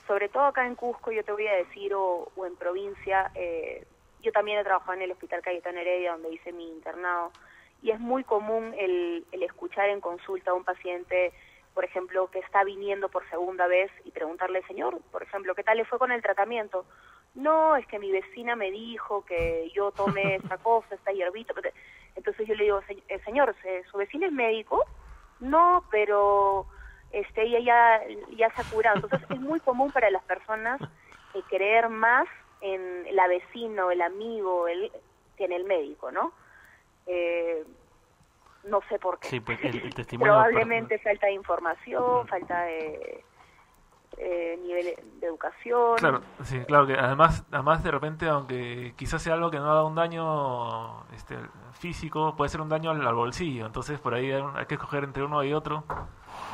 sobre 0.06 0.28
todo 0.28 0.44
acá 0.44 0.66
en 0.66 0.74
Cusco, 0.74 1.10
yo 1.10 1.24
te 1.24 1.32
voy 1.32 1.46
a 1.46 1.54
decir, 1.54 1.94
o, 1.94 2.30
o 2.36 2.46
en 2.46 2.56
provincia, 2.56 3.30
eh, 3.34 3.86
yo 4.22 4.32
también 4.32 4.58
he 4.58 4.64
trabajado 4.64 4.92
en 4.92 5.02
el 5.02 5.12
Hospital 5.12 5.40
Cayetano 5.40 5.80
Heredia, 5.80 6.12
donde 6.12 6.32
hice 6.32 6.52
mi 6.52 6.68
internado, 6.68 7.32
y 7.82 7.90
es 7.90 8.00
muy 8.00 8.22
común 8.22 8.74
el, 8.78 9.24
el 9.32 9.42
escuchar 9.42 9.88
en 9.88 10.00
consulta 10.00 10.50
a 10.50 10.54
un 10.54 10.64
paciente 10.64 11.32
por 11.74 11.84
ejemplo, 11.84 12.30
que 12.30 12.38
está 12.38 12.62
viniendo 12.62 13.08
por 13.08 13.28
segunda 13.28 13.66
vez 13.66 13.90
y 14.04 14.12
preguntarle, 14.12 14.62
señor, 14.66 15.00
por 15.10 15.24
ejemplo, 15.24 15.54
¿qué 15.54 15.64
tal 15.64 15.76
le 15.76 15.84
fue 15.84 15.98
con 15.98 16.12
el 16.12 16.22
tratamiento? 16.22 16.86
No, 17.34 17.76
es 17.76 17.86
que 17.86 17.98
mi 17.98 18.10
vecina 18.10 18.56
me 18.56 18.70
dijo 18.70 19.24
que 19.24 19.70
yo 19.74 19.90
tomé 19.92 20.36
esta 20.42 20.58
cosa, 20.58 20.94
esta 20.94 21.12
hierbita. 21.12 21.54
Entonces 22.16 22.46
yo 22.46 22.54
le 22.54 22.64
digo, 22.64 22.80
eh, 23.08 23.20
señor, 23.24 23.54
¿su 23.90 23.98
vecina 23.98 24.26
es 24.26 24.32
médico? 24.32 24.84
No, 25.40 25.84
pero 25.90 26.66
este, 27.10 27.42
ella 27.42 27.60
ya, 27.60 28.02
ya 28.36 28.50
se 28.54 28.62
ha 28.62 28.70
curado. 28.70 28.96
Entonces 28.96 29.30
es 29.30 29.40
muy 29.40 29.60
común 29.60 29.90
para 29.90 30.10
las 30.10 30.22
personas 30.24 30.80
eh, 31.34 31.42
creer 31.48 31.88
más 31.88 32.26
en 32.60 33.14
la 33.14 33.26
vecina 33.26 33.86
o 33.86 33.90
el 33.90 34.00
amigo 34.00 34.68
el, 34.68 34.90
que 35.36 35.44
en 35.44 35.52
el 35.52 35.64
médico, 35.64 36.10
¿no? 36.10 36.32
Eh, 37.06 37.64
no 38.64 38.80
sé 38.88 38.98
por 38.98 39.18
qué. 39.18 39.28
Sí, 39.28 39.40
pues 39.40 39.62
el, 39.64 39.92
testimonio 39.94 40.32
Probablemente 40.32 40.98
falta 40.98 41.26
de 41.26 41.34
información, 41.34 42.26
falta 42.28 42.62
de 42.62 43.24
eh, 44.18 44.58
nivel 44.62 44.94
de 45.20 45.26
educación. 45.26 45.96
Claro, 45.96 46.20
sí, 46.42 46.60
claro 46.66 46.86
que 46.86 46.94
además, 46.94 47.44
además 47.50 47.82
de 47.82 47.90
repente, 47.90 48.26
aunque 48.26 48.94
quizás 48.96 49.22
sea 49.22 49.34
algo 49.34 49.50
que 49.50 49.58
no 49.58 49.70
haga 49.70 49.84
un 49.84 49.94
daño 49.94 51.04
este, 51.14 51.36
físico, 51.72 52.34
puede 52.36 52.48
ser 52.48 52.60
un 52.60 52.68
daño 52.68 52.90
al, 52.90 53.14
bolsillo. 53.14 53.66
Entonces, 53.66 53.98
por 54.00 54.14
ahí 54.14 54.30
hay, 54.30 54.66
que 54.66 54.74
escoger 54.74 55.04
entre 55.04 55.22
uno 55.22 55.42
y 55.44 55.52
otro. 55.52 55.84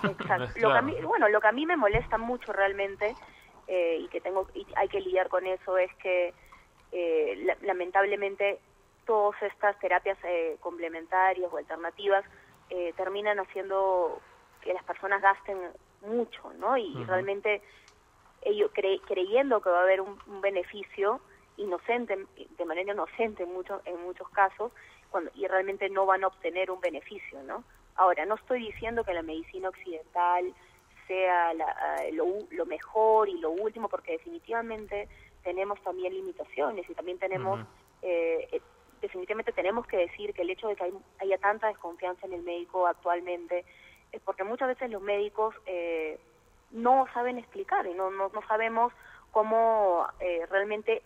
Exacto. 0.03 0.53
lo 0.61 0.73
que 0.73 0.79
a 0.79 0.83
mí, 0.83 0.95
bueno, 1.03 1.29
lo 1.29 1.41
que 1.41 1.49
a 1.49 1.53
mí 1.53 1.67
me 1.67 1.77
molesta 1.77 2.19
mucho 2.19 2.53
realmente 2.53 3.15
eh, 3.73 3.99
y 4.01 4.09
que 4.09 4.21
tengo 4.21 4.49
y 4.53 4.67
hay 4.75 4.89
que 4.89 5.01
lidiar 5.01 5.29
con 5.29 5.47
eso 5.47 5.79
es 5.79 5.95
que 6.03 6.35
eh, 6.91 7.57
lamentablemente 7.63 8.59
todas 9.07 9.41
estas 9.43 9.79
terapias 9.79 10.19
eh, 10.25 10.57
complementarias 10.59 11.53
o 11.53 11.57
alternativas 11.57 12.25
terminan 12.97 13.41
haciendo 13.41 14.21
que 14.61 14.73
las 14.73 14.85
personas 14.85 15.21
gasten 15.21 15.59
mucho, 16.03 16.53
¿no? 16.59 16.77
Y 16.77 17.05
realmente 17.05 17.63
ellos 18.43 18.71
creyendo 19.07 19.61
que 19.61 19.71
va 19.71 19.81
a 19.81 19.83
haber 19.83 20.01
un, 20.01 20.19
beneficio 20.41 21.21
inocente, 21.57 22.27
de 22.57 22.65
manera 22.65 22.93
inocente 22.93 23.43
en 23.43 23.53
muchos, 23.53 23.83
en 23.85 24.01
muchos 24.03 24.29
casos, 24.31 24.73
cuando, 25.11 25.31
y 25.35 25.47
realmente 25.47 25.89
no 25.91 26.07
van 26.07 26.25
a 26.25 26.29
obtener 26.29 26.71
un 26.71 26.81
beneficio, 26.81 27.43
¿no? 27.43 27.65
Ahora, 27.97 28.25
no 28.25 28.37
estoy 28.37 28.61
diciendo 28.61 29.05
que 29.05 29.13
la 29.13 29.23
medicina 29.23 29.69
occidental 29.69 30.55
sea 31.07 31.53
lo, 32.13 32.67
mejor 32.67 33.29
y 33.29 33.39
lo 33.39 33.51
último, 33.51 33.89
porque 33.89 34.13
definitivamente 34.13 35.09
tenemos 35.43 35.83
también 35.83 36.15
limitaciones 36.15 36.89
y 36.89 36.95
también 36.95 37.19
tenemos, 37.19 37.61
eh, 38.03 38.49
eh, 38.53 38.63
definitivamente 39.03 39.53
tenemos 39.53 39.87
que 39.87 39.97
decir 39.97 40.33
que 40.33 40.43
el 40.43 40.51
hecho 40.51 40.69
de 40.69 40.77
que 40.77 40.93
haya 41.19 41.39
tanta 41.39 41.67
desconfianza 41.67 42.27
en 42.27 42.35
el 42.35 42.43
médico 42.43 42.87
actualmente 42.87 43.65
porque 44.25 44.45
muchas 44.45 44.69
veces 44.69 44.91
los 44.91 45.03
médicos 45.03 45.55
eh, 45.67 46.19
no 46.71 47.07
saben 47.15 47.39
explicar 47.39 47.87
y 47.87 47.95
no, 47.95 48.11
no, 48.11 48.31
sabemos 48.49 48.93
cómo 49.31 50.07
eh, 50.19 50.47
realmente 50.51 51.03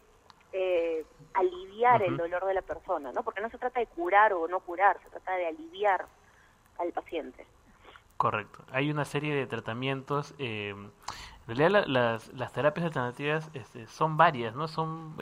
eh, 0.52 1.04
aliviar 1.34 2.02
el 2.02 2.16
dolor 2.16 2.46
de 2.46 2.54
la 2.54 2.62
persona, 2.62 3.12
¿no? 3.12 3.22
Porque 3.22 3.40
no 3.40 3.50
se 3.50 3.58
trata 3.58 3.80
de 3.80 3.86
curar 3.86 4.32
o 4.32 4.48
no 4.48 4.60
curar, 4.60 4.98
se 5.02 5.10
trata 5.10 5.32
de 5.36 5.46
aliviar 5.46 6.06
al 6.78 6.92
paciente. 6.92 7.46
Correcto. 8.16 8.64
Hay 8.72 8.90
una 8.90 9.04
serie 9.04 9.34
de 9.34 9.46
tratamientos. 9.46 10.34
en 10.38 10.92
realidad 11.46 11.84
las, 11.86 12.32
las 12.32 12.52
terapias 12.52 12.86
alternativas 12.86 13.50
este, 13.54 13.86
son 13.86 14.16
varias, 14.16 14.54
¿no? 14.54 14.68
Son 14.68 15.16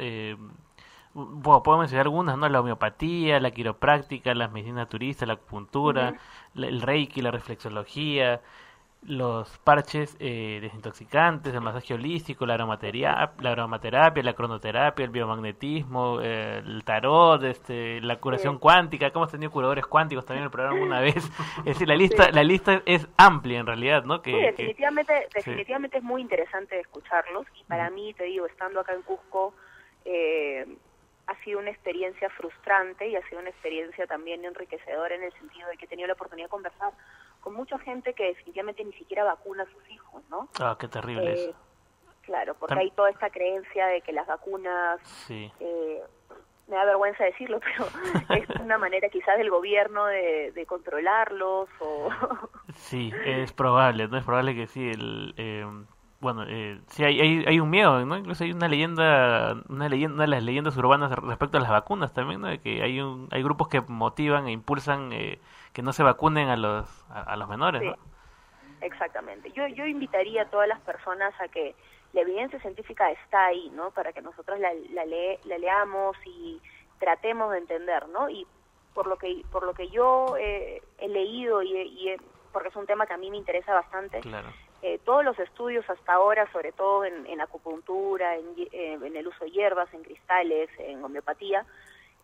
bueno, 1.14 1.62
puedo 1.62 1.78
mencionar 1.78 2.06
algunas, 2.06 2.38
¿no? 2.38 2.48
La 2.48 2.60
homeopatía, 2.60 3.40
la 3.40 3.50
quiropráctica, 3.50 4.34
las 4.34 4.50
medicinas 4.50 4.88
turistas, 4.88 5.28
la 5.28 5.34
acupuntura, 5.34 6.14
el 6.54 6.80
reiki, 6.80 7.20
la 7.20 7.30
reflexología, 7.30 8.40
los 9.04 9.58
parches 9.58 10.16
eh, 10.20 10.60
desintoxicantes, 10.62 11.52
el 11.52 11.60
masaje 11.60 11.94
holístico, 11.94 12.46
la 12.46 12.54
aromaterapia, 12.54 13.32
la, 13.40 13.50
aromaterapia, 13.50 14.22
la 14.22 14.32
cronoterapia, 14.32 15.04
el 15.04 15.10
biomagnetismo, 15.10 16.20
eh, 16.22 16.58
el 16.64 16.84
tarot, 16.84 17.42
este, 17.42 18.00
la 18.00 18.16
curación 18.20 18.58
cuántica, 18.58 19.10
que 19.10 19.18
hemos 19.18 19.30
tenido 19.30 19.50
curadores 19.50 19.86
cuánticos 19.86 20.24
también 20.24 20.42
en 20.42 20.46
el 20.46 20.50
programa 20.52 20.80
una 20.80 21.00
vez. 21.00 21.16
Es 21.58 21.64
decir, 21.64 21.88
la 21.88 21.96
lista, 21.96 22.30
la 22.30 22.44
lista 22.44 22.80
es 22.86 23.08
amplia 23.16 23.58
en 23.58 23.66
realidad, 23.66 24.04
¿no? 24.04 24.22
Que, 24.22 24.30
sí, 24.30 24.38
definitivamente, 24.38 25.28
definitivamente 25.34 25.98
es 25.98 26.04
muy 26.04 26.22
interesante 26.22 26.78
escucharlos 26.78 27.46
y 27.60 27.64
para 27.64 27.90
mí, 27.90 28.14
te 28.14 28.24
digo, 28.24 28.46
estando 28.46 28.80
acá 28.80 28.94
en 28.94 29.02
Cusco, 29.02 29.52
eh, 30.04 30.64
ha 31.26 31.44
sido 31.44 31.60
una 31.60 31.70
experiencia 31.70 32.28
frustrante 32.30 33.08
y 33.08 33.16
ha 33.16 33.28
sido 33.28 33.40
una 33.40 33.50
experiencia 33.50 34.06
también 34.06 34.44
enriquecedora 34.44 35.14
en 35.14 35.22
el 35.22 35.32
sentido 35.34 35.68
de 35.68 35.76
que 35.76 35.84
he 35.84 35.88
tenido 35.88 36.08
la 36.08 36.14
oportunidad 36.14 36.46
de 36.46 36.50
conversar 36.50 36.92
con 37.40 37.54
mucha 37.54 37.78
gente 37.78 38.14
que 38.14 38.24
definitivamente 38.24 38.84
ni 38.84 38.92
siquiera 38.92 39.24
vacuna 39.24 39.64
a 39.64 39.66
sus 39.66 39.90
hijos, 39.90 40.22
¿no? 40.30 40.48
Ah, 40.60 40.76
qué 40.78 40.88
terrible 40.88 41.32
eh, 41.32 41.54
Claro, 42.22 42.54
porque 42.54 42.78
hay 42.78 42.90
toda 42.92 43.10
esta 43.10 43.30
creencia 43.30 43.86
de 43.86 44.00
que 44.00 44.12
las 44.12 44.26
vacunas, 44.28 45.00
eh, 45.28 46.00
me 46.68 46.76
da 46.76 46.84
vergüenza 46.84 47.24
decirlo, 47.24 47.58
pero 48.28 48.42
es 48.42 48.60
una 48.60 48.78
manera 48.78 49.08
quizás 49.08 49.36
del 49.38 49.50
gobierno 49.50 50.06
de, 50.06 50.52
de 50.52 50.66
controlarlos 50.66 51.68
o... 51.80 52.08
Sí, 52.74 53.12
es 53.24 53.52
probable, 53.52 54.06
¿no? 54.06 54.18
Es 54.18 54.24
probable 54.24 54.54
que 54.54 54.66
sí, 54.66 54.88
el... 54.88 55.34
Eh 55.36 55.66
bueno, 56.22 56.44
eh, 56.46 56.80
sí 56.86 57.02
hay, 57.02 57.20
hay, 57.20 57.44
hay, 57.48 57.58
un 57.58 57.68
miedo, 57.68 58.06
¿no? 58.06 58.16
Incluso 58.16 58.44
hay 58.44 58.52
una 58.52 58.68
leyenda, 58.68 59.56
una 59.68 59.88
leyenda, 59.88 60.14
una 60.14 60.22
de 60.22 60.28
las 60.28 60.44
leyendas 60.44 60.76
urbanas 60.76 61.10
respecto 61.10 61.58
a 61.58 61.60
las 61.60 61.70
vacunas 61.70 62.12
también, 62.12 62.40
¿no? 62.40 62.46
De 62.46 62.60
que 62.60 62.80
hay 62.80 63.00
un, 63.00 63.28
hay 63.32 63.42
grupos 63.42 63.66
que 63.66 63.80
motivan 63.80 64.46
e 64.46 64.52
impulsan 64.52 65.12
eh, 65.12 65.40
que 65.72 65.82
no 65.82 65.92
se 65.92 66.04
vacunen 66.04 66.48
a 66.48 66.56
los, 66.56 67.04
a, 67.10 67.34
los 67.34 67.48
menores, 67.48 67.82
¿no? 67.82 67.96
Exactamente. 68.82 69.50
Yo, 69.50 69.66
yo 69.66 69.84
invitaría 69.84 70.42
a 70.42 70.44
todas 70.44 70.68
las 70.68 70.78
personas 70.82 71.34
a 71.40 71.48
que 71.48 71.74
la 72.12 72.20
evidencia 72.20 72.60
científica 72.60 73.10
está 73.10 73.46
ahí, 73.46 73.72
¿no? 73.74 73.90
Para 73.90 74.12
que 74.12 74.22
nosotros 74.22 74.60
la, 74.60 74.70
la, 74.92 75.04
la 75.04 75.58
leamos 75.58 76.16
y 76.24 76.60
tratemos 77.00 77.50
de 77.50 77.58
entender, 77.58 78.08
¿no? 78.10 78.30
Y 78.30 78.46
por 78.94 79.08
lo 79.08 79.16
que, 79.16 79.42
por 79.50 79.64
lo 79.64 79.74
que 79.74 79.88
yo 79.88 80.36
he 80.36 81.08
leído 81.08 81.64
y, 81.64 81.72
y 81.72 82.16
porque 82.52 82.68
es 82.68 82.76
un 82.76 82.86
tema 82.86 83.06
que 83.06 83.14
a 83.14 83.18
mí 83.18 83.30
me 83.30 83.36
interesa 83.36 83.74
bastante, 83.74 84.20
claro. 84.20 84.48
Eh, 84.82 84.98
todos 85.04 85.24
los 85.24 85.38
estudios 85.38 85.88
hasta 85.88 86.14
ahora, 86.14 86.50
sobre 86.50 86.72
todo 86.72 87.04
en, 87.04 87.40
acupuntura, 87.40 88.34
en, 88.34 88.46
eh, 88.72 88.98
en, 89.00 89.16
el 89.16 89.28
uso 89.28 89.44
de 89.44 89.52
hierbas, 89.52 89.92
en 89.94 90.02
cristales, 90.02 90.68
en 90.76 91.04
homeopatía, 91.04 91.64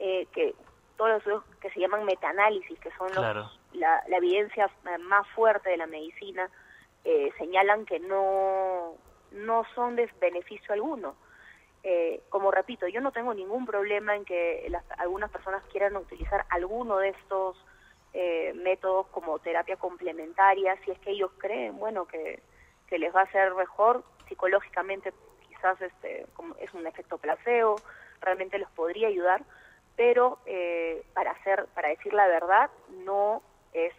eh, 0.01 0.27
que 0.33 0.57
todos 0.97 1.11
los 1.11 1.19
estudios 1.19 1.45
que 1.61 1.71
se 1.71 1.79
llaman 1.79 2.05
metaanálisis, 2.05 2.77
que 2.81 2.91
son 2.99 3.15
los, 3.15 3.61
la, 3.75 4.03
evidencia 4.09 4.69
más 5.03 5.29
fuerte 5.29 5.71
de 5.71 5.77
la 5.77 5.87
medicina, 5.87 6.51
señalan 7.39 7.87
que 7.87 8.01
no, 8.01 8.97
no 9.31 9.65
son 9.75 9.97
de 9.97 10.11
beneficio 10.21 10.75
alguno. 10.75 11.15
como 12.29 12.51
repito, 12.51 12.87
yo 12.89 13.01
no 13.01 13.13
tengo 13.13 13.33
ningún 13.33 13.65
problema 13.65 14.15
en 14.17 14.25
que 14.25 14.71
algunas 14.99 15.31
personas 15.31 15.63
quieran 15.71 15.97
utilizar 15.97 16.45
alguno 16.51 16.99
de 16.99 17.11
estos 17.11 17.57
eh, 18.13 18.53
métodos 18.55 19.07
como 19.09 19.39
terapia 19.39 19.77
complementaria, 19.77 20.77
si 20.85 20.91
es 20.91 20.99
que 21.01 21.11
ellos 21.11 21.31
creen, 21.39 21.79
bueno, 21.79 22.07
que, 22.07 22.41
que 22.89 22.99
les 22.99 23.15
va 23.15 23.23
a 23.23 23.33
ser 23.33 23.55
mejor 23.55 24.05
psicológicamente, 24.29 25.13
quizás 25.49 25.81
este, 25.81 26.27
como 26.35 26.55
es 26.57 26.73
un 26.75 26.87
efecto 26.87 27.19
placebo, 27.19 27.77
realmente 28.21 28.59
los 28.59 28.71
podría 28.71 29.09
ayudar, 29.09 29.43
pero 29.97 30.39
eh, 30.47 31.03
para 31.15 31.33
hacer, 31.33 31.67
para 31.75 31.89
decir 31.89 32.13
la 32.13 32.27
verdad, 32.27 32.71
no 33.05 33.43
es 33.73 33.93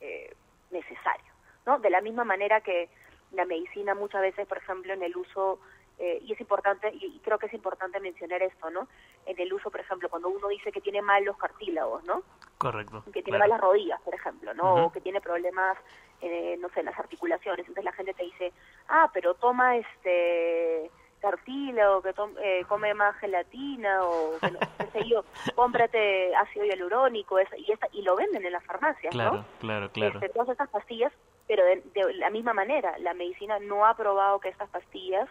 eh, 0.00 0.34
necesario, 0.70 1.32
¿no? 1.64 1.78
De 1.78 1.90
la 1.90 2.00
misma 2.00 2.24
manera 2.24 2.60
que 2.60 2.88
la 3.32 3.44
medicina 3.44 3.94
muchas 3.94 4.22
veces, 4.22 4.46
por 4.46 4.58
ejemplo, 4.58 4.92
en 4.92 5.02
el 5.02 5.16
uso 5.16 5.58
eh, 5.98 6.18
y 6.22 6.32
es 6.32 6.40
importante, 6.40 6.92
y, 6.92 7.18
creo 7.20 7.38
que 7.38 7.46
es 7.46 7.54
importante 7.54 8.00
mencionar 8.00 8.42
esto, 8.42 8.68
¿no? 8.70 8.86
En 9.24 9.40
el 9.40 9.52
uso, 9.52 9.70
por 9.70 9.80
ejemplo, 9.80 10.08
cuando 10.10 10.28
uno 10.28 10.48
dice 10.48 10.70
que 10.70 10.82
tiene 10.82 11.00
mal 11.00 11.24
los 11.24 11.38
cartílagos, 11.38 12.04
¿no? 12.04 12.22
Correcto. 12.58 13.02
Que 13.12 13.22
tiene 13.22 13.38
mal 13.38 13.48
las 13.48 13.60
rodillas, 13.60 14.00
por 14.02 14.14
ejemplo, 14.14 14.52
¿no? 14.52 14.86
O 14.86 14.92
que 14.92 15.00
tiene 15.00 15.20
problemas, 15.20 15.78
eh, 16.20 16.56
no 16.60 16.68
sé, 16.70 16.80
en 16.80 16.86
las 16.86 16.98
articulaciones. 16.98 17.60
Entonces 17.60 17.84
la 17.84 17.92
gente 17.92 18.12
te 18.12 18.24
dice, 18.24 18.52
ah, 18.88 19.10
pero 19.12 19.34
toma 19.34 19.76
este 19.76 20.90
cartílago, 21.18 22.02
que 22.02 22.14
eh, 22.42 22.64
come 22.68 22.92
más 22.92 23.16
gelatina 23.16 24.04
o 24.04 24.38
que 24.38 24.50
no, 24.50 24.58
qué 24.78 24.86
sé 24.92 25.08
yo, 25.08 25.24
cómprate 25.54 26.34
ácido 26.36 26.66
hialurónico 26.66 27.40
y, 27.40 27.72
esta, 27.72 27.88
y 27.92 28.02
lo 28.02 28.16
venden 28.16 28.44
en 28.44 28.52
las 28.52 28.64
farmacias, 28.64 29.12
claro, 29.12 29.44
Claro, 29.60 29.90
claro, 29.90 30.14
este, 30.14 30.28
todas 30.28 30.50
estas 30.50 30.68
pastillas, 30.68 31.12
pero 31.48 31.64
de, 31.64 31.82
de, 31.94 32.14
la 32.14 32.28
misma 32.28 32.52
manera, 32.52 32.98
la 32.98 33.14
medicina 33.14 33.58
no 33.58 33.86
ha 33.86 33.96
probado 33.96 34.40
que 34.40 34.50
estas 34.50 34.68
pastillas 34.68 35.28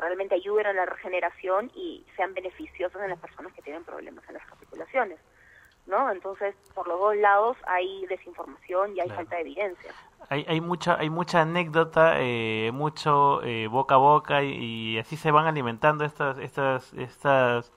realmente 0.00 0.34
ayuden 0.34 0.66
a 0.66 0.72
la 0.72 0.86
regeneración 0.86 1.70
y 1.74 2.04
sean 2.16 2.34
beneficiosos 2.34 3.00
en 3.02 3.10
las 3.10 3.18
personas 3.18 3.52
que 3.52 3.62
tienen 3.62 3.84
problemas 3.84 4.24
en 4.28 4.34
las 4.34 4.52
articulaciones. 4.52 5.18
¿no? 5.86 6.10
Entonces, 6.10 6.54
por 6.74 6.86
los 6.88 6.98
dos 6.98 7.16
lados 7.16 7.56
hay 7.66 8.06
desinformación 8.06 8.96
y 8.96 9.00
hay 9.00 9.08
falta 9.08 9.36
de 9.36 9.42
evidencia. 9.42 9.92
Hay, 10.28 10.44
hay 10.48 10.60
mucha 10.60 10.96
hay 10.98 11.10
mucha 11.10 11.42
anécdota, 11.42 12.14
eh, 12.16 12.70
mucho 12.72 13.42
eh, 13.44 13.68
boca 13.68 13.94
a 13.94 13.98
boca 13.98 14.42
y, 14.42 14.98
así 14.98 15.16
se 15.16 15.30
van 15.30 15.46
alimentando 15.46 16.04
estas 16.04 16.38
estas 16.38 16.92
estas 16.94 17.72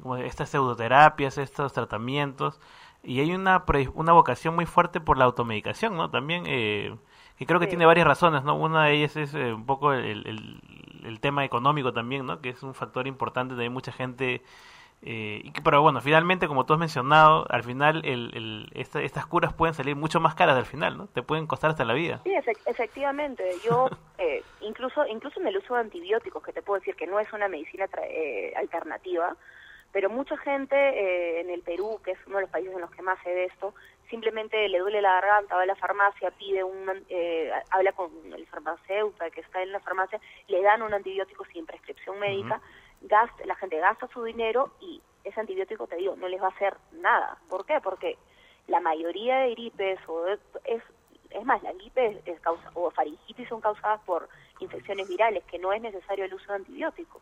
como 0.00 0.16
estas 0.16 0.48
pseudoterapias, 0.48 1.36
estos 1.36 1.72
tratamientos 1.72 2.58
y 3.02 3.20
hay 3.20 3.34
una 3.34 3.64
una 3.94 4.12
vocación 4.12 4.54
muy 4.54 4.66
fuerte 4.66 5.00
por 5.00 5.18
la 5.18 5.26
automedicación, 5.26 5.96
¿no? 5.96 6.10
También 6.10 6.44
eh, 6.46 6.96
que 7.36 7.46
creo 7.46 7.60
que 7.60 7.66
tiene 7.66 7.84
varias 7.84 8.06
razones, 8.06 8.44
¿no? 8.44 8.56
Una 8.56 8.86
de 8.86 8.94
ellas 8.94 9.16
es 9.16 9.34
un 9.34 9.66
poco 9.66 9.92
el, 9.92 10.26
el, 10.26 10.60
el, 11.04 11.20
tema 11.20 11.44
económico 11.44 11.92
también, 11.92 12.26
¿no? 12.26 12.40
Que 12.40 12.50
es 12.50 12.62
un 12.62 12.74
factor 12.74 13.06
importante, 13.06 13.54
hay 13.60 13.68
mucha 13.68 13.92
gente 13.92 14.42
eh, 15.06 15.52
pero 15.62 15.82
bueno, 15.82 16.00
finalmente, 16.00 16.48
como 16.48 16.64
tú 16.64 16.72
has 16.72 16.78
mencionado, 16.78 17.46
al 17.50 17.62
final 17.62 18.02
el, 18.06 18.70
estas 18.74 19.26
curas 19.26 19.52
pueden 19.52 19.74
salir 19.74 19.96
mucho 19.96 20.18
más 20.18 20.34
caras 20.34 20.56
al 20.56 20.64
final, 20.64 20.96
¿no? 20.96 21.08
Te 21.08 21.22
pueden 21.22 21.46
costar 21.46 21.70
hasta 21.70 21.84
la 21.84 21.92
vida. 21.92 22.20
Sí, 22.24 22.32
efectivamente. 22.64 23.44
Yo, 23.62 23.90
eh, 24.18 24.42
incluso, 24.62 25.06
incluso 25.06 25.40
en 25.40 25.48
el 25.48 25.58
uso 25.58 25.74
de 25.74 25.80
antibióticos, 25.80 26.42
que 26.42 26.54
te 26.54 26.62
puedo 26.62 26.80
decir 26.80 26.96
que 26.96 27.06
no 27.06 27.20
es 27.20 27.30
una 27.34 27.48
medicina 27.48 27.86
eh, 28.02 28.54
alternativa, 28.56 29.36
pero 29.92 30.08
mucha 30.08 30.38
gente 30.38 31.40
en 31.40 31.50
el 31.50 31.60
Perú, 31.60 32.00
que 32.02 32.12
es 32.12 32.18
uno 32.26 32.36
de 32.36 32.42
los 32.42 32.50
países 32.50 32.74
en 32.74 32.80
los 32.80 32.90
que 32.90 33.02
más 33.02 33.18
se 33.22 33.32
ve 33.32 33.44
esto, 33.44 33.74
simplemente 34.10 34.68
le 34.68 34.78
duele 34.78 35.00
la 35.00 35.20
garganta, 35.20 35.56
va 35.56 35.62
a 35.62 35.66
la 35.66 35.76
farmacia, 35.76 36.30
pide 36.32 36.62
un, 36.62 36.88
habla 37.70 37.92
con 37.92 38.10
el 38.32 38.46
farmacéutico 38.46 39.30
que 39.30 39.40
está 39.40 39.62
en 39.62 39.72
la 39.72 39.80
farmacia, 39.80 40.20
le 40.48 40.62
dan 40.62 40.82
un 40.82 40.94
antibiótico 40.94 41.44
sin 41.46 41.66
prescripción 41.66 42.18
médica 42.18 42.60
la 43.44 43.54
gente 43.56 43.78
gasta 43.78 44.08
su 44.08 44.22
dinero 44.24 44.70
y 44.80 45.00
ese 45.24 45.40
antibiótico, 45.40 45.86
te 45.86 45.96
digo, 45.96 46.16
no 46.16 46.28
les 46.28 46.40
va 46.40 46.46
a 46.46 46.50
hacer 46.50 46.76
nada. 46.92 47.38
¿Por 47.48 47.64
qué? 47.66 47.80
Porque 47.82 48.16
la 48.66 48.80
mayoría 48.80 49.38
de 49.40 49.50
gripes 49.50 49.98
o 50.06 50.26
es 50.64 50.82
es 51.30 51.44
más, 51.44 51.60
la 51.64 51.72
gripe 51.72 52.22
es 52.26 52.40
causa, 52.40 52.70
o 52.74 52.90
faringitis 52.92 53.48
son 53.48 53.60
causadas 53.60 54.00
por 54.02 54.28
infecciones 54.60 55.08
virales, 55.08 55.42
que 55.44 55.58
no 55.58 55.72
es 55.72 55.82
necesario 55.82 56.24
el 56.24 56.34
uso 56.34 56.46
de 56.46 56.58
antibióticos, 56.58 57.20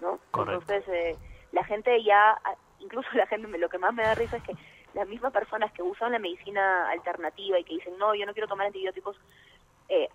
¿no? 0.00 0.20
Entonces, 0.38 0.84
eh, 0.86 1.16
la 1.50 1.64
gente 1.64 2.00
ya, 2.04 2.38
incluso 2.78 3.08
la 3.14 3.26
gente, 3.26 3.58
lo 3.58 3.68
que 3.68 3.78
más 3.78 3.92
me 3.92 4.04
da 4.04 4.14
risa 4.14 4.36
es 4.36 4.42
que 4.44 4.54
las 4.94 5.08
mismas 5.08 5.32
personas 5.32 5.72
que 5.72 5.82
usan 5.82 6.12
la 6.12 6.18
medicina 6.18 6.88
alternativa 6.90 7.58
y 7.58 7.64
que 7.64 7.74
dicen, 7.74 7.98
no, 7.98 8.14
yo 8.14 8.26
no 8.26 8.32
quiero 8.32 8.48
tomar 8.48 8.68
antibióticos, 8.68 9.16
eh, 9.88 10.08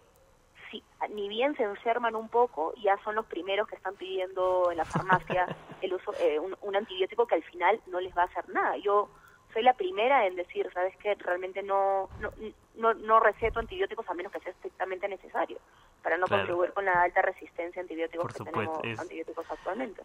ni 1.09 1.27
bien 1.29 1.55
se 1.55 1.63
enferman 1.63 2.15
un 2.15 2.29
poco, 2.29 2.73
ya 2.81 2.97
son 3.03 3.15
los 3.15 3.25
primeros 3.25 3.67
que 3.67 3.75
están 3.75 3.95
pidiendo 3.95 4.71
en 4.71 4.77
la 4.77 4.85
farmacia 4.85 5.47
el 5.81 5.93
uso 5.93 6.13
eh, 6.19 6.39
un, 6.39 6.75
antibiótico 6.75 7.25
que 7.25 7.35
al 7.35 7.43
final 7.43 7.79
no 7.87 7.99
les 7.99 8.15
va 8.17 8.23
a 8.23 8.25
hacer 8.25 8.47
nada. 8.49 8.77
Yo 8.77 9.09
soy 9.53 9.63
la 9.63 9.73
primera 9.73 10.27
en 10.27 10.35
decir, 10.35 10.69
sabes 10.73 10.95
que 10.97 11.15
realmente 11.15 11.63
no, 11.63 12.09
no 12.19 12.31
no 12.79 12.93
no 12.93 13.19
receto 13.19 13.59
antibióticos 13.59 14.09
a 14.09 14.13
menos 14.13 14.31
que 14.31 14.39
sea 14.39 14.51
estrictamente 14.51 15.07
necesario 15.07 15.57
para 16.01 16.17
no 16.17 16.27
contribuir 16.27 16.71
con 16.71 16.85
la 16.85 17.03
alta 17.03 17.21
resistencia 17.21 17.81
a 17.81 17.83
antibióticos 17.83 18.33
que 18.33 18.43
tenemos 18.43 18.79
antibióticos 18.99 19.45
actualmente. 19.51 20.01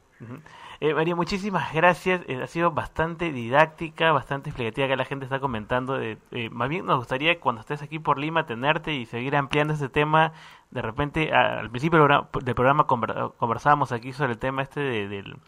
eh, 0.81 0.93
María, 0.93 1.15
muchísimas 1.15 1.73
gracias. 1.73 2.23
Eh, 2.27 2.43
ha 2.43 2.47
sido 2.49 2.73
bastante 2.73 3.31
didáctica, 3.31 4.11
bastante 4.13 4.51
explicativa 4.51 4.89
que 4.89 4.97
la 4.97 5.05
gente 5.05 5.25
está 5.25 5.39
comentando. 5.39 6.01
Eh, 6.01 6.19
más 6.51 6.69
bien 6.69 6.85
nos 6.85 6.99
gustaría 6.99 7.39
cuando 7.39 7.61
estés 7.61 7.81
aquí 7.83 8.01
por 8.01 8.19
Lima 8.19 8.45
tenerte 8.45 8.93
y 8.93 9.07
seguir 9.07 9.37
ampliando 9.37 9.75
este 9.75 9.89
tema. 9.89 10.33
De 10.71 10.83
repente, 10.83 11.33
al 11.33 11.71
principio 11.71 12.01
del 12.09 12.55
programa, 12.57 12.89
conversábamos 12.89 13.93
aquí 13.93 14.13
sobre 14.13 14.33
el 14.33 14.39
tema 14.39 14.63
este 14.63 14.81
de, 14.81 15.09
del 15.09 15.25
de 15.35 15.39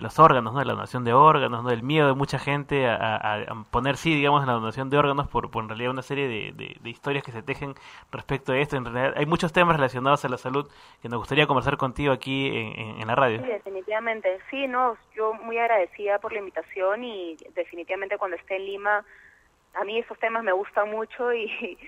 los 0.00 0.18
órganos, 0.18 0.52
¿no? 0.52 0.58
de 0.58 0.64
la 0.64 0.72
donación 0.74 1.04
de 1.04 1.12
órganos, 1.12 1.62
¿no? 1.62 1.70
del 1.70 1.82
miedo 1.82 2.08
de 2.08 2.14
mucha 2.14 2.38
gente 2.38 2.88
a, 2.88 3.46
poner 3.70 3.96
sí, 3.96 4.14
digamos, 4.14 4.42
en 4.42 4.48
la 4.48 4.54
donación 4.54 4.90
de 4.90 4.98
órganos 4.98 5.28
por, 5.28 5.50
por 5.50 5.62
en 5.64 5.68
realidad 5.68 5.90
una 5.90 6.02
serie 6.02 6.28
de, 6.28 6.52
de, 6.80 6.90
historias 6.90 7.24
que 7.24 7.32
se 7.32 7.42
tejen 7.42 7.74
respecto 8.10 8.52
a 8.52 8.58
esto. 8.58 8.76
En 8.76 8.84
realidad 8.84 9.14
hay 9.16 9.26
muchos 9.26 9.52
temas 9.52 9.76
relacionados 9.76 10.24
a 10.24 10.28
la 10.28 10.38
salud 10.38 10.68
que 11.00 11.08
nos 11.08 11.18
gustaría 11.18 11.46
conversar 11.46 11.76
contigo 11.76 12.12
aquí 12.12 12.48
en, 12.48 13.06
la 13.06 13.14
radio. 13.14 13.40
Sí, 13.40 13.46
definitivamente. 13.46 14.38
Sí, 14.50 14.66
no, 14.66 14.96
yo 15.14 15.34
muy 15.34 15.58
agradecida 15.58 16.18
por 16.18 16.32
la 16.32 16.38
invitación 16.38 17.04
y 17.04 17.36
definitivamente 17.54 18.16
cuando 18.18 18.36
esté 18.36 18.56
en 18.56 18.66
Lima, 18.66 19.04
a 19.74 19.84
mí 19.84 19.98
esos 19.98 20.18
temas 20.18 20.42
me 20.44 20.52
gustan 20.52 20.90
mucho 20.90 21.32
y 21.32 21.78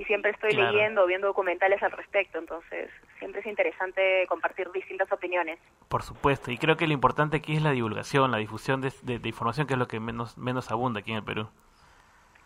y 0.00 0.04
siempre 0.06 0.30
estoy 0.30 0.52
leyendo 0.52 1.04
o 1.04 1.06
viendo 1.06 1.26
documentales 1.26 1.82
al 1.82 1.92
respecto, 1.92 2.38
entonces 2.38 2.90
siempre 3.18 3.42
es 3.42 3.46
interesante 3.46 4.24
compartir 4.30 4.72
distintas 4.72 5.12
opiniones. 5.12 5.58
Por 5.88 6.02
supuesto, 6.02 6.50
y 6.50 6.56
creo 6.56 6.78
que 6.78 6.86
lo 6.86 6.94
importante 6.94 7.36
aquí 7.36 7.56
es 7.56 7.62
la 7.62 7.72
divulgación, 7.72 8.30
la 8.30 8.38
difusión 8.38 8.80
de, 8.80 9.20
información, 9.22 9.66
que 9.66 9.74
es 9.74 9.78
lo 9.78 9.88
que 9.88 10.00
menos, 10.00 10.38
menos 10.38 10.70
abunda 10.70 11.00
aquí 11.00 11.10
en 11.10 11.18
el 11.18 11.22
Perú. 11.22 11.50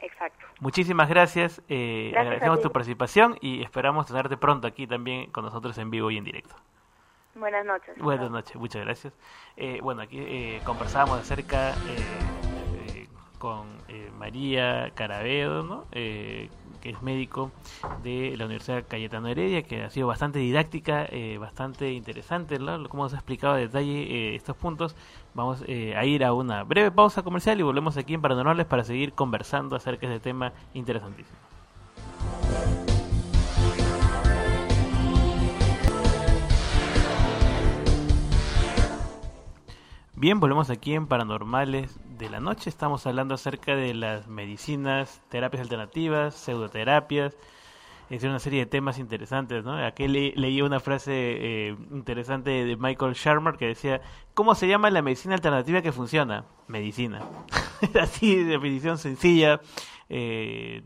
Exacto. 0.01 0.45
Muchísimas 0.59 1.09
gracias, 1.09 1.63
eh, 1.69 2.13
agradecemos 2.17 2.61
tu 2.61 2.73
participación 2.73 3.39
y 3.41 3.63
esperamos 3.63 4.09
tenerte 4.09 4.37
pronto 4.37 4.67
aquí 4.67 4.89
también 4.89 5.31
con 5.31 5.45
nosotros 5.45 5.79
en 5.79 5.93
vivo 5.93 6.11
y 6.11 6.19
en 6.19 6.25
directo. 6.25 6.57
Buenas 7.37 7.65
noches. 7.65 7.97
Buenas 7.99 8.33
noches, 8.33 8.57
muchas 8.57 8.85
gracias. 8.85 9.13
Eh, 9.57 9.79
bueno, 9.81 10.03
aquí 10.03 10.19
eh, 10.19 10.61
conversamos 10.65 11.21
acerca 11.21 11.71
eh, 11.71 13.07
con 13.39 13.79
María 14.19 14.91
Carabedo, 14.97 15.63
¿no? 15.63 15.85
Que 16.85 16.91
es 16.91 17.03
médico 17.03 17.51
de 18.03 18.37
la 18.37 18.45
Universidad 18.45 18.85
Cayetano 18.87 19.29
Heredia, 19.29 19.63
que 19.63 19.83
ha 19.83 19.91
sido 19.91 20.07
bastante 20.07 20.39
didáctica, 20.39 21.07
eh, 21.11 21.39
bastante 21.39 21.93
interesante, 21.93 22.59
¿no? 22.59 22.89
como 22.91 23.09
se 23.09 23.17
ha 23.17 23.19
explicado 23.19 23.55
a 23.55 23.57
detalle 23.57 24.03
eh, 24.03 24.35
estos 24.37 24.55
puntos. 24.55 24.95
Vamos 25.33 25.65
eh, 25.67 25.97
a 25.97 26.05
ir 26.05 26.25
a 26.25 26.35
una 26.35 26.63
breve 26.63 26.91
pausa 26.91 27.23
comercial 27.23 27.59
y 27.59 27.63
volvemos 27.63 27.97
aquí 27.97 28.13
en 28.13 28.21
Paranormales 28.21 28.67
para 28.67 28.85
seguir 28.85 29.15
conversando 29.15 29.77
acerca 29.77 30.07
de 30.07 30.17
este 30.17 30.29
tema 30.29 30.53
interesantísimo. 30.75 31.39
Bien, 40.17 40.39
volvemos 40.39 40.69
aquí 40.71 40.95
en 40.95 41.07
Paranormales 41.07 41.99
de 42.19 42.31
la 42.31 42.41
Noche. 42.41 42.71
Estamos 42.71 43.07
hablando 43.07 43.35
acerca 43.35 43.75
de 43.75 43.95
las 43.95 44.27
medicinas, 44.27 45.23
terapias 45.29 45.63
alternativas, 45.63 46.35
pseudoterapias. 46.35 47.37
Es 48.11 48.23
una 48.23 48.39
serie 48.39 48.61
de 48.61 48.67
temas 48.67 48.99
interesantes, 48.99 49.65
¿no? 49.65 49.77
Aquí 49.85 50.07
leí 50.07 50.63
una 50.63 50.79
frase 50.79 51.13
eh, 51.13 51.77
interesante 51.91 52.51
de 52.51 52.77
Michael 52.77 53.15
Sharma 53.15 53.57
que 53.57 53.67
decía, 53.67 54.03
¿cómo 54.35 54.55
se 54.55 54.69
llama 54.69 54.91
la 54.91 55.03
medicina 55.03 55.35
alternativa 55.35 55.81
que 55.81 55.91
funciona? 55.91 56.45
Medicina. 56.69 57.23
Así, 58.01 58.37
de 58.37 58.45
definición 58.45 58.99
sencilla. 58.99 59.61
Eh, 60.09 60.83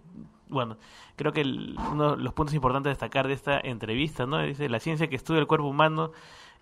bueno, 0.48 0.78
creo 1.16 1.32
que 1.32 1.42
uno 1.42 2.16
de 2.16 2.22
los 2.22 2.32
puntos 2.32 2.54
importantes 2.54 2.90
a 2.90 2.92
destacar 2.92 3.26
de 3.26 3.34
esta 3.34 3.58
entrevista, 3.58 4.26
¿no? 4.26 4.40
Dice, 4.42 4.68
la 4.68 4.80
ciencia 4.80 5.08
que 5.08 5.16
estudia 5.16 5.40
el 5.40 5.46
cuerpo 5.46 5.66
humano 5.66 6.12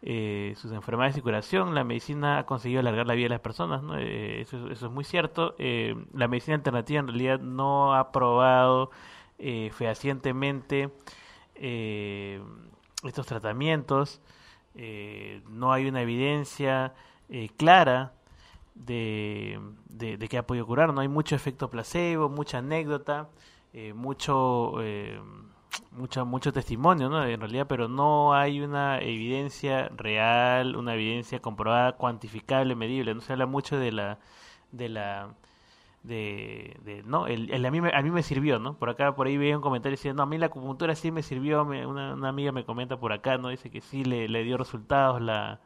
eh, 0.09 0.55
sus 0.57 0.71
enfermedades 0.71 1.17
y 1.17 1.21
curación, 1.21 1.75
la 1.75 1.83
medicina 1.83 2.39
ha 2.39 2.47
conseguido 2.47 2.79
alargar 2.79 3.09
la 3.09 3.15
vida 3.15 3.25
de 3.25 3.31
las 3.31 3.41
personas, 3.41 3.83
eh, 3.99 4.39
eso, 4.41 4.71
es 4.71 4.81
muy 4.83 5.03
cierto. 5.03 5.57
Eh, 5.59 5.97
la 6.13 6.29
medicina 6.29 6.55
alternativa 6.55 7.01
en 7.01 7.09
realidad 7.09 7.41
no 7.41 7.93
ha 7.93 8.13
probado 8.13 8.93
fehacientemente 9.37 10.91
estos 13.03 13.27
tratamientos, 13.27 14.21
no 15.51 15.73
hay 15.73 15.89
una 15.89 16.03
evidencia 16.03 16.95
clara 17.57 18.13
de, 18.77 19.59
de, 19.89 20.17
de, 20.19 20.29
que 20.29 20.39
ha 20.39 20.47
podido 20.47 20.67
curar, 20.67 20.95
no 20.95 21.01
hay 21.01 21.09
mucho 21.09 21.35
efecto 21.35 21.69
placebo, 21.69 22.29
mucha 22.29 22.59
anécdota, 22.59 23.29
mucho 23.95 24.75
mucho, 25.93 26.27
mucho 26.27 26.53
testimonio, 26.53 27.09
¿no? 27.09 27.25
En 27.25 27.41
realidad, 27.41 27.67
pero 27.69 27.89
no 27.89 28.35
hay 28.35 28.61
una 28.61 28.99
evidencia 29.01 29.89
real, 29.97 30.77
una 30.77 30.95
evidencia 30.95 31.41
comprobada, 31.41 31.93
cuantificable, 31.93 32.75
medible. 32.75 33.15
No 33.15 33.21
se 33.21 33.33
habla 33.33 33.47
mucho 33.47 33.79
de 33.79 33.93
la, 33.93 34.19
de 34.73 34.89
la, 34.89 35.35
de, 36.03 36.77
de 36.85 37.03
no, 37.05 37.27
el, 37.27 37.51
el, 37.53 37.65
a 37.67 37.71
mí 37.71 37.81
me, 37.81 37.91
a 37.95 38.03
mí 38.03 38.11
me 38.11 38.23
sirvió, 38.23 38.59
¿no? 38.59 38.75
Por 38.79 38.91
acá, 38.91 39.15
por 39.17 39.27
ahí 39.27 39.37
veía 39.37 39.57
un 39.57 39.63
comentario 39.63 39.97
diciendo, 39.97 40.19
no, 40.19 40.23
a 40.25 40.27
mí 40.27 40.39
la 40.39 40.47
acupuntura 40.47 40.95
sí 40.95 41.11
me 41.11 41.23
sirvió. 41.23 41.63
una, 41.65 42.15
una 42.15 42.29
amiga 42.29 42.53
me 42.53 42.65
comenta 42.65 42.99
por 42.99 43.13
acá, 43.13 43.39
¿no? 43.39 43.49
Dice 43.49 43.71
que 43.71 43.81
sí 43.81 44.05
le, 44.05 44.29
le 44.29 44.45
dio 44.45 44.57
resultados 44.59 45.21
la 45.23 45.61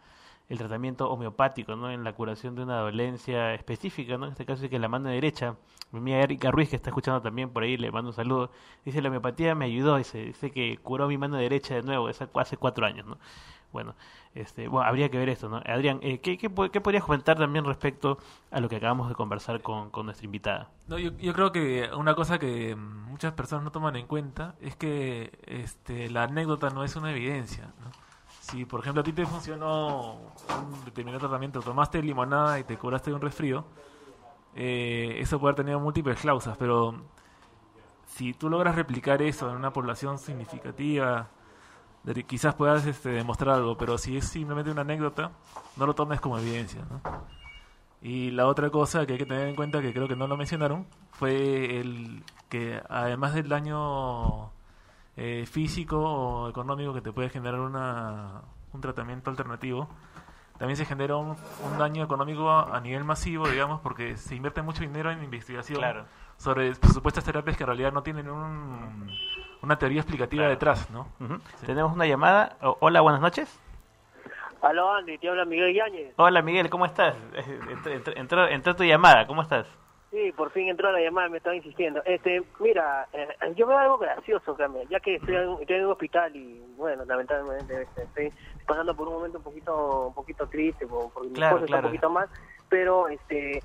el 0.51 0.59
tratamiento 0.59 1.09
homeopático, 1.09 1.76
¿no? 1.76 1.90
En 1.90 2.03
la 2.03 2.12
curación 2.12 2.57
de 2.57 2.64
una 2.64 2.80
dolencia 2.80 3.55
específica, 3.55 4.18
¿no? 4.18 4.26
En 4.26 4.32
este 4.32 4.44
caso 4.44 4.64
es 4.64 4.70
que 4.70 4.80
la 4.80 4.88
mano 4.88 5.09
derecha, 5.09 5.55
mi 5.92 6.01
amiga 6.01 6.18
Erika 6.18 6.51
Ruiz, 6.51 6.68
que 6.68 6.76
está 6.76 6.90
escuchando 6.90 7.22
también 7.22 7.51
por 7.51 7.62
ahí, 7.62 7.76
le 7.76 7.92
mando 7.92 8.11
un 8.11 8.16
saludo, 8.16 8.51
dice, 8.84 9.01
la 9.01 9.09
homeopatía 9.11 9.55
me 9.55 9.66
ayudó, 9.66 9.96
dice, 9.96 10.18
dice 10.18 10.51
que 10.51 10.76
curó 10.82 11.07
mi 11.07 11.16
mano 11.16 11.36
derecha 11.36 11.76
de 11.76 11.82
nuevo, 11.82 12.09
hace 12.09 12.57
cuatro 12.57 12.84
años, 12.84 13.07
¿no? 13.07 13.16
Bueno, 13.72 13.94
este, 14.34 14.66
bueno, 14.66 14.88
habría 14.88 15.09
que 15.09 15.18
ver 15.18 15.28
esto, 15.28 15.48
¿no? 15.48 15.62
Adrián, 15.64 16.01
eh, 16.03 16.18
¿qué, 16.18 16.36
qué, 16.36 16.51
podrías 16.51 17.05
comentar 17.05 17.38
también 17.38 17.64
respecto 17.64 18.18
a 18.51 18.59
lo 18.59 18.68
que 18.68 18.74
acabamos 18.74 19.09
de 19.09 19.14
conversar 19.14 19.62
con, 19.62 19.90
con 19.90 20.07
nuestra 20.07 20.24
invitada? 20.24 20.68
No, 20.88 20.98
yo, 20.98 21.16
yo, 21.18 21.32
creo 21.32 21.53
que 21.53 21.88
una 21.96 22.16
cosa 22.16 22.40
que 22.40 22.74
muchas 22.74 23.34
personas 23.34 23.62
no 23.62 23.70
toman 23.70 23.94
en 23.94 24.09
cuenta 24.09 24.57
es 24.61 24.74
que 24.74 25.38
este, 25.46 26.11
la 26.11 26.24
anécdota 26.24 26.70
no 26.70 26.82
es 26.82 26.96
una 26.96 27.12
evidencia, 27.12 27.72
¿no? 27.80 28.09
Si 28.51 28.64
por 28.64 28.80
ejemplo 28.80 29.01
a 29.01 29.05
ti 29.05 29.12
te 29.12 29.24
funcionó 29.26 30.14
un 30.14 30.84
determinado 30.84 31.20
tratamiento, 31.20 31.61
tomaste 31.61 32.03
limonada 32.03 32.59
y 32.59 32.64
te 32.64 32.76
curaste 32.76 33.11
de 33.11 33.16
un 33.16 33.22
resfrío, 33.22 33.64
eh, 34.55 35.16
eso 35.18 35.38
puede 35.38 35.53
haber 35.53 35.64
tenido 35.64 35.80
múltiples 35.80 36.20
causas, 36.20 36.57
pero 36.57 36.94
si 38.07 38.34
tú 38.34 38.51
logras 38.51 38.74
replicar 38.74 39.22
eso 39.22 39.48
en 39.51 39.57
una 39.57 39.72
población 39.72 40.18
significativa, 40.18 41.28
quizás 42.26 42.55
puedas 42.55 42.84
este, 42.86 43.11
demostrar 43.11 43.57
algo, 43.57 43.76
pero 43.76 43.98
si 43.98 44.16
es 44.16 44.26
simplemente 44.26 44.70
una 44.70 44.82
anécdota, 44.82 45.30
no 45.76 45.86
lo 45.86 45.94
tomes 45.94 46.20
como 46.20 46.38
evidencia. 46.38 46.80
¿no? 46.90 47.01
Y 48.03 48.30
la 48.30 48.46
otra 48.46 48.70
cosa 48.70 49.07
que 49.07 49.12
hay 49.12 49.18
que 49.18 49.26
tener 49.26 49.48
en 49.48 49.55
cuenta, 49.55 49.80
que 49.80 49.92
creo 49.92 50.09
que 50.09 50.16
no 50.16 50.26
lo 50.26 50.36
mencionaron, 50.36 50.86
fue 51.12 51.78
el 51.80 52.24
que 52.48 52.82
además 52.88 53.34
del 53.34 53.48
daño 53.48 54.51
eh, 55.22 55.44
físico 55.44 55.98
o 56.00 56.48
económico 56.48 56.94
que 56.94 57.02
te 57.02 57.12
puede 57.12 57.28
generar 57.28 57.60
una, 57.60 58.40
un 58.72 58.80
tratamiento 58.80 59.28
alternativo, 59.28 59.86
también 60.58 60.78
se 60.78 60.86
genera 60.86 61.16
un, 61.16 61.36
daño 61.78 62.02
económico 62.02 62.50
a, 62.50 62.80
nivel 62.80 63.04
masivo, 63.04 63.46
digamos, 63.46 63.82
porque 63.82 64.16
se 64.16 64.34
invierte 64.34 64.62
mucho 64.62 64.80
dinero 64.80 65.10
en 65.10 65.22
investigación 65.22 65.82
sobre 66.38 66.74
supuestas 66.74 67.22
terapias 67.22 67.58
que 67.58 67.64
en 67.64 67.66
realidad 67.66 67.92
no 67.92 68.02
tienen 68.02 68.30
una 68.30 69.78
teoría 69.78 70.00
explicativa 70.00 70.48
detrás, 70.48 70.90
¿no? 70.90 71.06
Tenemos 71.66 71.92
una 71.92 72.06
llamada. 72.06 72.56
hola, 72.80 73.02
buenas 73.02 73.20
noches. 73.20 73.60
Aló, 74.62 74.90
Andy, 74.92 75.18
te 75.18 75.28
habla 75.28 75.44
Miguel 75.44 75.74
Yáñez. 75.74 76.14
Hola, 76.16 76.40
Miguel, 76.40 76.70
¿cómo 76.70 76.86
estás? 76.86 77.14
Entró, 78.16 78.48
entró, 78.48 78.74
tu 78.74 78.84
llamada, 78.84 79.26
¿cómo 79.26 79.42
estás? 79.42 79.66
Sí, 80.11 80.32
por 80.36 80.50
fin 80.50 80.68
entró 80.68 80.90
la 80.90 81.00
llamada, 81.00 81.28
me 81.28 81.36
estaba 81.36 81.54
insistiendo. 81.54 82.02
Este, 82.04 82.42
mira, 82.58 83.06
eh, 83.12 83.28
yo 83.54 83.66
veo 83.66 83.78
algo 83.78 83.98
gracioso, 83.98 84.56
Camila, 84.56 84.84
ya 84.90 84.98
que 84.98 85.14
estoy 85.14 85.36
en, 85.36 85.84
un 85.84 85.92
hospital 85.92 86.34
y, 86.34 86.61
bueno, 86.76 87.04
lamentablemente 87.04 87.82
este, 87.82 88.02
estoy 88.02 88.32
pasando 88.66 88.94
por 88.96 89.06
un 89.06 89.14
momento 89.14 89.38
un 89.38 89.44
poquito 89.44 90.08
un 90.08 90.14
poquito 90.14 90.48
triste, 90.48 90.86
porque 90.86 91.28
mi 91.28 91.40
esposa 91.40 91.64
está 91.64 91.76
un 91.76 91.82
poquito 91.82 92.11
más, 92.11 92.28
pero 92.68 93.06
este 93.06 93.61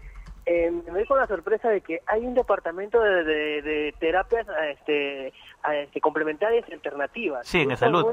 eh, 0.45 0.69
me 0.69 0.91
doy 0.91 1.05
con 1.05 1.17
la 1.17 1.25
sorpresa 1.25 1.69
de 1.69 1.81
que 1.81 2.01
hay 2.05 2.23
un 2.23 2.35
departamento 2.35 2.99
de, 2.99 3.23
de, 3.23 3.95
terapias 3.99 4.45
este, 4.69 5.33
este, 5.73 6.01
complementarias 6.01 6.69
y 6.69 6.73
alternativas. 6.73 7.47
Sí, 7.47 7.61
en 7.61 7.75
salud. 7.75 8.05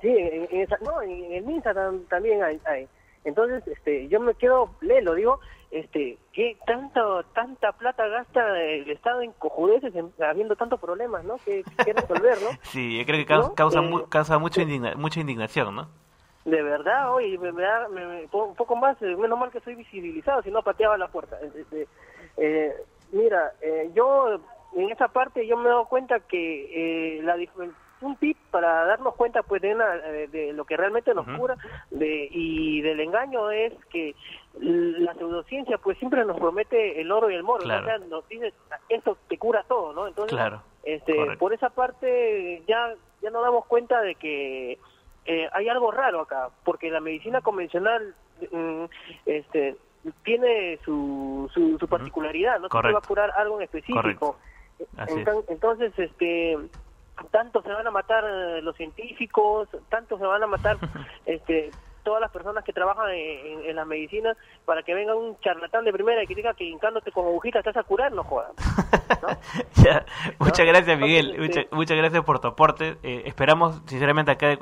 Sí, 0.00 0.08
en, 0.08 0.66
no, 0.82 1.02
en, 1.02 1.32
el 1.32 1.44
MINSA 1.44 1.74
también 2.08 2.42
hay, 2.42 2.88
Entonces, 3.24 3.66
este, 3.68 4.08
yo 4.08 4.20
me 4.20 4.32
quedo, 4.34 4.70
lo 4.80 5.14
digo, 5.14 5.40
este, 5.74 6.18
¿qué 6.32 6.56
tanto, 6.66 7.24
tanta 7.34 7.72
plata 7.72 8.06
gasta 8.06 8.60
el 8.62 8.88
Estado 8.88 9.22
en 9.22 9.32
cojudeces 9.32 9.92
habiendo 10.20 10.54
tantos 10.54 10.78
problemas, 10.80 11.24
¿no? 11.24 11.36
Que, 11.44 11.64
que 11.84 11.92
resolver, 11.92 12.38
¿no? 12.42 12.50
sí, 12.62 12.98
yo 12.98 13.04
creo 13.04 13.18
que 13.18 13.26
causa, 13.26 13.54
causa, 13.54 13.80
eh, 13.80 14.04
causa 14.08 14.38
mucha, 14.38 14.62
mucha 14.96 15.20
indignación, 15.20 15.74
¿no? 15.74 15.88
De 16.44 16.62
verdad, 16.62 17.12
hoy 17.12 17.38
me, 17.38 17.50
da 17.52 17.88
un 17.88 18.54
poco 18.54 18.76
más, 18.76 19.00
eh, 19.02 19.16
menos 19.16 19.36
mal 19.38 19.50
que 19.50 19.60
soy 19.60 19.74
visibilizado, 19.74 20.42
si 20.42 20.50
no 20.50 20.62
pateaba 20.62 20.96
la 20.96 21.08
puerta. 21.08 21.38
Este, 21.40 21.88
eh, 22.36 22.72
mira, 23.10 23.52
eh, 23.60 23.90
yo 23.94 24.40
en 24.76 24.90
esa 24.90 25.08
parte 25.08 25.44
yo 25.46 25.56
me 25.56 25.64
he 25.64 25.68
dado 25.70 25.86
cuenta 25.86 26.20
que 26.20 27.20
la 27.24 27.36
un 28.00 28.16
tip 28.16 28.36
para 28.50 28.84
darnos 28.84 29.14
cuenta 29.14 29.42
pues 29.42 29.62
de, 29.62 30.28
de 30.30 30.52
lo 30.52 30.64
que 30.64 30.76
realmente 30.76 31.14
nos 31.14 31.26
cura 31.38 31.56
de, 31.90 32.28
y 32.30 32.80
del 32.82 33.00
engaño 33.00 33.50
es 33.50 33.72
que 33.86 34.14
la 34.60 35.14
pseudociencia 35.14 35.78
pues 35.78 35.98
siempre 35.98 36.24
nos 36.24 36.38
promete 36.38 37.00
el 37.00 37.10
oro 37.10 37.30
y 37.30 37.34
el 37.34 37.42
moro, 37.42 37.64
o 37.64 37.66
sea, 37.66 37.98
nos 37.98 38.28
dice 38.28 38.52
esto 38.88 39.16
te 39.28 39.38
cura 39.38 39.64
todo, 39.66 39.92
¿no? 39.92 40.06
Entonces, 40.06 40.38
este, 40.84 41.36
por 41.38 41.52
esa 41.52 41.70
parte 41.70 42.62
ya 42.68 42.94
ya 43.22 43.30
nos 43.30 43.42
damos 43.42 43.64
cuenta 43.66 44.00
de 44.02 44.14
que 44.16 44.78
eh, 45.24 45.48
hay 45.52 45.68
algo 45.68 45.90
raro 45.90 46.20
acá, 46.20 46.50
porque 46.64 46.90
la 46.90 47.00
medicina 47.00 47.40
convencional 47.40 48.14
mm, 48.52 48.84
este, 49.24 49.76
tiene 50.22 50.78
su, 50.84 51.50
su, 51.52 51.88
particularidad, 51.88 52.60
no 52.60 52.68
se 52.68 52.92
va 52.92 52.98
a 52.98 53.06
curar 53.06 53.30
algo 53.36 53.56
en 53.56 53.64
específico. 53.64 54.36
Entonces, 55.48 55.98
este 55.98 56.58
tanto 57.30 57.62
se 57.62 57.72
van 57.72 57.86
a 57.86 57.90
matar 57.90 58.24
eh, 58.24 58.62
los 58.62 58.76
científicos, 58.76 59.68
tanto 59.88 60.18
se 60.18 60.24
van 60.24 60.42
a 60.42 60.46
matar 60.46 60.76
este 61.26 61.70
todas 62.02 62.20
las 62.20 62.30
personas 62.30 62.62
que 62.64 62.74
trabajan 62.74 63.06
en, 63.12 63.74
la 63.74 63.86
medicina 63.86 64.36
para 64.66 64.82
que 64.82 64.92
venga 64.92 65.14
un 65.14 65.40
charlatán 65.40 65.86
de 65.86 65.92
primera 65.92 66.22
y 66.22 66.26
que 66.26 66.34
diga 66.34 66.52
que 66.52 66.64
hincándote 66.64 67.10
con 67.10 67.24
agujitas 67.24 67.60
estás 67.60 67.82
a 67.82 67.82
curar, 67.82 68.12
no 68.12 68.22
jodas. 68.24 68.52
Muchas 70.38 70.66
gracias, 70.66 70.98
Miguel. 70.98 71.66
muchas 71.70 71.96
gracias 71.96 72.22
por 72.22 72.40
tu 72.40 72.48
aporte. 72.48 72.98
Eh, 73.02 73.22
esperamos, 73.24 73.80
sinceramente, 73.86 74.32
acá 74.32 74.58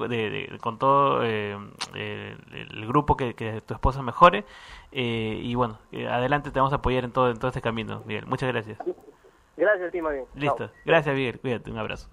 con 0.61 0.79
todo 0.79 1.25
eh, 1.25 1.59
el 1.95 2.87
grupo 2.87 3.17
que, 3.17 3.35
tu 3.67 3.75
esposa 3.75 4.03
mejore. 4.03 4.45
Y 4.93 5.53
bueno, 5.57 5.79
adelante 6.09 6.53
te 6.53 6.61
vamos 6.61 6.73
a 6.73 6.77
apoyar 6.77 7.03
en 7.03 7.11
todo, 7.11 7.29
en 7.29 7.41
todo 7.41 7.49
este 7.49 7.61
camino, 7.61 8.05
Miguel. 8.07 8.25
Muchas 8.27 8.53
gracias. 8.53 8.79
Gracias 9.57 9.89
a 9.89 9.91
ti, 9.91 10.01
Listo. 10.37 10.71
Gracias, 10.85 11.13
Miguel. 11.13 11.41
Cuídate. 11.41 11.73
Un 11.73 11.79
abrazo 11.79 12.09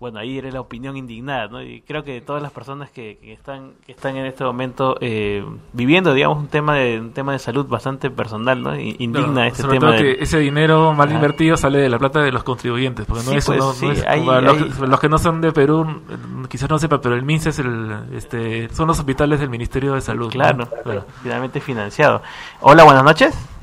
bueno, 0.00 0.18
ahí 0.18 0.38
era 0.38 0.50
la 0.50 0.60
opinión 0.60 0.96
indignada, 0.96 1.48
¿no? 1.48 1.62
Y 1.62 1.80
creo 1.82 2.04
que 2.04 2.20
todas 2.20 2.42
las 2.42 2.52
personas 2.52 2.90
que, 2.90 3.18
están 3.22 3.72
que 3.86 3.92
están 3.92 4.16
en 4.16 4.26
este 4.26 4.44
momento 4.44 4.96
eh, 5.00 5.44
viviendo, 5.72 6.12
digamos, 6.12 6.38
un 6.38 6.48
tema 6.48 6.74
de 6.76 7.00
un 7.00 7.12
tema 7.12 7.32
de 7.32 7.38
salud 7.38 7.66
bastante 7.66 8.10
personal, 8.10 8.62
¿no? 8.62 8.78
Indigna 8.78 9.46
este 9.46 9.66
tema. 9.66 9.96
que 9.96 10.18
ese 10.20 10.38
dinero 10.38 10.92
mal 10.94 11.10
invertido 11.12 11.56
sale 11.56 11.78
de 11.78 11.88
la 11.88 11.98
plata 11.98 12.20
de 12.20 12.32
los 12.32 12.44
contribuyentes, 12.44 13.06
porque 13.06 13.24
no 13.24 13.32
es, 13.32 13.46
pues, 13.46 13.58
los, 13.58 15.00
que 15.00 15.08
no 15.08 15.18
son 15.18 15.40
de 15.40 15.52
Perú, 15.52 16.02
quizás 16.48 16.68
no 16.68 16.78
sepa, 16.78 17.00
pero 17.00 17.14
el 17.14 17.22
MINS 17.22 17.46
es 17.46 17.58
el, 17.60 17.94
este, 18.12 18.68
son 18.70 18.88
los 18.88 18.98
hospitales 18.98 19.40
del 19.40 19.50
Ministerio 19.50 19.94
de 19.94 20.00
Salud. 20.00 20.30
Claro, 20.30 20.68
claro. 20.82 21.04
finalmente 21.22 21.60
financiado. 21.60 22.22
Hola, 22.60 22.84
buenas 22.84 23.04
noches. 23.04 23.53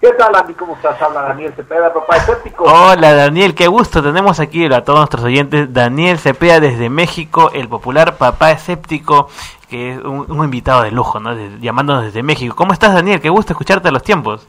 ¿Qué 0.00 0.12
tal, 0.12 0.34
Andy? 0.34 0.54
¿Cómo 0.54 0.76
estás? 0.76 1.00
Habla 1.02 1.20
Daniel 1.20 1.52
Cepeda, 1.52 1.92
papá 1.92 2.16
escéptico. 2.16 2.64
Hola, 2.64 3.12
Daniel, 3.12 3.54
qué 3.54 3.66
gusto. 3.66 4.02
Tenemos 4.02 4.40
aquí 4.40 4.64
a 4.64 4.82
todos 4.82 5.00
nuestros 5.00 5.24
oyentes. 5.24 5.74
Daniel 5.74 6.18
Cepeda 6.18 6.58
desde 6.58 6.88
México, 6.88 7.50
el 7.52 7.68
popular 7.68 8.16
papá 8.16 8.50
escéptico, 8.50 9.28
que 9.68 9.92
es 9.92 10.02
un, 10.02 10.42
invitado 10.42 10.84
de 10.84 10.90
lujo, 10.90 11.20
¿no? 11.20 11.34
llamándonos 11.58 12.04
desde 12.04 12.22
México. 12.22 12.56
¿Cómo 12.56 12.72
estás, 12.72 12.94
Daniel? 12.94 13.20
Qué 13.20 13.28
gusto 13.28 13.52
escucharte 13.52 13.88
a 13.88 13.92
los 13.92 14.02
tiempos. 14.02 14.48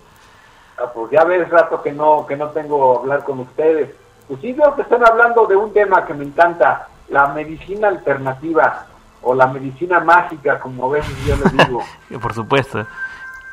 Ah, 0.78 0.90
pues 0.94 1.12
ya 1.12 1.26
ves 1.26 1.50
rato 1.50 1.82
que 1.82 1.92
no, 1.92 2.26
que 2.26 2.38
no 2.38 2.48
tengo 2.52 3.00
hablar 3.00 3.26
con 3.26 3.42
ustedes. 3.42 3.94
Pues 4.30 4.40
sí 4.40 4.54
veo 4.54 4.74
que 4.76 4.84
están 4.84 5.06
hablando 5.06 5.48
de 5.48 5.58
un 5.58 5.74
tema 5.74 6.06
que 6.06 6.14
me 6.14 6.24
encanta, 6.24 6.88
la 7.10 7.28
medicina 7.28 7.90
alternativa 7.90 8.86
o 9.22 9.36
la 9.36 9.48
medicina 9.48 10.00
mágica, 10.00 10.62
como 10.62 10.90
ves 10.90 11.06
yo 11.26 11.36
les 11.36 11.68
digo. 11.68 11.84
Por 12.22 12.34
supuesto. 12.34 12.86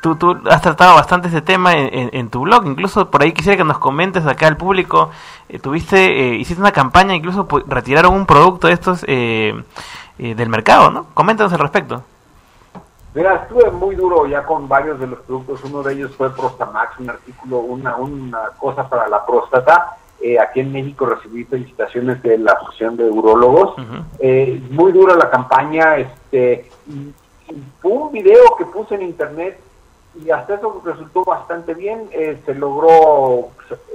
Tú, 0.01 0.15
tú 0.15 0.37
has 0.49 0.61
tratado 0.61 0.95
bastante 0.95 1.27
ese 1.27 1.41
tema 1.41 1.73
en, 1.75 2.29
tu 2.29 2.41
blog, 2.41 2.65
incluso 2.65 3.11
por 3.11 3.21
ahí 3.21 3.33
quisiera 3.33 3.57
que 3.57 3.65
nos 3.65 3.79
comentes 3.79 4.25
acá 4.25 4.47
al 4.47 4.55
público, 4.55 5.09
eh, 5.49 5.59
tuviste, 5.59 5.97
eh, 5.97 6.35
hiciste 6.35 6.61
una 6.61 6.71
campaña, 6.71 7.15
incluso 7.15 7.45
retiraron 7.67 8.13
un 8.13 8.25
producto 8.25 8.67
de 8.67 8.73
estos 8.73 9.03
eh, 9.07 9.53
del 10.17 10.49
mercado, 10.49 10.89
¿no? 10.89 11.07
Coméntanos 11.13 11.51
al 11.51 11.59
respecto. 11.59 12.01
Mira, 13.13 13.35
estuve 13.35 13.69
muy 13.71 13.95
duro 13.95 14.25
ya 14.25 14.45
con 14.45 14.69
varios 14.69 14.99
de 15.01 15.07
los 15.07 15.19
productos, 15.19 15.63
uno 15.65 15.83
de 15.83 15.93
ellos 15.93 16.15
fue 16.15 16.33
Prostamax, 16.33 16.97
un 16.99 17.09
artículo, 17.09 17.59
una, 17.59 17.97
una 17.97 18.39
cosa 18.57 18.87
para 18.87 19.09
la 19.09 19.25
próstata, 19.25 19.97
aquí 20.41 20.61
en 20.61 20.71
México 20.71 21.07
recibí 21.07 21.43
felicitaciones 21.43 22.21
de 22.23 22.37
la 22.37 22.53
Asociación 22.53 22.95
de 22.95 23.09
Urólogos, 23.09 23.75
muy 24.69 24.91
dura 24.93 25.15
la 25.15 25.29
campaña, 25.29 25.97
este, 25.97 26.69
fue 27.81 27.91
un 27.91 28.11
video 28.13 28.55
que 28.57 28.65
puse 28.65 28.95
en 28.95 29.01
internet 29.01 29.59
y 30.15 30.31
hasta 30.31 30.55
eso 30.55 30.81
resultó 30.83 31.23
bastante 31.23 31.73
bien. 31.73 32.09
Eh, 32.11 32.41
se 32.45 32.55
logró 32.55 33.49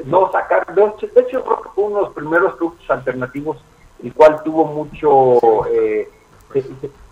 no 0.04 0.30
sacar, 0.30 0.74
de 0.74 0.84
hecho, 1.20 1.44
creo 1.44 1.62
que 1.62 1.68
fue 1.74 1.84
uno 1.84 1.96
de 1.96 2.02
los 2.02 2.14
primeros 2.14 2.54
productos 2.54 2.88
alternativos, 2.90 3.58
el 4.02 4.12
cual 4.14 4.42
tuvo 4.44 4.64
mucho, 4.66 5.66
eh, 5.66 6.08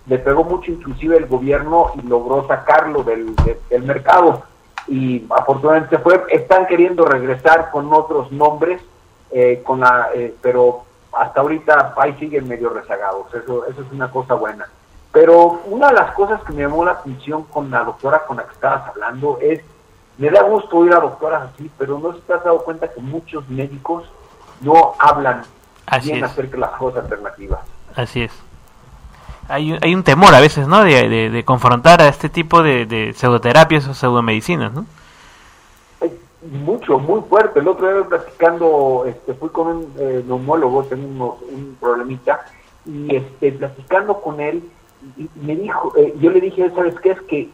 le 0.06 0.18
pegó 0.18 0.44
mucho 0.44 0.70
inclusive 0.70 1.16
el 1.16 1.26
gobierno 1.26 1.90
y 1.96 2.06
logró 2.06 2.46
sacarlo 2.46 3.02
del, 3.02 3.34
del 3.68 3.82
mercado. 3.82 4.44
Y 4.88 5.26
afortunadamente 5.30 5.98
fue, 5.98 6.24
están 6.30 6.66
queriendo 6.66 7.04
regresar 7.04 7.70
con 7.70 7.92
otros 7.92 8.32
nombres, 8.32 8.82
eh, 9.30 9.62
con 9.64 9.80
la, 9.80 10.10
pero 10.40 10.84
hasta 11.12 11.40
ahorita 11.40 11.94
ahí 11.96 12.14
siguen 12.14 12.48
medio 12.48 12.70
rezagados. 12.70 13.32
Eso, 13.34 13.66
eso 13.66 13.80
es 13.82 13.92
una 13.92 14.10
cosa 14.10 14.34
buena. 14.34 14.68
Pero 15.12 15.60
una 15.66 15.88
de 15.88 15.94
las 15.94 16.12
cosas 16.12 16.42
que 16.42 16.52
me 16.52 16.62
llamó 16.62 16.84
la 16.84 16.92
atención 16.92 17.44
con 17.44 17.70
la 17.70 17.84
doctora 17.84 18.24
con 18.26 18.38
la 18.38 18.44
que 18.44 18.52
estabas 18.52 18.88
hablando 18.88 19.38
es, 19.40 19.60
me 20.16 20.30
da 20.30 20.42
gusto 20.42 20.78
oír 20.78 20.92
a 20.92 21.00
doctoras 21.00 21.50
así, 21.52 21.70
pero 21.78 21.98
no 21.98 22.14
se 22.14 22.20
te 22.20 22.32
has 22.32 22.44
dado 22.44 22.64
cuenta 22.64 22.90
que 22.90 23.00
muchos 23.00 23.48
médicos 23.48 24.04
no 24.62 24.94
hablan 24.98 25.42
bien 26.02 26.24
acerca 26.24 26.52
de 26.52 26.58
las 26.58 26.70
cosas 26.72 27.04
alternativas. 27.04 27.60
Así 27.94 28.22
es. 28.22 28.32
Hay, 29.48 29.78
hay 29.82 29.94
un 29.94 30.02
temor 30.02 30.34
a 30.34 30.40
veces, 30.40 30.66
¿no? 30.66 30.82
De, 30.82 31.42
confrontar 31.44 32.00
a 32.00 32.08
este 32.08 32.28
tipo 32.28 32.62
de, 32.62 33.12
pseudoterapias 33.14 33.86
o 33.88 33.94
pseudomedicinas, 33.94 34.72
¿no? 34.72 34.86
mucho, 36.50 36.98
muy 36.98 37.20
fuerte. 37.28 37.60
El 37.60 37.68
otro 37.68 37.92
día 37.92 38.08
platicando, 38.08 39.04
este, 39.06 39.34
fui 39.34 39.48
con 39.50 39.66
un 39.68 39.94
eh, 39.98 40.24
neumólogo, 40.26 40.84
tengo 40.84 41.38
un 41.50 41.76
problemita, 41.80 42.44
y 42.84 43.14
este, 43.14 43.52
platicando 43.52 44.20
con 44.20 44.40
él, 44.40 44.62
me 45.34 45.56
dijo, 45.56 45.92
eh, 45.96 46.14
yo 46.20 46.30
le 46.30 46.40
dije, 46.40 46.70
¿sabes 46.74 46.98
qué? 47.00 47.10
Es 47.10 47.20
que 47.22 47.48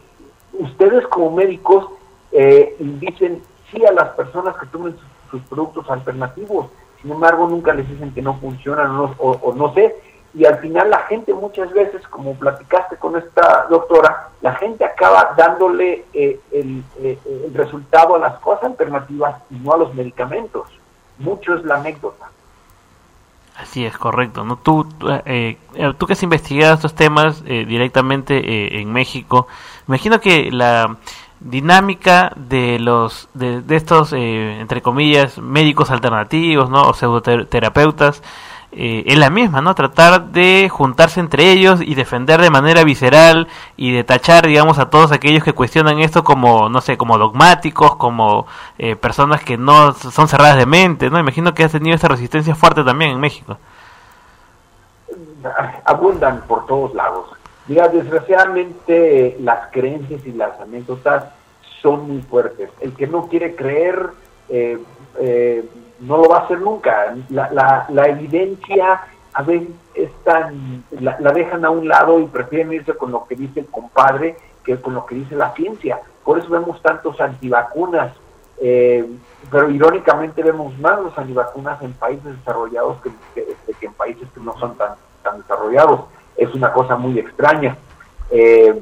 ustedes 0.53 1.05
como 1.07 1.31
médicos 1.31 1.87
eh, 2.31 2.75
dicen 2.79 3.41
sí 3.71 3.85
a 3.85 3.91
las 3.91 4.09
personas 4.09 4.55
que 4.57 4.67
tomen 4.67 4.95
sus, 5.29 5.41
productos 5.43 5.89
alternativos, 5.89 6.67
sin 7.01 7.11
embargo 7.11 7.47
nunca 7.47 7.73
les 7.73 7.87
dicen 7.87 8.13
que 8.13 8.21
no 8.21 8.35
funcionan 8.39 8.91
o, 9.17 9.53
no 9.55 9.73
sé, 9.73 9.95
y 10.33 10.45
al 10.45 10.57
final 10.57 10.89
la 10.89 10.99
gente 10.99 11.33
muchas 11.33 11.71
veces, 11.71 12.07
como 12.07 12.33
platicaste 12.35 12.97
con 12.97 13.15
esta 13.15 13.65
doctora, 13.69 14.29
la 14.41 14.55
gente 14.55 14.85
acaba 14.85 15.33
dándole 15.37 16.05
eh, 16.13 16.39
el, 16.51 16.83
el 17.01 17.53
resultado 17.53 18.15
a 18.15 18.19
las 18.19 18.39
cosas 18.39 18.65
alternativas 18.65 19.41
y 19.49 19.55
no 19.55 19.73
a 19.73 19.77
los 19.77 19.93
medicamentos. 19.93 20.67
Mucho 21.17 21.55
es 21.55 21.65
la 21.65 21.75
anécdota. 21.75 22.29
Así 23.59 23.85
es, 23.85 23.97
correcto. 23.97 24.45
¿no? 24.45 24.57
Tú, 24.57 24.87
eh, 25.25 25.57
eh, 25.73 25.93
tú 25.97 26.07
que 26.07 26.13
has 26.13 26.23
investigado 26.23 26.75
estos 26.75 26.95
temas 26.95 27.43
eh, 27.45 27.65
directamente 27.65 28.79
en 28.79 28.91
México, 28.91 29.47
imagino 29.87 30.21
que 30.21 30.49
la 30.49 30.95
dinámica 31.41 32.31
de 32.35 32.79
los 32.79 33.27
de, 33.33 33.61
de 33.61 33.75
estos, 33.75 34.13
entre 34.13 34.81
comillas, 34.81 35.37
médicos 35.37 35.91
alternativos 35.91 36.69
¿no? 36.69 36.83
o 36.83 36.93
pseudoterapeutas 36.93 38.23
eh, 38.71 39.03
es 39.07 39.17
la 39.17 39.31
misma, 39.31 39.61
¿no? 39.61 39.73
Tratar 39.73 40.27
de 40.27 40.69
juntarse 40.69 41.19
entre 41.19 41.51
ellos 41.51 41.81
y 41.81 41.95
defender 41.95 42.39
de 42.39 42.51
manera 42.51 42.83
visceral 42.83 43.47
y 43.77 43.91
de 43.93 44.03
tachar, 44.03 44.45
digamos, 44.45 44.77
a 44.77 44.91
todos 44.91 45.11
aquellos 45.11 45.43
que 45.43 45.53
cuestionan 45.53 45.99
esto 45.99 46.23
como, 46.23 46.69
no 46.69 46.79
sé, 46.79 46.95
como 46.95 47.17
dogmáticos, 47.17 47.95
como 47.95 48.45
eh, 48.77 48.95
personas 48.95 49.43
que 49.43 49.57
no 49.57 49.93
son 49.93 50.27
cerradas 50.27 50.57
de 50.57 50.67
mente, 50.67 51.09
¿no? 51.09 51.19
Imagino 51.19 51.53
que 51.55 51.63
has 51.63 51.71
tenido 51.71 51.95
esta 51.95 52.09
resistencia 52.09 52.53
fuerte 52.53 52.83
también 52.83 53.11
en 53.11 53.19
México. 53.19 53.57
Abundan 55.85 56.41
por 56.41 56.67
todos 56.67 56.93
lados. 56.93 57.25
Mira, 57.67 57.87
desgraciadamente 57.87 59.35
las 59.39 59.71
creencias 59.71 60.23
y 60.27 60.31
las 60.31 60.59
anécdotas 60.59 61.25
son 61.81 62.07
muy 62.07 62.21
fuertes. 62.21 62.69
El 62.81 62.93
que 62.93 63.07
no 63.07 63.27
quiere 63.27 63.55
creer... 63.55 64.09
Eh, 64.49 64.77
eh 65.19 65.67
no 66.01 66.17
lo 66.17 66.29
va 66.29 66.37
a 66.37 66.45
hacer 66.45 66.59
nunca. 66.59 67.15
La, 67.29 67.49
la, 67.51 67.85
la 67.89 68.07
evidencia 68.07 69.01
a 69.33 69.43
veces 69.43 69.69
la, 70.99 71.31
dejan 71.31 71.65
a 71.65 71.69
un 71.69 71.87
lado 71.87 72.19
y 72.19 72.25
prefieren 72.25 72.73
irse 72.73 72.93
con 72.95 73.11
lo 73.11 73.25
que 73.25 73.35
dice 73.35 73.61
el 73.61 73.67
compadre 73.67 74.37
que 74.63 74.79
con 74.79 74.93
lo 74.93 75.05
que 75.05 75.15
dice 75.15 75.35
la 75.35 75.53
ciencia. 75.53 75.99
Por 76.23 76.39
eso 76.39 76.49
vemos 76.49 76.81
tantos 76.81 77.19
antivacunas, 77.21 78.13
eh, 78.61 79.05
pero 79.49 79.69
irónicamente 79.69 80.43
vemos 80.43 80.77
más 80.79 80.99
los 80.99 81.17
antivacunas 81.17 81.81
en 81.81 81.93
países 81.93 82.37
desarrollados 82.37 82.97
que, 83.01 83.11
que, 83.33 83.85
en 83.85 83.93
países 83.93 84.27
que 84.33 84.39
no 84.41 84.57
son 84.59 84.75
tan, 84.75 84.93
tan 85.23 85.41
desarrollados. 85.41 86.01
Es 86.35 86.53
una 86.53 86.71
cosa 86.71 86.95
muy 86.97 87.17
extraña. 87.17 87.77
Eh, 88.31 88.79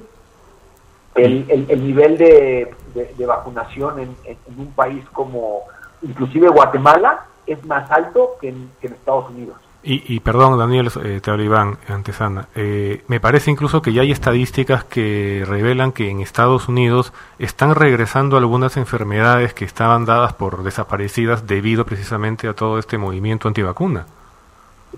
el, 1.15 1.65
el, 1.69 1.83
nivel 1.83 2.17
de, 2.17 2.75
de, 2.93 3.25
vacunación 3.25 3.99
en, 3.99 4.37
un 4.57 4.71
país 4.73 5.03
como 5.13 5.63
inclusive 6.07 6.49
Guatemala 6.49 7.25
es 7.45 7.63
más 7.65 7.89
alto 7.91 8.31
que 8.41 8.49
en, 8.49 8.69
Estados 8.81 9.29
Unidos. 9.29 9.57
Y, 9.83 10.03
y, 10.13 10.19
perdón, 10.19 10.57
Daniel, 10.57 10.89
eh, 11.03 11.21
te 11.21 11.31
hablo 11.31 11.43
Iván, 11.43 11.77
antes 11.87 12.19
Ana. 12.19 12.47
Eh, 12.55 13.03
me 13.07 13.19
parece 13.21 13.51
incluso 13.51 13.81
que 13.81 13.93
ya 13.93 14.01
hay 14.01 14.11
estadísticas 14.11 14.83
que 14.83 15.45
revelan 15.47 15.93
que 15.93 16.09
en 16.09 16.19
Estados 16.19 16.67
Unidos 16.67 17.13
están 17.39 17.73
regresando 17.73 18.35
algunas 18.35 18.75
enfermedades 18.75 19.53
que 19.53 19.63
estaban 19.63 20.03
dadas 20.03 20.33
por 20.33 20.63
desaparecidas 20.63 21.47
debido 21.47 21.85
precisamente 21.85 22.49
a 22.49 22.53
todo 22.53 22.79
este 22.79 22.97
movimiento 22.97 23.47
antivacuna. 23.47 24.07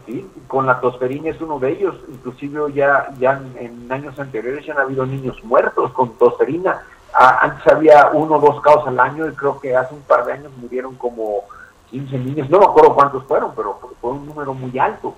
Sí, 0.06 0.26
con 0.48 0.66
la 0.66 0.80
tosferina 0.80 1.30
es 1.30 1.42
uno 1.42 1.60
de 1.60 1.72
ellos. 1.72 1.96
Inclusive 2.08 2.74
ya, 2.74 3.14
ya 3.20 3.42
en 3.60 3.92
años 3.92 4.18
anteriores 4.18 4.66
ya 4.66 4.74
han 4.74 4.80
habido 4.80 5.06
niños 5.06 5.44
muertos 5.44 5.92
con 5.92 6.18
tosferina. 6.18 6.82
Ah, 7.14 7.40
antes 7.42 7.68
había 7.68 8.10
uno 8.14 8.36
o 8.36 8.40
dos 8.40 8.62
casos 8.62 8.88
al 8.88 9.00
año 9.00 9.28
y 9.28 9.34
creo 9.34 9.60
que 9.60 9.76
hace 9.76 9.94
un 9.94 10.02
par 10.02 10.26
de 10.26 10.34
años 10.34 10.52
murieron 10.58 10.96
como 10.96 11.44
15 11.90 12.18
niños. 12.18 12.50
No 12.50 12.60
me 12.60 12.66
acuerdo 12.66 12.94
cuántos 12.94 13.24
fueron, 13.26 13.52
pero 13.56 13.80
fue 14.00 14.12
un 14.12 14.26
número 14.26 14.54
muy 14.54 14.78
alto. 14.78 15.16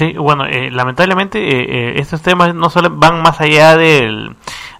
Sí, 0.00 0.14
bueno, 0.16 0.46
eh, 0.46 0.70
lamentablemente 0.70 1.38
eh, 1.38 1.66
eh, 1.68 1.92
estos 2.00 2.22
temas 2.22 2.54
no 2.54 2.70
solo 2.70 2.88
van 2.90 3.20
más 3.20 3.38
allá 3.40 3.76
del, 3.76 4.34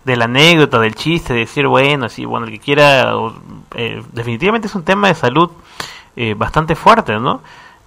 de 0.04 0.16
la 0.16 0.24
anécdota, 0.24 0.78
del 0.78 0.94
chiste, 0.94 1.34
de 1.34 1.40
decir, 1.40 1.66
bueno, 1.66 2.08
sí, 2.08 2.24
bueno, 2.24 2.46
el 2.46 2.52
que 2.52 2.58
quiera, 2.58 3.12
definitivamente 4.12 4.66
es 4.66 4.74
un 4.74 4.84
tema 4.84 5.08
de 5.08 5.14
salud 5.14 5.50
bastante 6.36 6.74
fuerte, 6.74 7.18
¿no? 7.18 7.42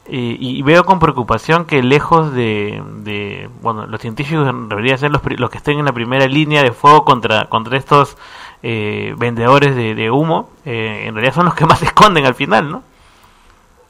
Y 0.05 0.61
veo 0.63 0.83
con 0.83 0.99
preocupación 0.99 1.65
que 1.65 1.81
lejos 1.81 2.33
de, 2.33 3.49
bueno, 3.61 3.87
los 3.87 4.01
científicos 4.01 4.45
deberían 4.67 4.97
ser 4.97 5.11
los, 5.11 5.21
los, 5.37 5.49
que 5.49 5.57
estén 5.57 5.79
en 5.79 5.85
la 5.85 5.93
primera 5.93 6.25
línea 6.25 6.61
de 6.61 6.71
fuego 6.71 7.05
contra, 7.05 7.45
contra 7.45 7.77
estos 7.77 8.17
eh, 8.61 9.15
vendedores 9.17 9.75
de, 9.75 10.11
humo, 10.11 10.49
eh, 10.65 11.05
en 11.05 11.15
realidad 11.15 11.33
son 11.33 11.45
los 11.45 11.55
que 11.55 11.65
más 11.65 11.79
se 11.79 11.85
esconden 11.85 12.25
al 12.25 12.35
final, 12.35 12.69
¿no? 12.69 12.83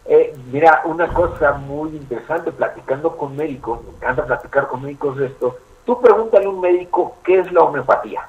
Eh, 0.06 0.36
mira, 0.52 0.82
una 0.86 1.08
cosa 1.08 1.54
muy 1.54 1.90
interesante, 1.92 2.52
platicando 2.52 3.16
con 3.16 3.36
médicos, 3.36 3.80
me 3.84 3.96
encanta 3.96 4.26
platicar 4.26 4.68
con 4.68 4.84
médicos 4.84 5.18
de 5.18 5.28
esto, 5.28 5.58
tú 5.86 6.00
pregúntale 6.00 6.46
a 6.46 6.50
un 6.50 6.62
médico 6.62 7.18
qué 7.24 7.40
es 7.40 7.52
la 7.52 7.62
homeopatía. 7.62 8.28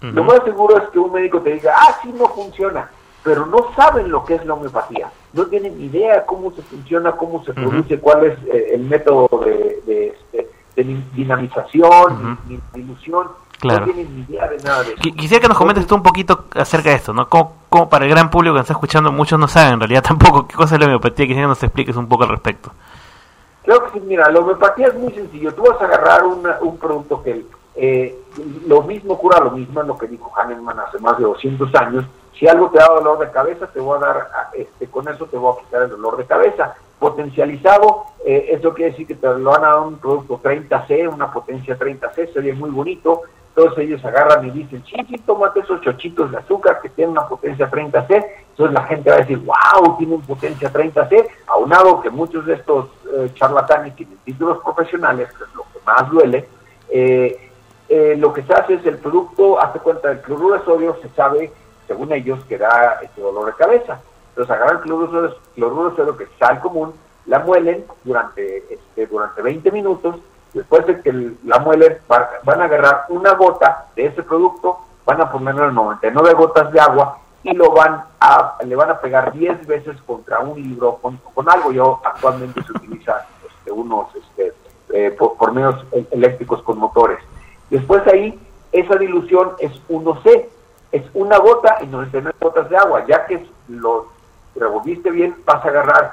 Lo 0.00 0.22
más 0.22 0.44
seguro 0.44 0.76
es 0.76 0.90
que 0.90 0.98
un 0.98 1.12
médico 1.12 1.40
te 1.40 1.54
diga, 1.54 1.72
ah, 1.74 1.96
sí, 2.02 2.12
no 2.12 2.28
funciona 2.28 2.90
pero 3.24 3.46
no 3.46 3.72
saben 3.74 4.10
lo 4.10 4.24
que 4.24 4.34
es 4.34 4.44
la 4.44 4.54
homeopatía, 4.54 5.10
no 5.34 5.46
tienen 5.46 5.80
idea 5.80 6.24
cómo 6.24 6.52
se 6.52 6.62
funciona, 6.62 7.12
cómo 7.12 7.44
se 7.44 7.52
produce, 7.52 7.98
cuál 7.98 8.24
es 8.24 8.38
eh, 8.52 8.74
el 8.74 8.84
método 8.84 9.28
de, 9.44 9.82
de, 9.86 10.18
este, 10.32 10.84
dinamización, 11.14 12.38
de 12.72 12.80
ilusión. 12.80 13.28
No 13.62 13.84
tienen 13.84 14.14
ni 14.14 14.22
idea 14.22 14.48
de 14.48 14.58
nada 14.58 14.82
de 14.82 14.92
eso. 14.92 15.02
Quisiera 15.16 15.40
que 15.40 15.48
nos 15.48 15.56
comentes 15.56 15.86
tú 15.86 15.94
un 15.94 16.02
poquito 16.02 16.44
acerca 16.54 16.90
de 16.90 16.96
esto, 16.96 17.12
¿no? 17.12 17.28
¿Cómo, 17.28 17.88
para 17.88 18.04
el 18.04 18.10
gran 18.10 18.30
público 18.30 18.54
que 18.54 18.58
nos 18.58 18.64
está 18.64 18.74
escuchando, 18.74 19.10
muchos 19.10 19.38
no 19.38 19.48
saben 19.48 19.74
en 19.74 19.80
realidad 19.80 20.02
tampoco 20.08 20.46
qué 20.46 20.54
cosa 20.54 20.74
es 20.74 20.80
la 20.80 20.86
homeopatía, 20.86 21.26
quisiera 21.26 21.46
que 21.46 21.48
nos 21.48 21.62
expliques 21.62 21.96
un 21.96 22.08
poco 22.08 22.24
al 22.24 22.30
respecto. 22.30 22.70
Creo 23.64 23.84
que 23.84 23.98
sí, 23.98 24.04
mira, 24.06 24.30
la 24.30 24.40
homeopatía 24.40 24.88
es 24.88 24.94
muy 24.94 25.12
sencillo. 25.12 25.54
Tú 25.54 25.62
vas 25.62 25.80
a 25.80 25.86
agarrar 25.86 26.22
un 26.24 26.78
producto 26.78 27.22
que 27.22 27.44
eh, 27.76 28.16
lo 28.66 28.82
mismo 28.82 29.18
cura 29.18 29.40
lo 29.40 29.50
mismo, 29.50 29.80
es 29.80 29.86
lo 29.86 29.98
que 29.98 30.06
dijo 30.06 30.30
Hahnemann 30.36 30.78
hace 30.78 30.98
más 30.98 31.18
de 31.18 31.24
200 31.24 31.74
años, 31.74 32.04
si 32.38 32.48
algo 32.48 32.70
te 32.70 32.78
da 32.78 32.88
dolor 32.88 33.18
de 33.18 33.30
cabeza, 33.30 33.66
te 33.66 33.80
voy 33.80 33.96
a 33.98 34.00
dar, 34.00 34.28
este, 34.54 34.86
con 34.88 35.08
eso 35.08 35.26
te 35.26 35.36
voy 35.36 35.54
a 35.54 35.64
quitar 35.64 35.82
el 35.82 35.90
dolor 35.90 36.16
de 36.16 36.26
cabeza. 36.26 36.74
Potencializado, 36.98 38.04
eh, 38.24 38.48
eso 38.50 38.72
quiere 38.72 38.92
decir 38.92 39.06
que 39.06 39.14
te 39.14 39.26
lo 39.26 39.50
van 39.50 39.64
a 39.64 39.68
dar 39.68 39.80
un 39.80 39.98
producto 39.98 40.40
30C, 40.42 41.12
una 41.12 41.32
potencia 41.32 41.78
30C, 41.78 42.32
se 42.32 42.40
ve 42.40 42.52
muy 42.52 42.70
bonito. 42.70 43.22
Entonces 43.56 43.84
ellos 43.84 44.04
agarran 44.04 44.44
y 44.48 44.50
dicen, 44.50 44.82
sí, 44.84 44.96
sí, 45.08 45.16
tómate 45.18 45.60
esos 45.60 45.80
chochitos 45.80 46.32
de 46.32 46.38
azúcar 46.38 46.80
que 46.82 46.88
tienen 46.88 47.12
una 47.12 47.28
potencia 47.28 47.70
30C. 47.70 48.26
Entonces 48.50 48.74
la 48.74 48.82
gente 48.84 49.10
va 49.10 49.16
a 49.16 49.20
decir, 49.20 49.38
wow, 49.38 49.96
tienen 49.96 50.20
potencia 50.22 50.72
30C. 50.72 51.28
Aunado 51.46 52.00
que 52.00 52.10
muchos 52.10 52.44
de 52.46 52.54
estos 52.54 52.88
eh, 53.16 53.30
charlatanes 53.34 53.94
tienen 53.94 54.18
títulos 54.24 54.58
profesionales, 54.64 55.28
que 55.38 55.44
es 55.44 55.54
lo 55.54 55.62
que 55.62 55.78
más 55.86 56.10
duele, 56.10 56.48
eh, 56.90 57.50
eh, 57.88 58.16
lo 58.18 58.32
que 58.32 58.42
se 58.42 58.54
hace 58.54 58.74
es 58.74 58.86
el 58.86 58.98
producto, 58.98 59.60
hace 59.60 59.78
cuenta 59.78 60.08
del 60.08 60.20
cloruro 60.20 60.58
de 60.58 60.64
sodio, 60.64 60.96
se 61.00 61.08
sabe 61.10 61.52
según 61.86 62.12
ellos, 62.12 62.44
que 62.44 62.58
da 62.58 63.00
este 63.02 63.20
dolor 63.20 63.46
de 63.46 63.54
cabeza. 63.54 64.00
Entonces 64.30 64.54
agarran 64.54 64.80
cloruro, 64.80 65.36
cloruro 65.54 65.90
de 65.90 66.16
que 66.16 66.24
es 66.24 66.30
sal 66.38 66.60
común, 66.60 66.92
la 67.26 67.38
muelen 67.38 67.84
durante, 68.02 68.74
este, 68.74 69.06
durante 69.06 69.42
20 69.42 69.70
minutos, 69.70 70.16
después 70.52 70.86
de 70.86 71.00
que 71.00 71.32
la 71.44 71.58
muelen, 71.58 71.98
van 72.08 72.60
a 72.60 72.64
agarrar 72.64 73.06
una 73.08 73.32
gota 73.34 73.86
de 73.94 74.06
ese 74.06 74.22
producto, 74.22 74.78
van 75.04 75.20
a 75.20 75.30
ponerle 75.30 75.70
99 75.72 76.34
gotas 76.34 76.72
de 76.72 76.80
agua 76.80 77.18
y 77.42 77.52
lo 77.52 77.72
van 77.72 78.04
a, 78.20 78.56
le 78.64 78.74
van 78.74 78.90
a 78.90 78.98
pegar 78.98 79.32
10 79.32 79.66
veces 79.66 80.00
contra 80.02 80.40
un 80.40 80.60
libro 80.60 80.98
con, 81.00 81.18
con 81.34 81.48
algo. 81.48 81.72
Yo 81.72 82.00
actualmente 82.04 82.62
se 82.62 82.72
utiliza 82.72 83.26
este, 83.46 83.70
unos 83.70 84.08
este, 84.14 84.54
eh, 84.90 85.10
por, 85.10 85.36
por 85.36 85.52
medios 85.52 85.84
eléctricos 86.10 86.62
con 86.62 86.78
motores. 86.78 87.18
Después 87.70 88.06
ahí, 88.06 88.38
esa 88.72 88.96
dilución 88.96 89.52
es 89.58 89.72
1C, 89.88 90.46
es 90.94 91.02
una 91.12 91.38
gota 91.38 91.78
y 91.82 91.86
99 91.86 92.36
gotas 92.40 92.70
de 92.70 92.76
agua. 92.76 93.04
Ya 93.08 93.26
que 93.26 93.44
lo 93.68 94.06
revolviste 94.54 95.10
bien, 95.10 95.34
vas 95.44 95.64
a 95.64 95.68
agarrar 95.68 96.12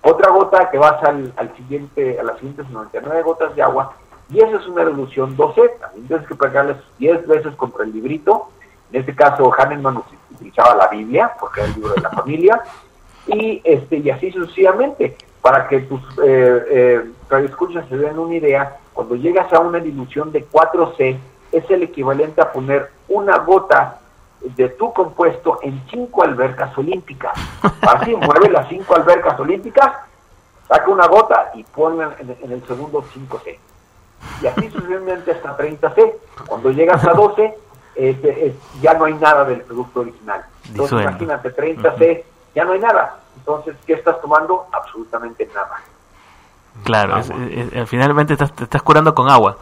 otra 0.00 0.30
gota 0.30 0.70
que 0.70 0.78
vas 0.78 1.02
al, 1.04 1.54
siguiente, 1.54 2.18
a 2.18 2.22
las 2.22 2.36
siguientes 2.36 2.68
99 2.70 3.22
gotas 3.22 3.54
de 3.54 3.62
agua 3.62 3.92
y 4.30 4.40
esa 4.40 4.56
es 4.56 4.66
una 4.66 4.84
reducción 4.84 5.36
12. 5.36 5.68
También 5.80 6.06
tienes 6.06 6.26
que 6.26 6.34
pegarles 6.34 6.78
10 6.98 7.26
veces 7.28 7.54
contra 7.56 7.84
el 7.84 7.92
librito. 7.92 8.48
En 8.90 9.00
este 9.00 9.14
caso, 9.14 9.52
Hahnemann 9.52 10.02
utilizaba 10.30 10.76
la 10.76 10.88
Biblia, 10.88 11.32
porque 11.38 11.60
era 11.60 11.68
el 11.68 11.74
libro 11.74 11.92
de 11.92 12.00
la 12.00 12.10
familia, 12.10 12.62
y 13.26 13.60
este 13.64 13.98
y 13.98 14.08
así 14.10 14.32
sucesivamente. 14.32 15.16
Para 15.42 15.66
que 15.68 15.80
tus 15.80 16.00
eh, 16.24 16.64
eh, 16.70 17.10
radioescuchas 17.28 17.86
se 17.88 17.98
den 17.98 18.18
una 18.18 18.34
idea, 18.34 18.78
cuando 18.94 19.16
llegas 19.16 19.52
a 19.52 19.58
una 19.58 19.80
dilución 19.80 20.32
de 20.32 20.48
4C, 20.48 21.18
es 21.50 21.70
el 21.70 21.82
equivalente 21.82 22.40
a 22.40 22.52
poner 22.52 22.90
una 23.08 23.38
gota 23.38 23.98
de 24.42 24.68
tu 24.70 24.92
compuesto 24.92 25.58
en 25.62 25.82
cinco 25.88 26.22
albercas 26.22 26.76
olímpicas. 26.76 27.32
Así, 27.82 28.14
mueve 28.16 28.50
las 28.50 28.68
cinco 28.68 28.94
albercas 28.96 29.38
olímpicas, 29.38 29.92
saca 30.68 30.90
una 30.90 31.06
gota 31.06 31.50
y 31.54 31.62
ponla 31.64 32.16
en, 32.18 32.52
el 32.52 32.66
segundo 32.66 33.02
5C. 33.02 33.58
y 34.42 34.46
así 34.46 34.70
sucesivamente 34.70 35.32
hasta 35.32 35.56
30C. 35.56 36.14
Cuando 36.46 36.70
llegas 36.70 37.04
a 37.04 37.12
12, 37.12 37.54
eh, 37.96 38.56
ya 38.80 38.94
no 38.94 39.04
hay 39.04 39.14
nada 39.14 39.44
del 39.44 39.60
producto 39.62 40.00
original. 40.00 40.44
Entonces 40.68 41.00
imagínate, 41.00 41.54
30C, 41.54 42.24
ya 42.54 42.64
no 42.64 42.72
hay 42.72 42.80
nada. 42.80 43.18
Entonces, 43.36 43.76
¿qué 43.86 43.94
estás 43.94 44.20
tomando? 44.20 44.66
Absolutamente 44.72 45.48
nada. 45.54 45.80
Claro, 46.84 47.18
es, 47.18 47.88
finalmente 47.88 48.32
estás, 48.34 48.52
te 48.52 48.64
estás 48.64 48.82
curando 48.82 49.14
con 49.14 49.28
agua. 49.28 49.56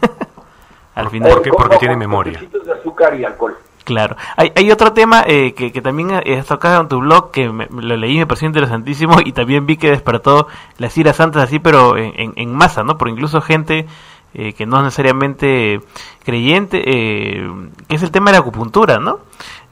Al 0.94 1.08
final. 1.08 1.32
Porque, 1.32 1.50
porque 1.50 1.78
tiene 1.78 1.96
memoria. 1.96 2.38
de 2.38 2.72
azúcar 2.72 3.14
y 3.14 3.24
alcohol. 3.24 3.56
Claro. 3.84 4.16
Hay, 4.36 4.52
hay 4.54 4.70
otro 4.70 4.92
tema 4.92 5.24
eh, 5.26 5.54
que, 5.54 5.72
que, 5.72 5.82
también 5.82 6.12
has 6.12 6.46
tocado 6.46 6.80
en 6.80 6.88
tu 6.88 7.00
blog 7.00 7.32
que 7.32 7.46
lo 7.46 7.96
leí, 7.96 8.18
me 8.18 8.26
pareció 8.26 8.46
interesantísimo 8.46 9.16
y 9.24 9.32
también 9.32 9.66
vi 9.66 9.76
que 9.76 9.90
despertó 9.90 10.46
las 10.78 10.96
iras 10.96 11.16
santas 11.16 11.42
así, 11.42 11.58
pero 11.58 11.96
en, 11.96 12.32
en, 12.36 12.54
masa, 12.54 12.84
¿no? 12.84 12.96
Por 12.96 13.08
incluso 13.08 13.40
gente 13.40 13.86
eh, 14.34 14.52
que 14.52 14.66
no 14.66 14.78
es 14.78 14.84
necesariamente 14.84 15.80
creyente, 16.24 16.82
eh, 16.84 17.50
que 17.88 17.96
es 17.96 18.02
el 18.02 18.10
tema 18.10 18.30
de 18.30 18.38
la 18.38 18.40
acupuntura, 18.40 18.98
¿no? 18.98 19.20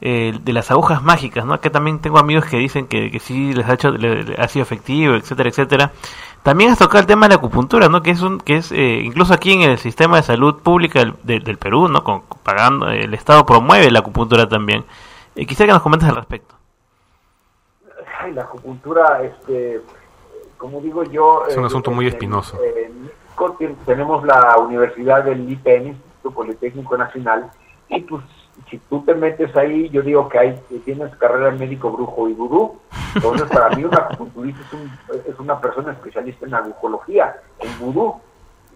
Eh, 0.01 0.37
de 0.41 0.53
las 0.53 0.71
agujas 0.71 1.03
mágicas, 1.03 1.45
¿no? 1.45 1.59
Que 1.61 1.69
también 1.69 1.99
tengo 1.99 2.17
amigos 2.17 2.45
que 2.45 2.57
dicen 2.57 2.87
que, 2.87 3.11
que 3.11 3.19
sí 3.19 3.53
les 3.53 3.67
ha, 3.67 3.73
hecho, 3.73 3.93
ha 4.37 4.47
sido 4.47 4.63
efectivo, 4.63 5.15
etcétera, 5.15 5.49
etcétera. 5.49 5.91
También 6.43 6.71
has 6.71 6.79
tocado 6.79 6.99
el 6.99 7.05
tema 7.05 7.27
de 7.27 7.29
la 7.29 7.35
acupuntura, 7.35 7.87
¿no? 7.87 8.01
Que 8.01 8.11
es 8.11 8.21
un, 8.21 8.39
que 8.39 8.57
es 8.57 8.71
eh, 8.71 9.01
incluso 9.03 9.33
aquí 9.33 9.53
en 9.53 9.61
el 9.61 9.77
sistema 9.77 10.17
de 10.17 10.23
salud 10.23 10.59
pública 10.61 10.99
del, 11.23 11.43
del, 11.43 11.57
Perú, 11.57 11.87
¿no? 11.87 12.03
Con, 12.03 12.23
pagando 12.43 12.89
el 12.89 13.13
Estado 13.13 13.45
promueve 13.45 13.91
la 13.91 13.99
acupuntura 13.99 14.49
también. 14.49 14.83
Eh, 15.35 15.45
quisiera 15.45 15.67
que 15.69 15.73
nos 15.73 15.83
comentes 15.83 16.09
al 16.09 16.15
respecto. 16.15 16.55
Ay, 18.19 18.33
la 18.33 18.41
acupuntura, 18.41 19.21
este, 19.23 19.81
como 20.57 20.81
digo 20.81 21.03
yo, 21.03 21.45
es 21.47 21.55
un 21.57 21.65
asunto 21.65 21.91
muy 21.91 22.07
espinoso. 22.07 22.57
Tenemos 23.85 24.23
la 24.25 24.57
Universidad 24.59 25.23
del 25.23 25.49
IPN, 25.49 25.87
Instituto 25.87 26.31
Politécnico 26.31 26.97
Nacional, 26.97 27.51
y 27.89 28.01
pues 28.01 28.23
si 28.69 28.77
tú 28.77 29.03
te 29.03 29.15
metes 29.15 29.55
ahí, 29.55 29.89
yo 29.89 30.01
digo 30.01 30.29
que 30.29 30.39
hay, 30.39 30.61
tienes 30.85 31.15
carrera 31.17 31.51
médico 31.51 31.91
brujo 31.91 32.29
y 32.29 32.33
gurú. 32.33 32.79
Entonces, 33.15 33.49
para 33.49 33.69
mí, 33.75 33.83
un 33.83 33.93
acupunturista 33.93 34.61
es, 35.27 35.39
una 35.39 35.59
persona 35.59 35.91
especialista 35.91 36.45
en 36.45 36.53
agucología, 36.53 37.37
en 37.59 37.79
vudú. 37.79 38.15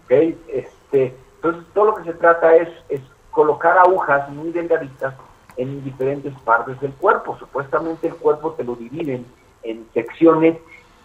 ¿okay? 0.04 0.38
Este, 0.48 1.16
entonces, 1.36 1.64
todo 1.72 1.86
lo 1.86 1.94
que 1.94 2.04
se 2.04 2.14
trata 2.14 2.56
es, 2.56 2.68
es 2.88 3.00
colocar 3.30 3.78
agujas 3.78 4.28
muy 4.30 4.50
delgaditas 4.50 5.14
en 5.56 5.82
diferentes 5.84 6.34
partes 6.40 6.78
del 6.80 6.92
cuerpo. 6.92 7.36
Supuestamente 7.38 8.08
el 8.08 8.16
cuerpo 8.16 8.52
te 8.52 8.64
lo 8.64 8.74
dividen 8.76 9.26
en 9.62 9.86
secciones, 9.94 10.56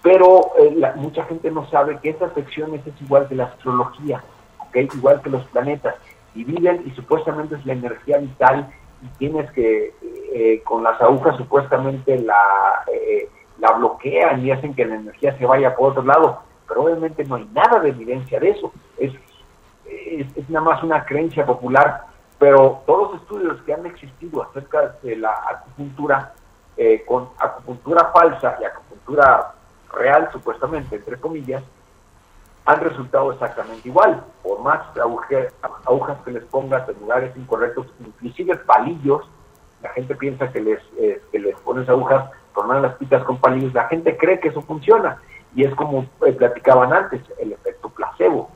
pero 0.02 0.52
eh, 0.60 0.76
mucha 0.96 1.24
gente 1.26 1.52
no 1.52 1.70
sabe 1.70 2.00
que 2.00 2.10
esas 2.10 2.34
secciones 2.34 2.86
es 2.86 3.02
igual 3.02 3.28
que 3.28 3.36
la 3.36 3.46
astrología, 3.46 4.24
¿okay? 4.68 4.88
igual 4.94 5.22
que 5.22 5.30
los 5.30 5.46
planetas. 5.48 5.96
Dividen 6.34 6.84
y 6.86 6.92
supuestamente 6.92 7.56
es 7.56 7.66
la 7.66 7.74
energía 7.74 8.18
vital 8.18 8.72
y 9.02 9.08
tienes 9.18 9.52
que, 9.52 9.94
eh, 10.34 10.62
con 10.64 10.84
las 10.84 11.00
agujas 11.02 11.36
supuestamente 11.38 12.18
la, 12.20 12.84
eh, 12.92 13.30
la 13.60 13.72
bloquean 13.74 14.46
y 14.46 14.52
hacen 14.52 14.74
que 14.74 14.86
la 14.86 14.96
energía 14.96 15.38
se 15.38 15.46
vaya 15.46 15.76
por 15.76 15.92
otro 15.92 16.04
lado, 16.04 16.42
pero 16.68 16.84
obviamente 16.84 17.24
no 17.26 17.36
hay 17.36 17.48
nada 17.54 17.80
de 17.80 17.90
evidencia 17.90 18.40
de 18.40 18.50
eso, 18.50 18.72
es, 18.98 19.14
es, 19.86 20.50
nada 20.50 20.66
más 20.66 20.84
una 20.84 21.06
creencia 21.06 21.46
popular, 21.46 22.06
pero 22.40 22.82
todos 22.86 23.12
los 23.12 23.22
estudios 23.22 23.62
que 23.64 23.74
han 23.74 23.86
existido 23.86 24.42
acerca 24.42 24.96
de 25.04 25.16
la 25.16 25.32
acupuntura, 25.50 26.34
eh, 26.78 27.04
con 27.06 27.30
acupuntura 27.38 28.12
falsa 28.14 28.58
y 28.60 28.64
acupuntura 28.64 29.54
real 29.94 30.30
supuestamente, 30.32 30.96
entre 30.96 31.18
comillas, 31.18 31.64
han 32.66 32.80
resultado 32.80 33.32
exactamente 33.32 33.88
igual. 33.88 34.24
Por 34.44 34.62
más 34.62 34.82
agujas 35.86 36.18
que 36.24 36.32
les 36.32 36.44
pongas 36.46 36.88
en 36.88 37.00
lugares 37.00 37.36
incorrectos, 37.36 37.88
inclusive 38.00 38.56
palillos, 38.58 39.28
la 39.82 39.90
gente 39.90 40.16
piensa 40.16 40.52
que 40.52 40.62
les, 40.62 40.80
eh, 40.98 41.22
que 41.32 41.40
les 41.40 41.56
pones 41.62 41.90
agujas, 41.90 42.30
tornan 42.54 42.82
las 42.82 42.96
pitas 42.96 43.24
con 43.24 43.38
palillos, 43.38 43.74
la 43.74 43.88
gente 43.88 44.16
cree 44.18 44.40
que 44.40 44.50
eso 44.50 44.62
funciona. 44.62 45.22
Y 45.56 45.64
es 45.66 45.74
como 45.76 46.06
eh, 46.26 46.34
platicaban 46.34 46.94
antes, 46.94 47.22
el 47.40 47.54
efecto 47.54 47.90
placebo. 47.90 48.50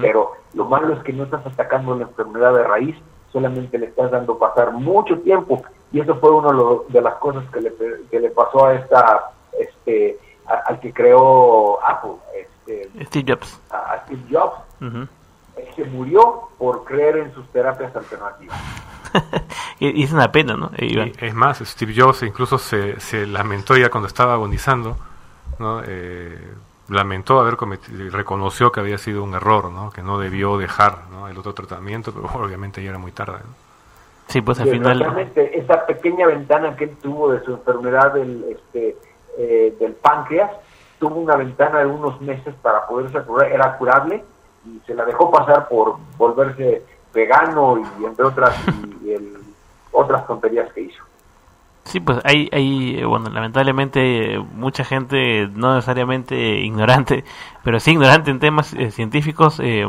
Pero 0.00 0.34
lo 0.52 0.66
malo 0.66 0.94
es 0.94 1.02
que 1.02 1.12
no 1.12 1.24
estás 1.24 1.44
atacando 1.44 1.96
la 1.96 2.04
enfermedad 2.04 2.54
de 2.54 2.62
raíz, 2.62 2.96
solamente 3.32 3.76
le 3.76 3.86
estás 3.86 4.12
dando 4.12 4.38
pasar 4.38 4.70
mucho 4.70 5.18
tiempo. 5.18 5.64
Y 5.90 5.98
eso 5.98 6.14
fue 6.20 6.30
una 6.30 6.52
de 6.88 7.00
las 7.00 7.14
cosas 7.16 7.42
que 7.50 7.60
le, 7.60 7.72
que 8.08 8.20
le 8.20 8.30
pasó 8.30 8.66
a 8.66 8.74
esta, 8.74 9.32
este, 9.58 10.16
al 10.46 10.80
que 10.80 10.92
creó 10.92 11.82
Apple. 11.84 12.12
Este, 12.34 13.04
Steve 13.06 13.32
Jobs. 13.32 13.60
A, 13.70 14.02
Steve 14.04 14.22
Jobs. 14.30 14.54
se 15.76 15.84
murió 15.84 16.48
por 16.58 16.84
creer 16.84 17.18
en 17.18 17.34
sus 17.34 17.46
terapias 17.48 17.94
alternativas. 17.94 18.58
y, 19.78 20.02
es 20.02 20.12
una 20.12 20.32
pena, 20.32 20.56
¿no? 20.56 20.70
es 20.76 21.34
más, 21.34 21.58
Steve 21.58 21.94
Jobs 21.96 22.22
incluso 22.22 22.58
se, 22.58 22.98
se 23.00 23.26
lamentó 23.26 23.76
ya 23.76 23.90
cuando 23.90 24.08
estaba 24.08 24.34
agonizando, 24.34 24.96
¿no? 25.58 25.82
Eh, 25.86 26.38
lamentó 26.88 27.40
haber 27.40 27.56
cometido, 27.56 28.10
reconoció 28.10 28.70
que 28.72 28.80
había 28.80 28.98
sido 28.98 29.22
un 29.22 29.34
error, 29.34 29.70
¿no? 29.70 29.90
Que 29.90 30.02
no 30.02 30.18
debió 30.18 30.58
dejar 30.58 31.08
¿no? 31.10 31.28
el 31.28 31.38
otro 31.38 31.54
tratamiento, 31.54 32.12
pero 32.12 32.28
obviamente 32.44 32.82
ya 32.82 32.90
era 32.90 32.98
muy 32.98 33.12
tarde. 33.12 33.38
Sí, 34.26 34.40
pues 34.40 34.58
al 34.58 34.70
final... 34.70 35.30
esa 35.36 35.86
pequeña 35.86 36.26
ventana 36.26 36.74
que 36.76 36.84
él 36.84 36.96
tuvo 37.02 37.32
de 37.32 37.44
su 37.44 37.52
enfermedad 37.52 38.14
del, 38.14 38.44
este, 38.50 38.96
eh, 39.38 39.76
del 39.78 39.92
páncreas, 39.94 40.50
tuvo 40.98 41.16
una 41.16 41.36
ventana 41.36 41.80
de 41.80 41.86
unos 41.86 42.20
meses 42.20 42.54
para 42.62 42.86
poderse 42.86 43.20
curar, 43.22 43.52
era 43.52 43.76
curable 43.76 44.24
y 44.66 44.80
se 44.86 44.94
la 44.94 45.04
dejó 45.04 45.30
pasar 45.30 45.68
por 45.68 45.96
volverse 46.16 46.82
vegano 47.12 47.78
y 48.00 48.04
entre 48.04 48.24
otras 48.24 48.56
y, 49.02 49.14
otras 49.92 50.26
tonterías 50.26 50.72
que 50.72 50.82
hizo. 50.82 51.02
Sí, 51.84 52.00
pues 52.00 52.18
hay, 52.24 52.48
hay, 52.50 53.04
bueno, 53.04 53.28
lamentablemente 53.28 54.38
mucha 54.38 54.84
gente, 54.84 55.48
no 55.52 55.74
necesariamente 55.74 56.60
ignorante, 56.60 57.24
pero 57.62 57.78
sí 57.78 57.92
ignorante 57.92 58.30
en 58.30 58.40
temas 58.40 58.72
eh, 58.72 58.90
científicos, 58.90 59.60
eh, 59.62 59.86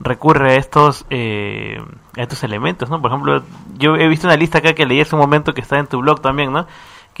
recurre 0.00 0.52
a 0.52 0.56
estos, 0.56 1.06
eh, 1.08 1.80
a 2.16 2.22
estos 2.22 2.42
elementos, 2.42 2.90
¿no? 2.90 3.00
Por 3.00 3.10
ejemplo, 3.10 3.42
yo 3.78 3.94
he 3.94 4.08
visto 4.08 4.26
una 4.26 4.36
lista 4.36 4.58
acá 4.58 4.74
que 4.74 4.86
leí 4.86 5.00
hace 5.00 5.14
un 5.14 5.20
momento 5.20 5.54
que 5.54 5.60
está 5.60 5.78
en 5.78 5.86
tu 5.86 6.00
blog 6.00 6.20
también, 6.20 6.52
¿no? 6.52 6.66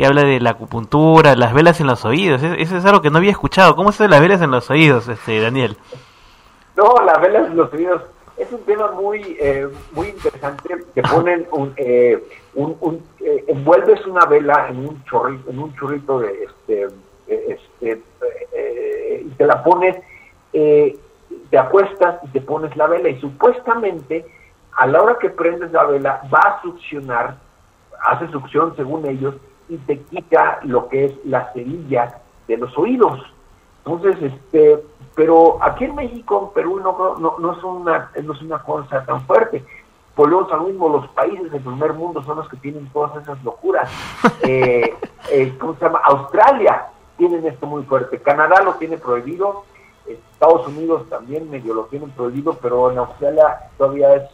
Que 0.00 0.06
habla 0.06 0.24
de 0.24 0.40
la 0.40 0.52
acupuntura, 0.52 1.36
las 1.36 1.52
velas 1.52 1.78
en 1.82 1.86
los 1.86 2.06
oídos. 2.06 2.42
Eso 2.42 2.74
es 2.78 2.86
algo 2.86 3.02
que 3.02 3.10
no 3.10 3.18
había 3.18 3.32
escuchado. 3.32 3.76
¿Cómo 3.76 3.90
es 3.90 3.98
de 3.98 4.08
las 4.08 4.18
velas 4.18 4.40
en 4.40 4.50
los 4.50 4.70
oídos, 4.70 5.06
este 5.08 5.42
Daniel? 5.42 5.76
No, 6.74 6.94
las 7.04 7.20
velas 7.20 7.48
en 7.48 7.56
los 7.58 7.70
oídos 7.70 8.00
es 8.38 8.50
un 8.50 8.62
tema 8.62 8.92
muy 8.92 9.36
eh, 9.38 9.68
muy 9.92 10.08
interesante. 10.08 10.74
Te 10.94 11.02
ponen 11.02 11.46
un, 11.52 11.74
eh, 11.76 12.18
un, 12.54 13.04
eh, 13.20 13.44
envuelves 13.48 14.06
una 14.06 14.24
vela 14.24 14.68
en 14.70 14.88
un 14.88 15.04
chorrito, 15.04 15.50
en 15.50 15.58
un 15.58 15.74
churrito 15.74 16.20
de 16.20 16.44
este, 16.44 16.88
este 17.28 18.02
y 19.22 19.28
te 19.36 19.44
la 19.44 19.62
pones, 19.62 19.96
te 20.50 21.58
acuestas 21.58 22.24
y 22.24 22.28
te 22.28 22.40
pones 22.40 22.74
la 22.74 22.86
vela 22.86 23.10
y 23.10 23.20
supuestamente 23.20 24.24
a 24.78 24.86
la 24.86 25.02
hora 25.02 25.18
que 25.20 25.28
prendes 25.28 25.70
la 25.72 25.84
vela 25.84 26.22
va 26.32 26.40
a 26.40 26.62
succionar, 26.62 27.36
hace 28.02 28.28
succión 28.28 28.74
según 28.76 29.06
ellos 29.06 29.34
y 29.70 29.76
te 29.78 30.00
quita 30.00 30.58
lo 30.64 30.88
que 30.88 31.06
es 31.06 31.12
la 31.24 31.52
cerilla 31.52 32.18
de 32.46 32.56
los 32.56 32.76
oídos. 32.76 33.20
Entonces, 33.84 34.20
este, 34.20 34.82
pero 35.14 35.58
aquí 35.62 35.84
en 35.84 35.94
México, 35.94 36.48
en 36.48 36.54
Perú, 36.54 36.80
no, 36.80 37.16
no, 37.18 37.38
no, 37.38 37.52
es 37.52 37.64
una, 37.64 38.10
no 38.22 38.32
es 38.34 38.42
una 38.42 38.62
cosa 38.62 39.04
tan 39.04 39.22
fuerte. 39.22 39.64
Volvemos 40.16 40.52
al 40.52 40.62
mismo, 40.62 40.88
los 40.88 41.08
países 41.08 41.50
del 41.50 41.62
primer 41.62 41.94
mundo 41.94 42.22
son 42.24 42.38
los 42.38 42.48
que 42.48 42.56
tienen 42.58 42.86
todas 42.92 43.22
esas 43.22 43.42
locuras. 43.44 43.90
Eh, 44.42 44.96
eh, 45.30 45.54
¿Cómo 45.60 45.74
se 45.74 45.84
llama? 45.84 46.00
Australia 46.02 46.86
tienen 47.18 47.46
esto 47.46 47.66
muy 47.66 47.82
fuerte. 47.84 48.18
Canadá 48.18 48.62
lo 48.62 48.74
tiene 48.74 48.96
prohibido. 48.96 49.64
Estados 50.06 50.66
Unidos 50.66 51.08
también 51.08 51.50
medio 51.50 51.74
lo 51.74 51.84
tienen 51.84 52.10
prohibido, 52.10 52.54
pero 52.54 52.90
en 52.90 52.98
Australia 52.98 53.70
todavía 53.76 54.14
es, 54.16 54.30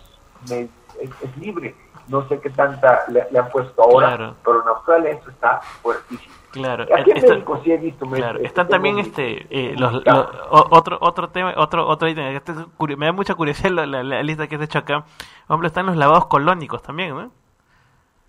es 0.51 1.37
libre 1.39 1.74
no 2.09 2.26
sé 2.28 2.39
qué 2.41 2.51
tanta 2.51 3.05
le, 3.09 3.39
han 3.39 3.49
puesto 3.51 3.82
ahora, 3.82 4.34
pero 4.45 4.62
en 4.62 4.68
Australia 4.68 5.11
eso 5.11 5.30
está 5.30 5.61
fuertísimo. 5.82 6.34
Claro, 6.53 6.84
aquí 6.84 7.11
en 7.11 7.22
México 7.22 7.61
sí 7.64 7.72
he 7.72 7.76
visto. 7.76 8.07
Claro. 8.07 8.37
Este, 8.37 8.49
Están 8.49 8.68
también 8.68 8.99
este 8.99 9.47
eh, 9.51 9.74
los, 9.76 10.03
otro 10.49 10.99
otro 11.01 11.28
tema, 11.28 11.53
otro 11.57 11.87
otro 11.87 12.09
este 12.09 12.53
me 12.97 13.07
da 13.07 13.12
mucha 13.12 13.34
curiosidad 13.34 13.70
la, 13.87 14.22
lista 14.22 14.47
que 14.47 14.57
has 14.57 14.62
hecho 14.62 14.78
acá. 14.78 15.05
Hombre, 15.49 15.68
están 15.68 15.87
los 15.87 15.97
lavados 15.97 16.26
colónicos 16.26 16.82
también, 16.82 17.11
¿no? 17.11 17.30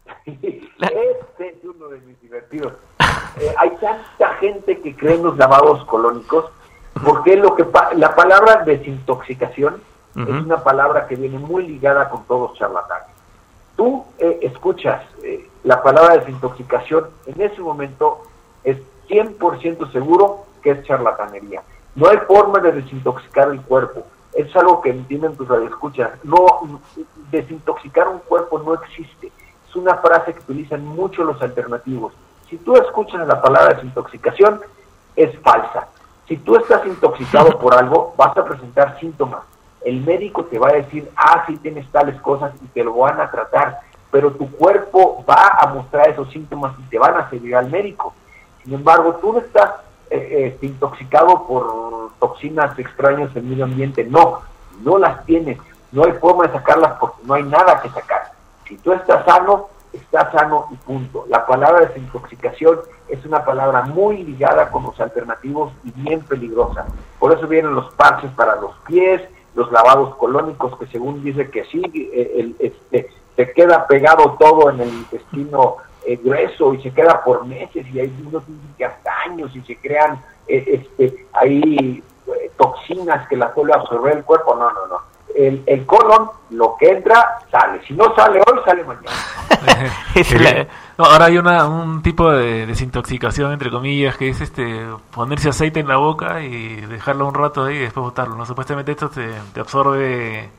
este 0.25 1.49
es 1.49 1.63
uno 1.63 1.87
de 1.87 1.99
mis 2.01 2.19
divertidos. 2.21 2.73
Eh, 3.39 3.53
hay 3.57 3.69
tanta 3.77 4.33
gente 4.39 4.81
que 4.81 4.95
cree 4.95 5.15
en 5.15 5.23
los 5.23 5.37
lavados 5.37 5.85
colónicos 5.85 6.45
porque 7.05 7.35
lo 7.37 7.55
que 7.55 7.65
la 7.95 8.15
palabra 8.15 8.63
desintoxicación 8.65 9.81
es 10.17 10.45
una 10.45 10.63
palabra 10.63 11.07
que 11.07 11.15
viene 11.15 11.37
muy 11.37 11.67
ligada 11.67 12.09
con 12.09 12.23
todos 12.25 12.49
los 12.49 12.59
charlatanes 12.59 13.17
tú 13.77 14.03
eh, 14.17 14.39
escuchas 14.41 15.03
eh, 15.23 15.49
la 15.63 15.81
palabra 15.81 16.17
desintoxicación, 16.17 17.07
en 17.27 17.39
ese 17.39 17.61
momento 17.61 18.23
es 18.65 18.77
100% 19.07 19.91
seguro 19.93 20.45
que 20.61 20.71
es 20.71 20.83
charlatanería. 20.83 21.61
No 21.95 22.09
hay 22.09 22.17
forma 22.27 22.59
de 22.59 22.73
desintoxicar 22.73 23.49
el 23.49 23.61
cuerpo. 23.61 24.03
es 24.33 24.53
algo 24.55 24.81
que 24.81 24.91
entienden 24.91 25.35
tus 25.35 25.47
radioescuchas. 25.47 26.11
No, 26.23 26.45
desintoxicar 27.31 28.07
un 28.07 28.19
cuerpo 28.19 28.59
no 28.59 28.73
existe. 28.75 29.31
Es 29.67 29.75
una 29.75 29.95
frase 29.95 30.33
que 30.33 30.39
utilizan 30.39 30.85
mucho 30.85 31.23
los 31.23 31.41
alternativos. 31.41 32.13
Si 32.49 32.57
tú 32.57 32.75
escuchas 32.75 33.27
la 33.27 33.41
palabra 33.41 33.75
desintoxicación, 33.75 34.61
es 35.15 35.37
falsa. 35.39 35.87
Si 36.27 36.37
tú 36.37 36.55
estás 36.55 36.85
intoxicado 36.85 37.57
por 37.59 37.73
algo, 37.73 38.13
vas 38.17 38.35
a 38.37 38.45
presentar 38.45 38.99
síntomas. 38.99 39.41
El 39.87 40.01
médico 40.01 40.43
te 40.43 40.59
va 40.59 40.67
a 40.67 40.73
decir, 40.73 41.09
ah, 41.15 41.45
sí 41.47 41.55
tienes 41.55 41.89
tales 41.93 42.19
cosas 42.19 42.51
y 42.61 42.67
te 42.67 42.83
lo 42.83 42.93
van 42.93 43.21
a 43.21 43.31
tratar, 43.31 43.79
pero 44.11 44.33
tu 44.33 44.51
cuerpo 44.51 45.23
va 45.27 45.59
a 45.61 45.67
mostrar 45.67 46.09
esos 46.09 46.29
síntomas 46.29 46.77
y 46.77 46.89
te 46.89 46.99
van 46.99 47.15
a 47.15 47.29
seguir 47.29 47.55
al 47.55 47.69
médico. 47.71 48.13
Sin 48.65 48.73
embargo, 48.73 49.15
tú 49.21 49.31
no 49.31 49.39
estás 49.39 49.75
eh, 50.09 50.51
este, 50.51 50.65
intoxicado 50.65 51.47
por 51.47 52.11
toxinas 52.19 52.77
extrañas 52.77 53.31
en 53.31 53.45
el 53.45 53.49
medio 53.49 53.63
ambiente. 53.63 54.03
No, 54.03 54.41
no 54.83 54.97
las 54.97 55.23
tienes. 55.25 55.57
No 55.93 56.03
hay 56.03 56.11
forma 56.19 56.47
de 56.47 56.51
sacarlas 56.51 56.99
porque 56.99 57.21
no 57.23 57.35
hay 57.35 57.43
nada 57.43 57.79
que 57.79 57.89
sacar. 57.91 58.33
Si 58.67 58.75
tú 58.79 58.91
estás 58.91 59.23
sano, 59.23 59.69
estás 59.93 60.33
sano 60.33 60.67
y 60.69 60.75
punto. 60.75 61.25
La 61.29 61.45
palabra 61.45 61.87
desintoxicación 61.87 62.79
es 63.07 63.25
una 63.25 63.45
palabra 63.45 63.83
muy 63.83 64.21
ligada 64.21 64.69
con 64.69 64.83
los 64.83 64.99
alternativos 64.99 65.71
y 65.85 65.91
bien 65.91 66.19
peligrosa. 66.23 66.85
Por 67.19 67.31
eso 67.31 67.47
vienen 67.47 67.73
los 67.73 67.93
parches 67.93 68.29
para 68.31 68.57
los 68.57 68.75
pies, 68.85 69.21
los 69.57 69.71
lavados 69.71 70.15
colónicos 70.17 70.77
que 70.77 70.85
según 70.85 71.23
dice 71.23 71.49
que 71.49 71.63
sí, 71.65 71.81
eh, 72.13 72.35
el, 72.37 72.55
este, 72.59 73.09
se 73.35 73.51
queda 73.53 73.87
pegado 73.87 74.37
todo 74.39 74.69
en 74.69 74.81
el 74.81 74.89
intestino 74.89 75.77
eh, 76.05 76.15
grueso 76.23 76.75
y 76.75 76.81
se 76.83 76.93
queda 76.93 77.23
por 77.23 77.43
meses 77.43 77.85
y 77.91 77.99
hay 77.99 78.13
unos 78.25 78.43
que 78.77 78.85
hasta 78.85 79.11
años 79.25 79.53
y 79.55 79.61
se 79.61 79.75
crean 79.77 80.23
eh, 80.47 80.85
este, 80.99 81.25
ahí 81.33 82.03
toxinas 82.55 83.27
que 83.27 83.35
la 83.35 83.51
suele 83.55 83.73
absorber 83.73 84.17
el 84.17 84.23
cuerpo. 84.23 84.55
No, 84.55 84.71
no, 84.71 84.87
no. 84.87 84.97
El, 85.35 85.63
el, 85.65 85.87
colon, 85.87 86.29
lo 86.51 86.75
que 86.77 86.89
entra, 86.89 87.39
sale. 87.49 87.81
Si 87.87 87.95
no 87.95 88.15
sale 88.15 88.39
hoy, 88.39 88.59
sale 88.63 88.83
mañana. 88.83 89.09
ahora 90.97 91.25
hay 91.25 91.37
una, 91.37 91.67
un 91.67 92.01
tipo 92.01 92.31
de 92.31 92.65
desintoxicación, 92.65 93.51
entre 93.51 93.69
comillas, 93.69 94.17
que 94.17 94.29
es 94.29 94.41
este 94.41 94.85
ponerse 95.11 95.49
aceite 95.49 95.79
en 95.79 95.87
la 95.87 95.97
boca 95.97 96.41
y 96.41 96.81
dejarlo 96.81 97.27
un 97.27 97.33
rato 97.33 97.65
ahí 97.65 97.75
y 97.75 97.79
después 97.79 98.03
botarlo. 98.03 98.35
¿no? 98.35 98.45
Supuestamente 98.45 98.91
esto 98.91 99.09
te, 99.09 99.29
te 99.53 99.59
absorbe 99.59 100.49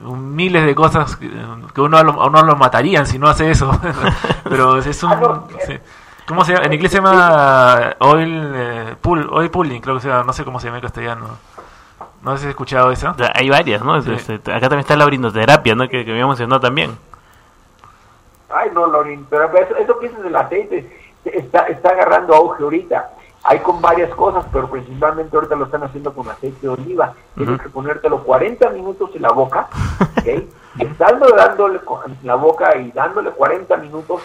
miles 0.00 0.64
de 0.64 0.74
cosas 0.74 1.16
que 1.16 1.80
uno, 1.80 2.00
uno 2.00 2.42
lo 2.42 2.56
matarían 2.56 3.06
si 3.06 3.18
no 3.18 3.28
hace 3.28 3.50
eso. 3.50 3.70
Pero 4.44 4.78
es 4.78 5.02
un... 5.02 5.12
¿Cómo 6.26 6.44
se 6.44 6.52
llama? 6.52 6.66
En 6.66 6.72
inglés 6.72 6.92
se 6.92 6.98
llama 6.98 7.94
oil, 7.98 8.52
eh, 8.54 8.96
oil 9.02 9.50
pulling, 9.50 9.80
creo 9.80 9.96
que 9.96 10.02
sea, 10.02 10.22
no 10.22 10.32
sé 10.32 10.44
cómo 10.44 10.60
se 10.60 10.66
llama 10.66 10.78
en 10.78 10.82
castellano. 10.82 11.26
No 12.22 12.32
sé 12.32 12.38
si 12.38 12.44
has 12.46 12.50
escuchado 12.50 12.92
eso. 12.92 13.14
Hay 13.34 13.50
varias, 13.50 13.82
¿no? 13.82 13.96
Este, 13.96 14.34
acá 14.34 14.60
también 14.60 14.80
está 14.80 14.96
la 14.96 15.04
orinoterapia, 15.04 15.74
¿no? 15.74 15.88
Que, 15.88 16.04
que 16.04 16.12
habíamos 16.12 16.34
mencionado 16.34 16.60
también. 16.60 16.96
Ay, 18.54 18.70
no, 18.72 18.86
la 18.86 18.98
orinoterapia, 18.98 19.62
eso, 19.62 19.76
eso 19.76 19.98
que 19.98 20.06
es 20.06 20.22
del 20.22 20.36
aceite, 20.36 20.90
está, 21.24 21.66
está 21.66 21.90
agarrando 21.90 22.34
auge 22.34 22.62
ahorita. 22.62 23.10
Hay 23.44 23.58
con 23.58 23.80
varias 23.80 24.10
cosas, 24.14 24.44
pero 24.52 24.70
principalmente 24.70 25.36
ahorita 25.36 25.56
lo 25.56 25.64
están 25.64 25.82
haciendo 25.82 26.14
con 26.14 26.28
aceite 26.28 26.58
de 26.60 26.68
oliva. 26.68 27.12
Tienes 27.34 27.60
que 27.60 27.68
ponértelo 27.68 28.22
40 28.22 28.70
minutos 28.70 29.10
en 29.14 29.22
la 29.22 29.32
boca, 29.32 29.68
¿ok? 30.00 30.44
Estando 30.78 31.28
dándole 31.28 31.80
en 32.06 32.26
la 32.26 32.36
boca 32.36 32.76
y 32.76 32.92
dándole 32.92 33.30
40 33.30 33.76
minutos, 33.78 34.22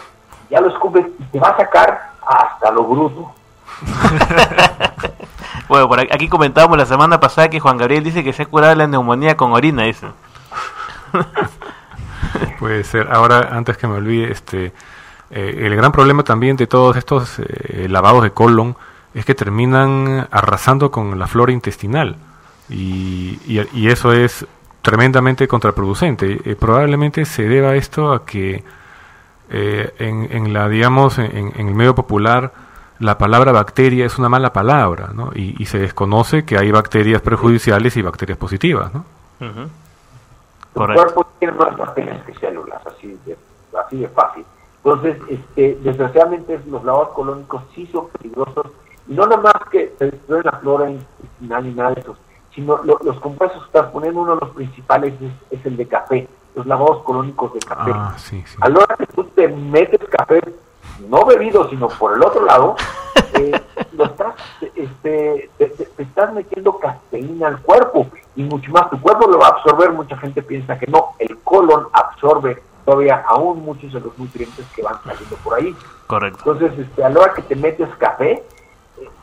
ya 0.48 0.60
lo 0.60 0.68
escupes 0.68 1.04
y 1.18 1.24
te 1.24 1.40
va 1.40 1.48
a 1.48 1.56
sacar 1.56 2.12
hasta 2.24 2.70
lo 2.70 2.84
bruto. 2.84 3.32
bueno, 5.68 5.88
por 5.88 6.00
aquí 6.00 6.28
comentábamos 6.28 6.78
la 6.78 6.86
semana 6.86 7.18
pasada 7.18 7.50
que 7.50 7.60
Juan 7.60 7.76
Gabriel 7.76 8.04
dice 8.04 8.22
que 8.22 8.32
se 8.32 8.44
ha 8.44 8.46
curado 8.46 8.74
la 8.76 8.86
neumonía 8.86 9.36
con 9.36 9.52
orina, 9.52 9.86
eso. 9.86 10.12
Puede 12.58 12.84
ser. 12.84 13.08
Ahora, 13.10 13.50
antes 13.52 13.76
que 13.76 13.86
me 13.86 13.94
olvide, 13.94 14.32
este, 14.32 14.72
eh, 15.30 15.54
el 15.58 15.76
gran 15.76 15.92
problema 15.92 16.22
también 16.22 16.56
de 16.56 16.66
todos 16.66 16.96
estos 16.96 17.38
eh, 17.38 17.86
lavados 17.88 18.22
de 18.22 18.30
colon 18.30 18.76
es 19.14 19.24
que 19.24 19.34
terminan 19.34 20.28
arrasando 20.30 20.90
con 20.90 21.18
la 21.18 21.26
flora 21.26 21.52
intestinal 21.52 22.16
y, 22.68 23.38
y, 23.46 23.88
eso 23.88 24.12
es 24.12 24.46
tremendamente 24.82 25.48
contraproducente. 25.48 26.40
Eh, 26.44 26.56
probablemente 26.56 27.24
se 27.24 27.48
deba 27.48 27.74
esto 27.74 28.12
a 28.12 28.24
que 28.26 28.62
eh, 29.50 29.94
en, 29.98 30.28
en, 30.30 30.52
la 30.52 30.68
digamos 30.68 31.18
en, 31.18 31.52
el 31.56 31.74
medio 31.74 31.94
popular 31.94 32.52
la 32.98 33.16
palabra 33.16 33.52
bacteria 33.52 34.04
es 34.04 34.18
una 34.18 34.28
mala 34.28 34.52
palabra, 34.52 35.10
¿no? 35.14 35.30
Y, 35.34 35.64
se 35.66 35.78
desconoce 35.78 36.44
que 36.44 36.58
hay 36.58 36.70
bacterias 36.72 37.22
perjudiciales 37.22 37.96
y 37.96 38.02
bacterias 38.02 38.36
positivas, 38.36 38.92
¿no? 38.92 39.04
El 40.84 40.94
cuerpo 40.94 41.26
tiene 41.38 41.54
más 41.54 41.76
bacterias 41.76 42.24
que 42.24 42.34
células, 42.34 42.86
así 42.86 43.18
de, 43.24 43.36
así 43.78 43.98
de 43.98 44.08
fácil. 44.08 44.44
Entonces, 44.84 45.16
este, 45.28 45.78
desgraciadamente 45.82 46.60
los 46.66 46.84
lavados 46.84 47.10
colónicos 47.10 47.62
sí 47.74 47.86
son 47.86 48.08
peligrosos 48.08 48.66
no 49.08 49.26
nada 49.26 49.42
más 49.42 49.54
que 49.70 49.94
se 49.98 50.10
destruye 50.10 50.42
la 50.44 50.52
flora 50.52 50.90
intestinal 50.90 51.64
ni 51.64 51.72
nada 51.72 51.90
de 51.92 52.00
eso, 52.02 52.16
sino 52.54 52.76
los 52.84 53.18
compuestos 53.20 53.62
que 53.62 53.66
estás 53.66 53.90
poniendo, 53.90 54.20
uno 54.20 54.34
de 54.34 54.40
los 54.42 54.54
principales 54.54 55.14
es, 55.50 55.64
el 55.64 55.76
de 55.76 55.88
café, 55.88 56.28
los 56.54 56.66
lavados 56.66 57.02
colónicos 57.02 57.54
de 57.54 57.60
café. 57.60 57.90
Ah, 57.94 58.14
sí, 58.18 58.42
sí. 58.46 58.56
A 58.60 58.68
la 58.68 58.80
hora 58.80 58.96
que 58.96 59.06
tú 59.06 59.24
te 59.24 59.48
metes 59.48 60.00
café, 60.10 60.40
no 61.08 61.24
bebido, 61.24 61.68
sino 61.70 61.88
por 61.88 62.14
el 62.14 62.22
otro 62.22 62.44
lado, 62.44 62.76
lo 63.98 64.04
estás, 64.04 64.34
este, 64.74 65.50
te, 65.58 65.88
estás 65.98 66.32
metiendo 66.32 66.78
cafeína 66.78 67.48
al 67.48 67.60
cuerpo 67.60 68.06
y 68.36 68.44
mucho 68.44 68.70
más. 68.70 68.88
Tu 68.90 69.00
cuerpo 69.00 69.28
lo 69.28 69.38
va 69.38 69.48
a 69.48 69.50
absorber, 69.50 69.90
mucha 69.92 70.16
gente 70.16 70.42
piensa 70.42 70.78
que 70.78 70.86
no. 70.86 71.10
El 71.18 71.36
colon 71.38 71.88
absorbe 71.92 72.62
todavía 72.84 73.24
aún 73.28 73.62
muchos 73.64 73.92
de 73.92 74.00
los 74.00 74.16
nutrientes 74.16 74.64
que 74.74 74.82
van 74.82 75.02
saliendo 75.04 75.36
por 75.36 75.54
ahí. 75.54 75.74
Correcto. 76.06 76.38
Entonces, 76.38 76.78
este, 76.78 77.04
a 77.04 77.10
la 77.10 77.20
hora 77.20 77.34
que 77.34 77.42
te 77.42 77.56
metes 77.56 77.88
café, 77.96 78.42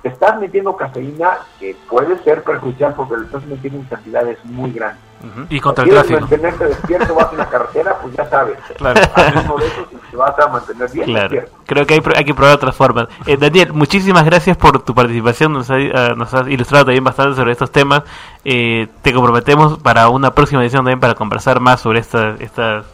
te 0.01 0.09
estás 0.09 0.39
metiendo 0.39 0.75
cafeína 0.75 1.39
que 1.59 1.75
puede 1.89 2.17
ser 2.23 2.43
perjudicial 2.43 2.93
porque 2.93 3.17
le 3.17 3.25
estás 3.25 3.45
metiendo 3.45 3.79
en 3.79 3.85
cantidades 3.85 4.43
muy 4.45 4.71
grandes. 4.71 5.04
Y 5.49 5.59
contra 5.59 5.83
el 5.83 5.89
tráfico. 5.89 6.19
mantenerte 6.19 6.65
despierto, 6.65 7.15
vas 7.15 7.31
en 7.31 7.37
la 7.39 7.49
carretera, 7.49 7.97
pues 7.99 8.15
ya 8.15 8.29
sabes. 8.29 8.57
Claro. 8.77 9.01
uno 9.45 9.57
de 9.57 9.67
esos 9.67 9.85
te 10.11 10.17
vas 10.17 10.39
a 10.39 10.47
mantener 10.47 10.91
bien 10.91 11.13
despierto. 11.13 11.51
Creo 11.65 11.85
que 11.85 11.93
hay, 11.95 12.01
hay, 12.15 12.25
que 12.25 12.33
probar 12.33 12.55
otras 12.55 12.75
formas. 12.75 13.07
Eh, 13.25 13.37
Daniel, 13.37 13.73
muchísimas 13.73 14.23
gracias 14.23 14.55
por 14.55 14.83
tu 14.83 14.93
participación. 14.93 15.53
Nos, 15.53 15.69
ha, 15.71 15.79
eh, 15.79 16.13
nos 16.15 16.33
has 16.33 16.47
ilustrado 16.47 16.85
también 16.85 17.03
bastante 17.03 17.35
sobre 17.35 17.53
estos 17.53 17.71
temas. 17.71 18.03
Eh, 18.43 18.87
te 19.01 19.13
comprometemos 19.13 19.79
para 19.79 20.09
una 20.09 20.31
próxima 20.31 20.61
edición 20.61 20.81
también 20.81 20.99
para 20.99 21.15
conversar 21.15 21.59
más 21.59 21.81
sobre 21.81 21.99
esta, 21.99 22.35
estas 22.39 22.85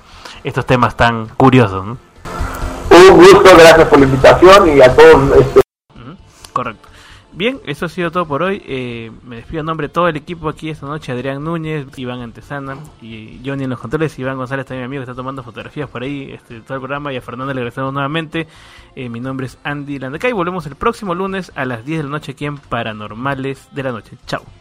estos 0.43 0.65
temas 0.65 0.95
tan 0.95 1.27
curiosos. 1.37 1.85
Un 1.85 3.17
gusto, 3.17 3.43
gracias 3.43 3.87
por 3.87 3.99
la 3.99 4.05
invitación 4.05 4.77
y 4.77 4.81
a 4.81 4.95
todos. 4.95 5.37
Este... 5.37 5.61
Correcto. 6.53 6.90
Bien, 7.33 7.61
eso 7.65 7.85
ha 7.85 7.89
sido 7.89 8.11
todo 8.11 8.25
por 8.25 8.43
hoy. 8.43 8.61
Eh, 8.65 9.09
me 9.23 9.37
despido 9.37 9.61
en 9.61 9.65
nombre 9.67 9.87
de 9.87 9.93
todo 9.93 10.07
el 10.09 10.17
equipo 10.17 10.49
aquí 10.49 10.69
esta 10.69 10.85
noche. 10.85 11.13
Adrián 11.13 11.43
Núñez, 11.43 11.87
Iván 11.97 12.19
Antesana 12.21 12.77
y 13.01 13.39
Johnny 13.45 13.63
en 13.63 13.69
los 13.69 13.79
controles. 13.79 14.17
Iván 14.19 14.37
González 14.37 14.65
también 14.65 14.85
amigo 14.85 14.99
que 15.01 15.09
está 15.09 15.15
tomando 15.15 15.41
fotografías 15.41 15.89
por 15.89 16.03
ahí 16.03 16.31
este, 16.33 16.59
todo 16.61 16.75
el 16.75 16.81
programa. 16.81 17.13
Y 17.13 17.17
a 17.17 17.21
Fernando 17.21 17.53
le 17.53 17.61
agradecemos 17.61 17.93
nuevamente. 17.93 18.47
Eh, 18.95 19.07
mi 19.07 19.21
nombre 19.21 19.45
es 19.45 19.57
Andy 19.63 19.97
Landacay. 19.97 20.33
Volvemos 20.33 20.65
el 20.65 20.75
próximo 20.75 21.15
lunes 21.15 21.53
a 21.55 21.63
las 21.63 21.85
10 21.85 21.99
de 21.99 22.03
la 22.03 22.09
noche 22.09 22.33
aquí 22.33 22.45
en 22.45 22.57
Paranormales 22.57 23.69
de 23.71 23.83
la 23.83 23.91
Noche. 23.93 24.17
Chao. 24.27 24.60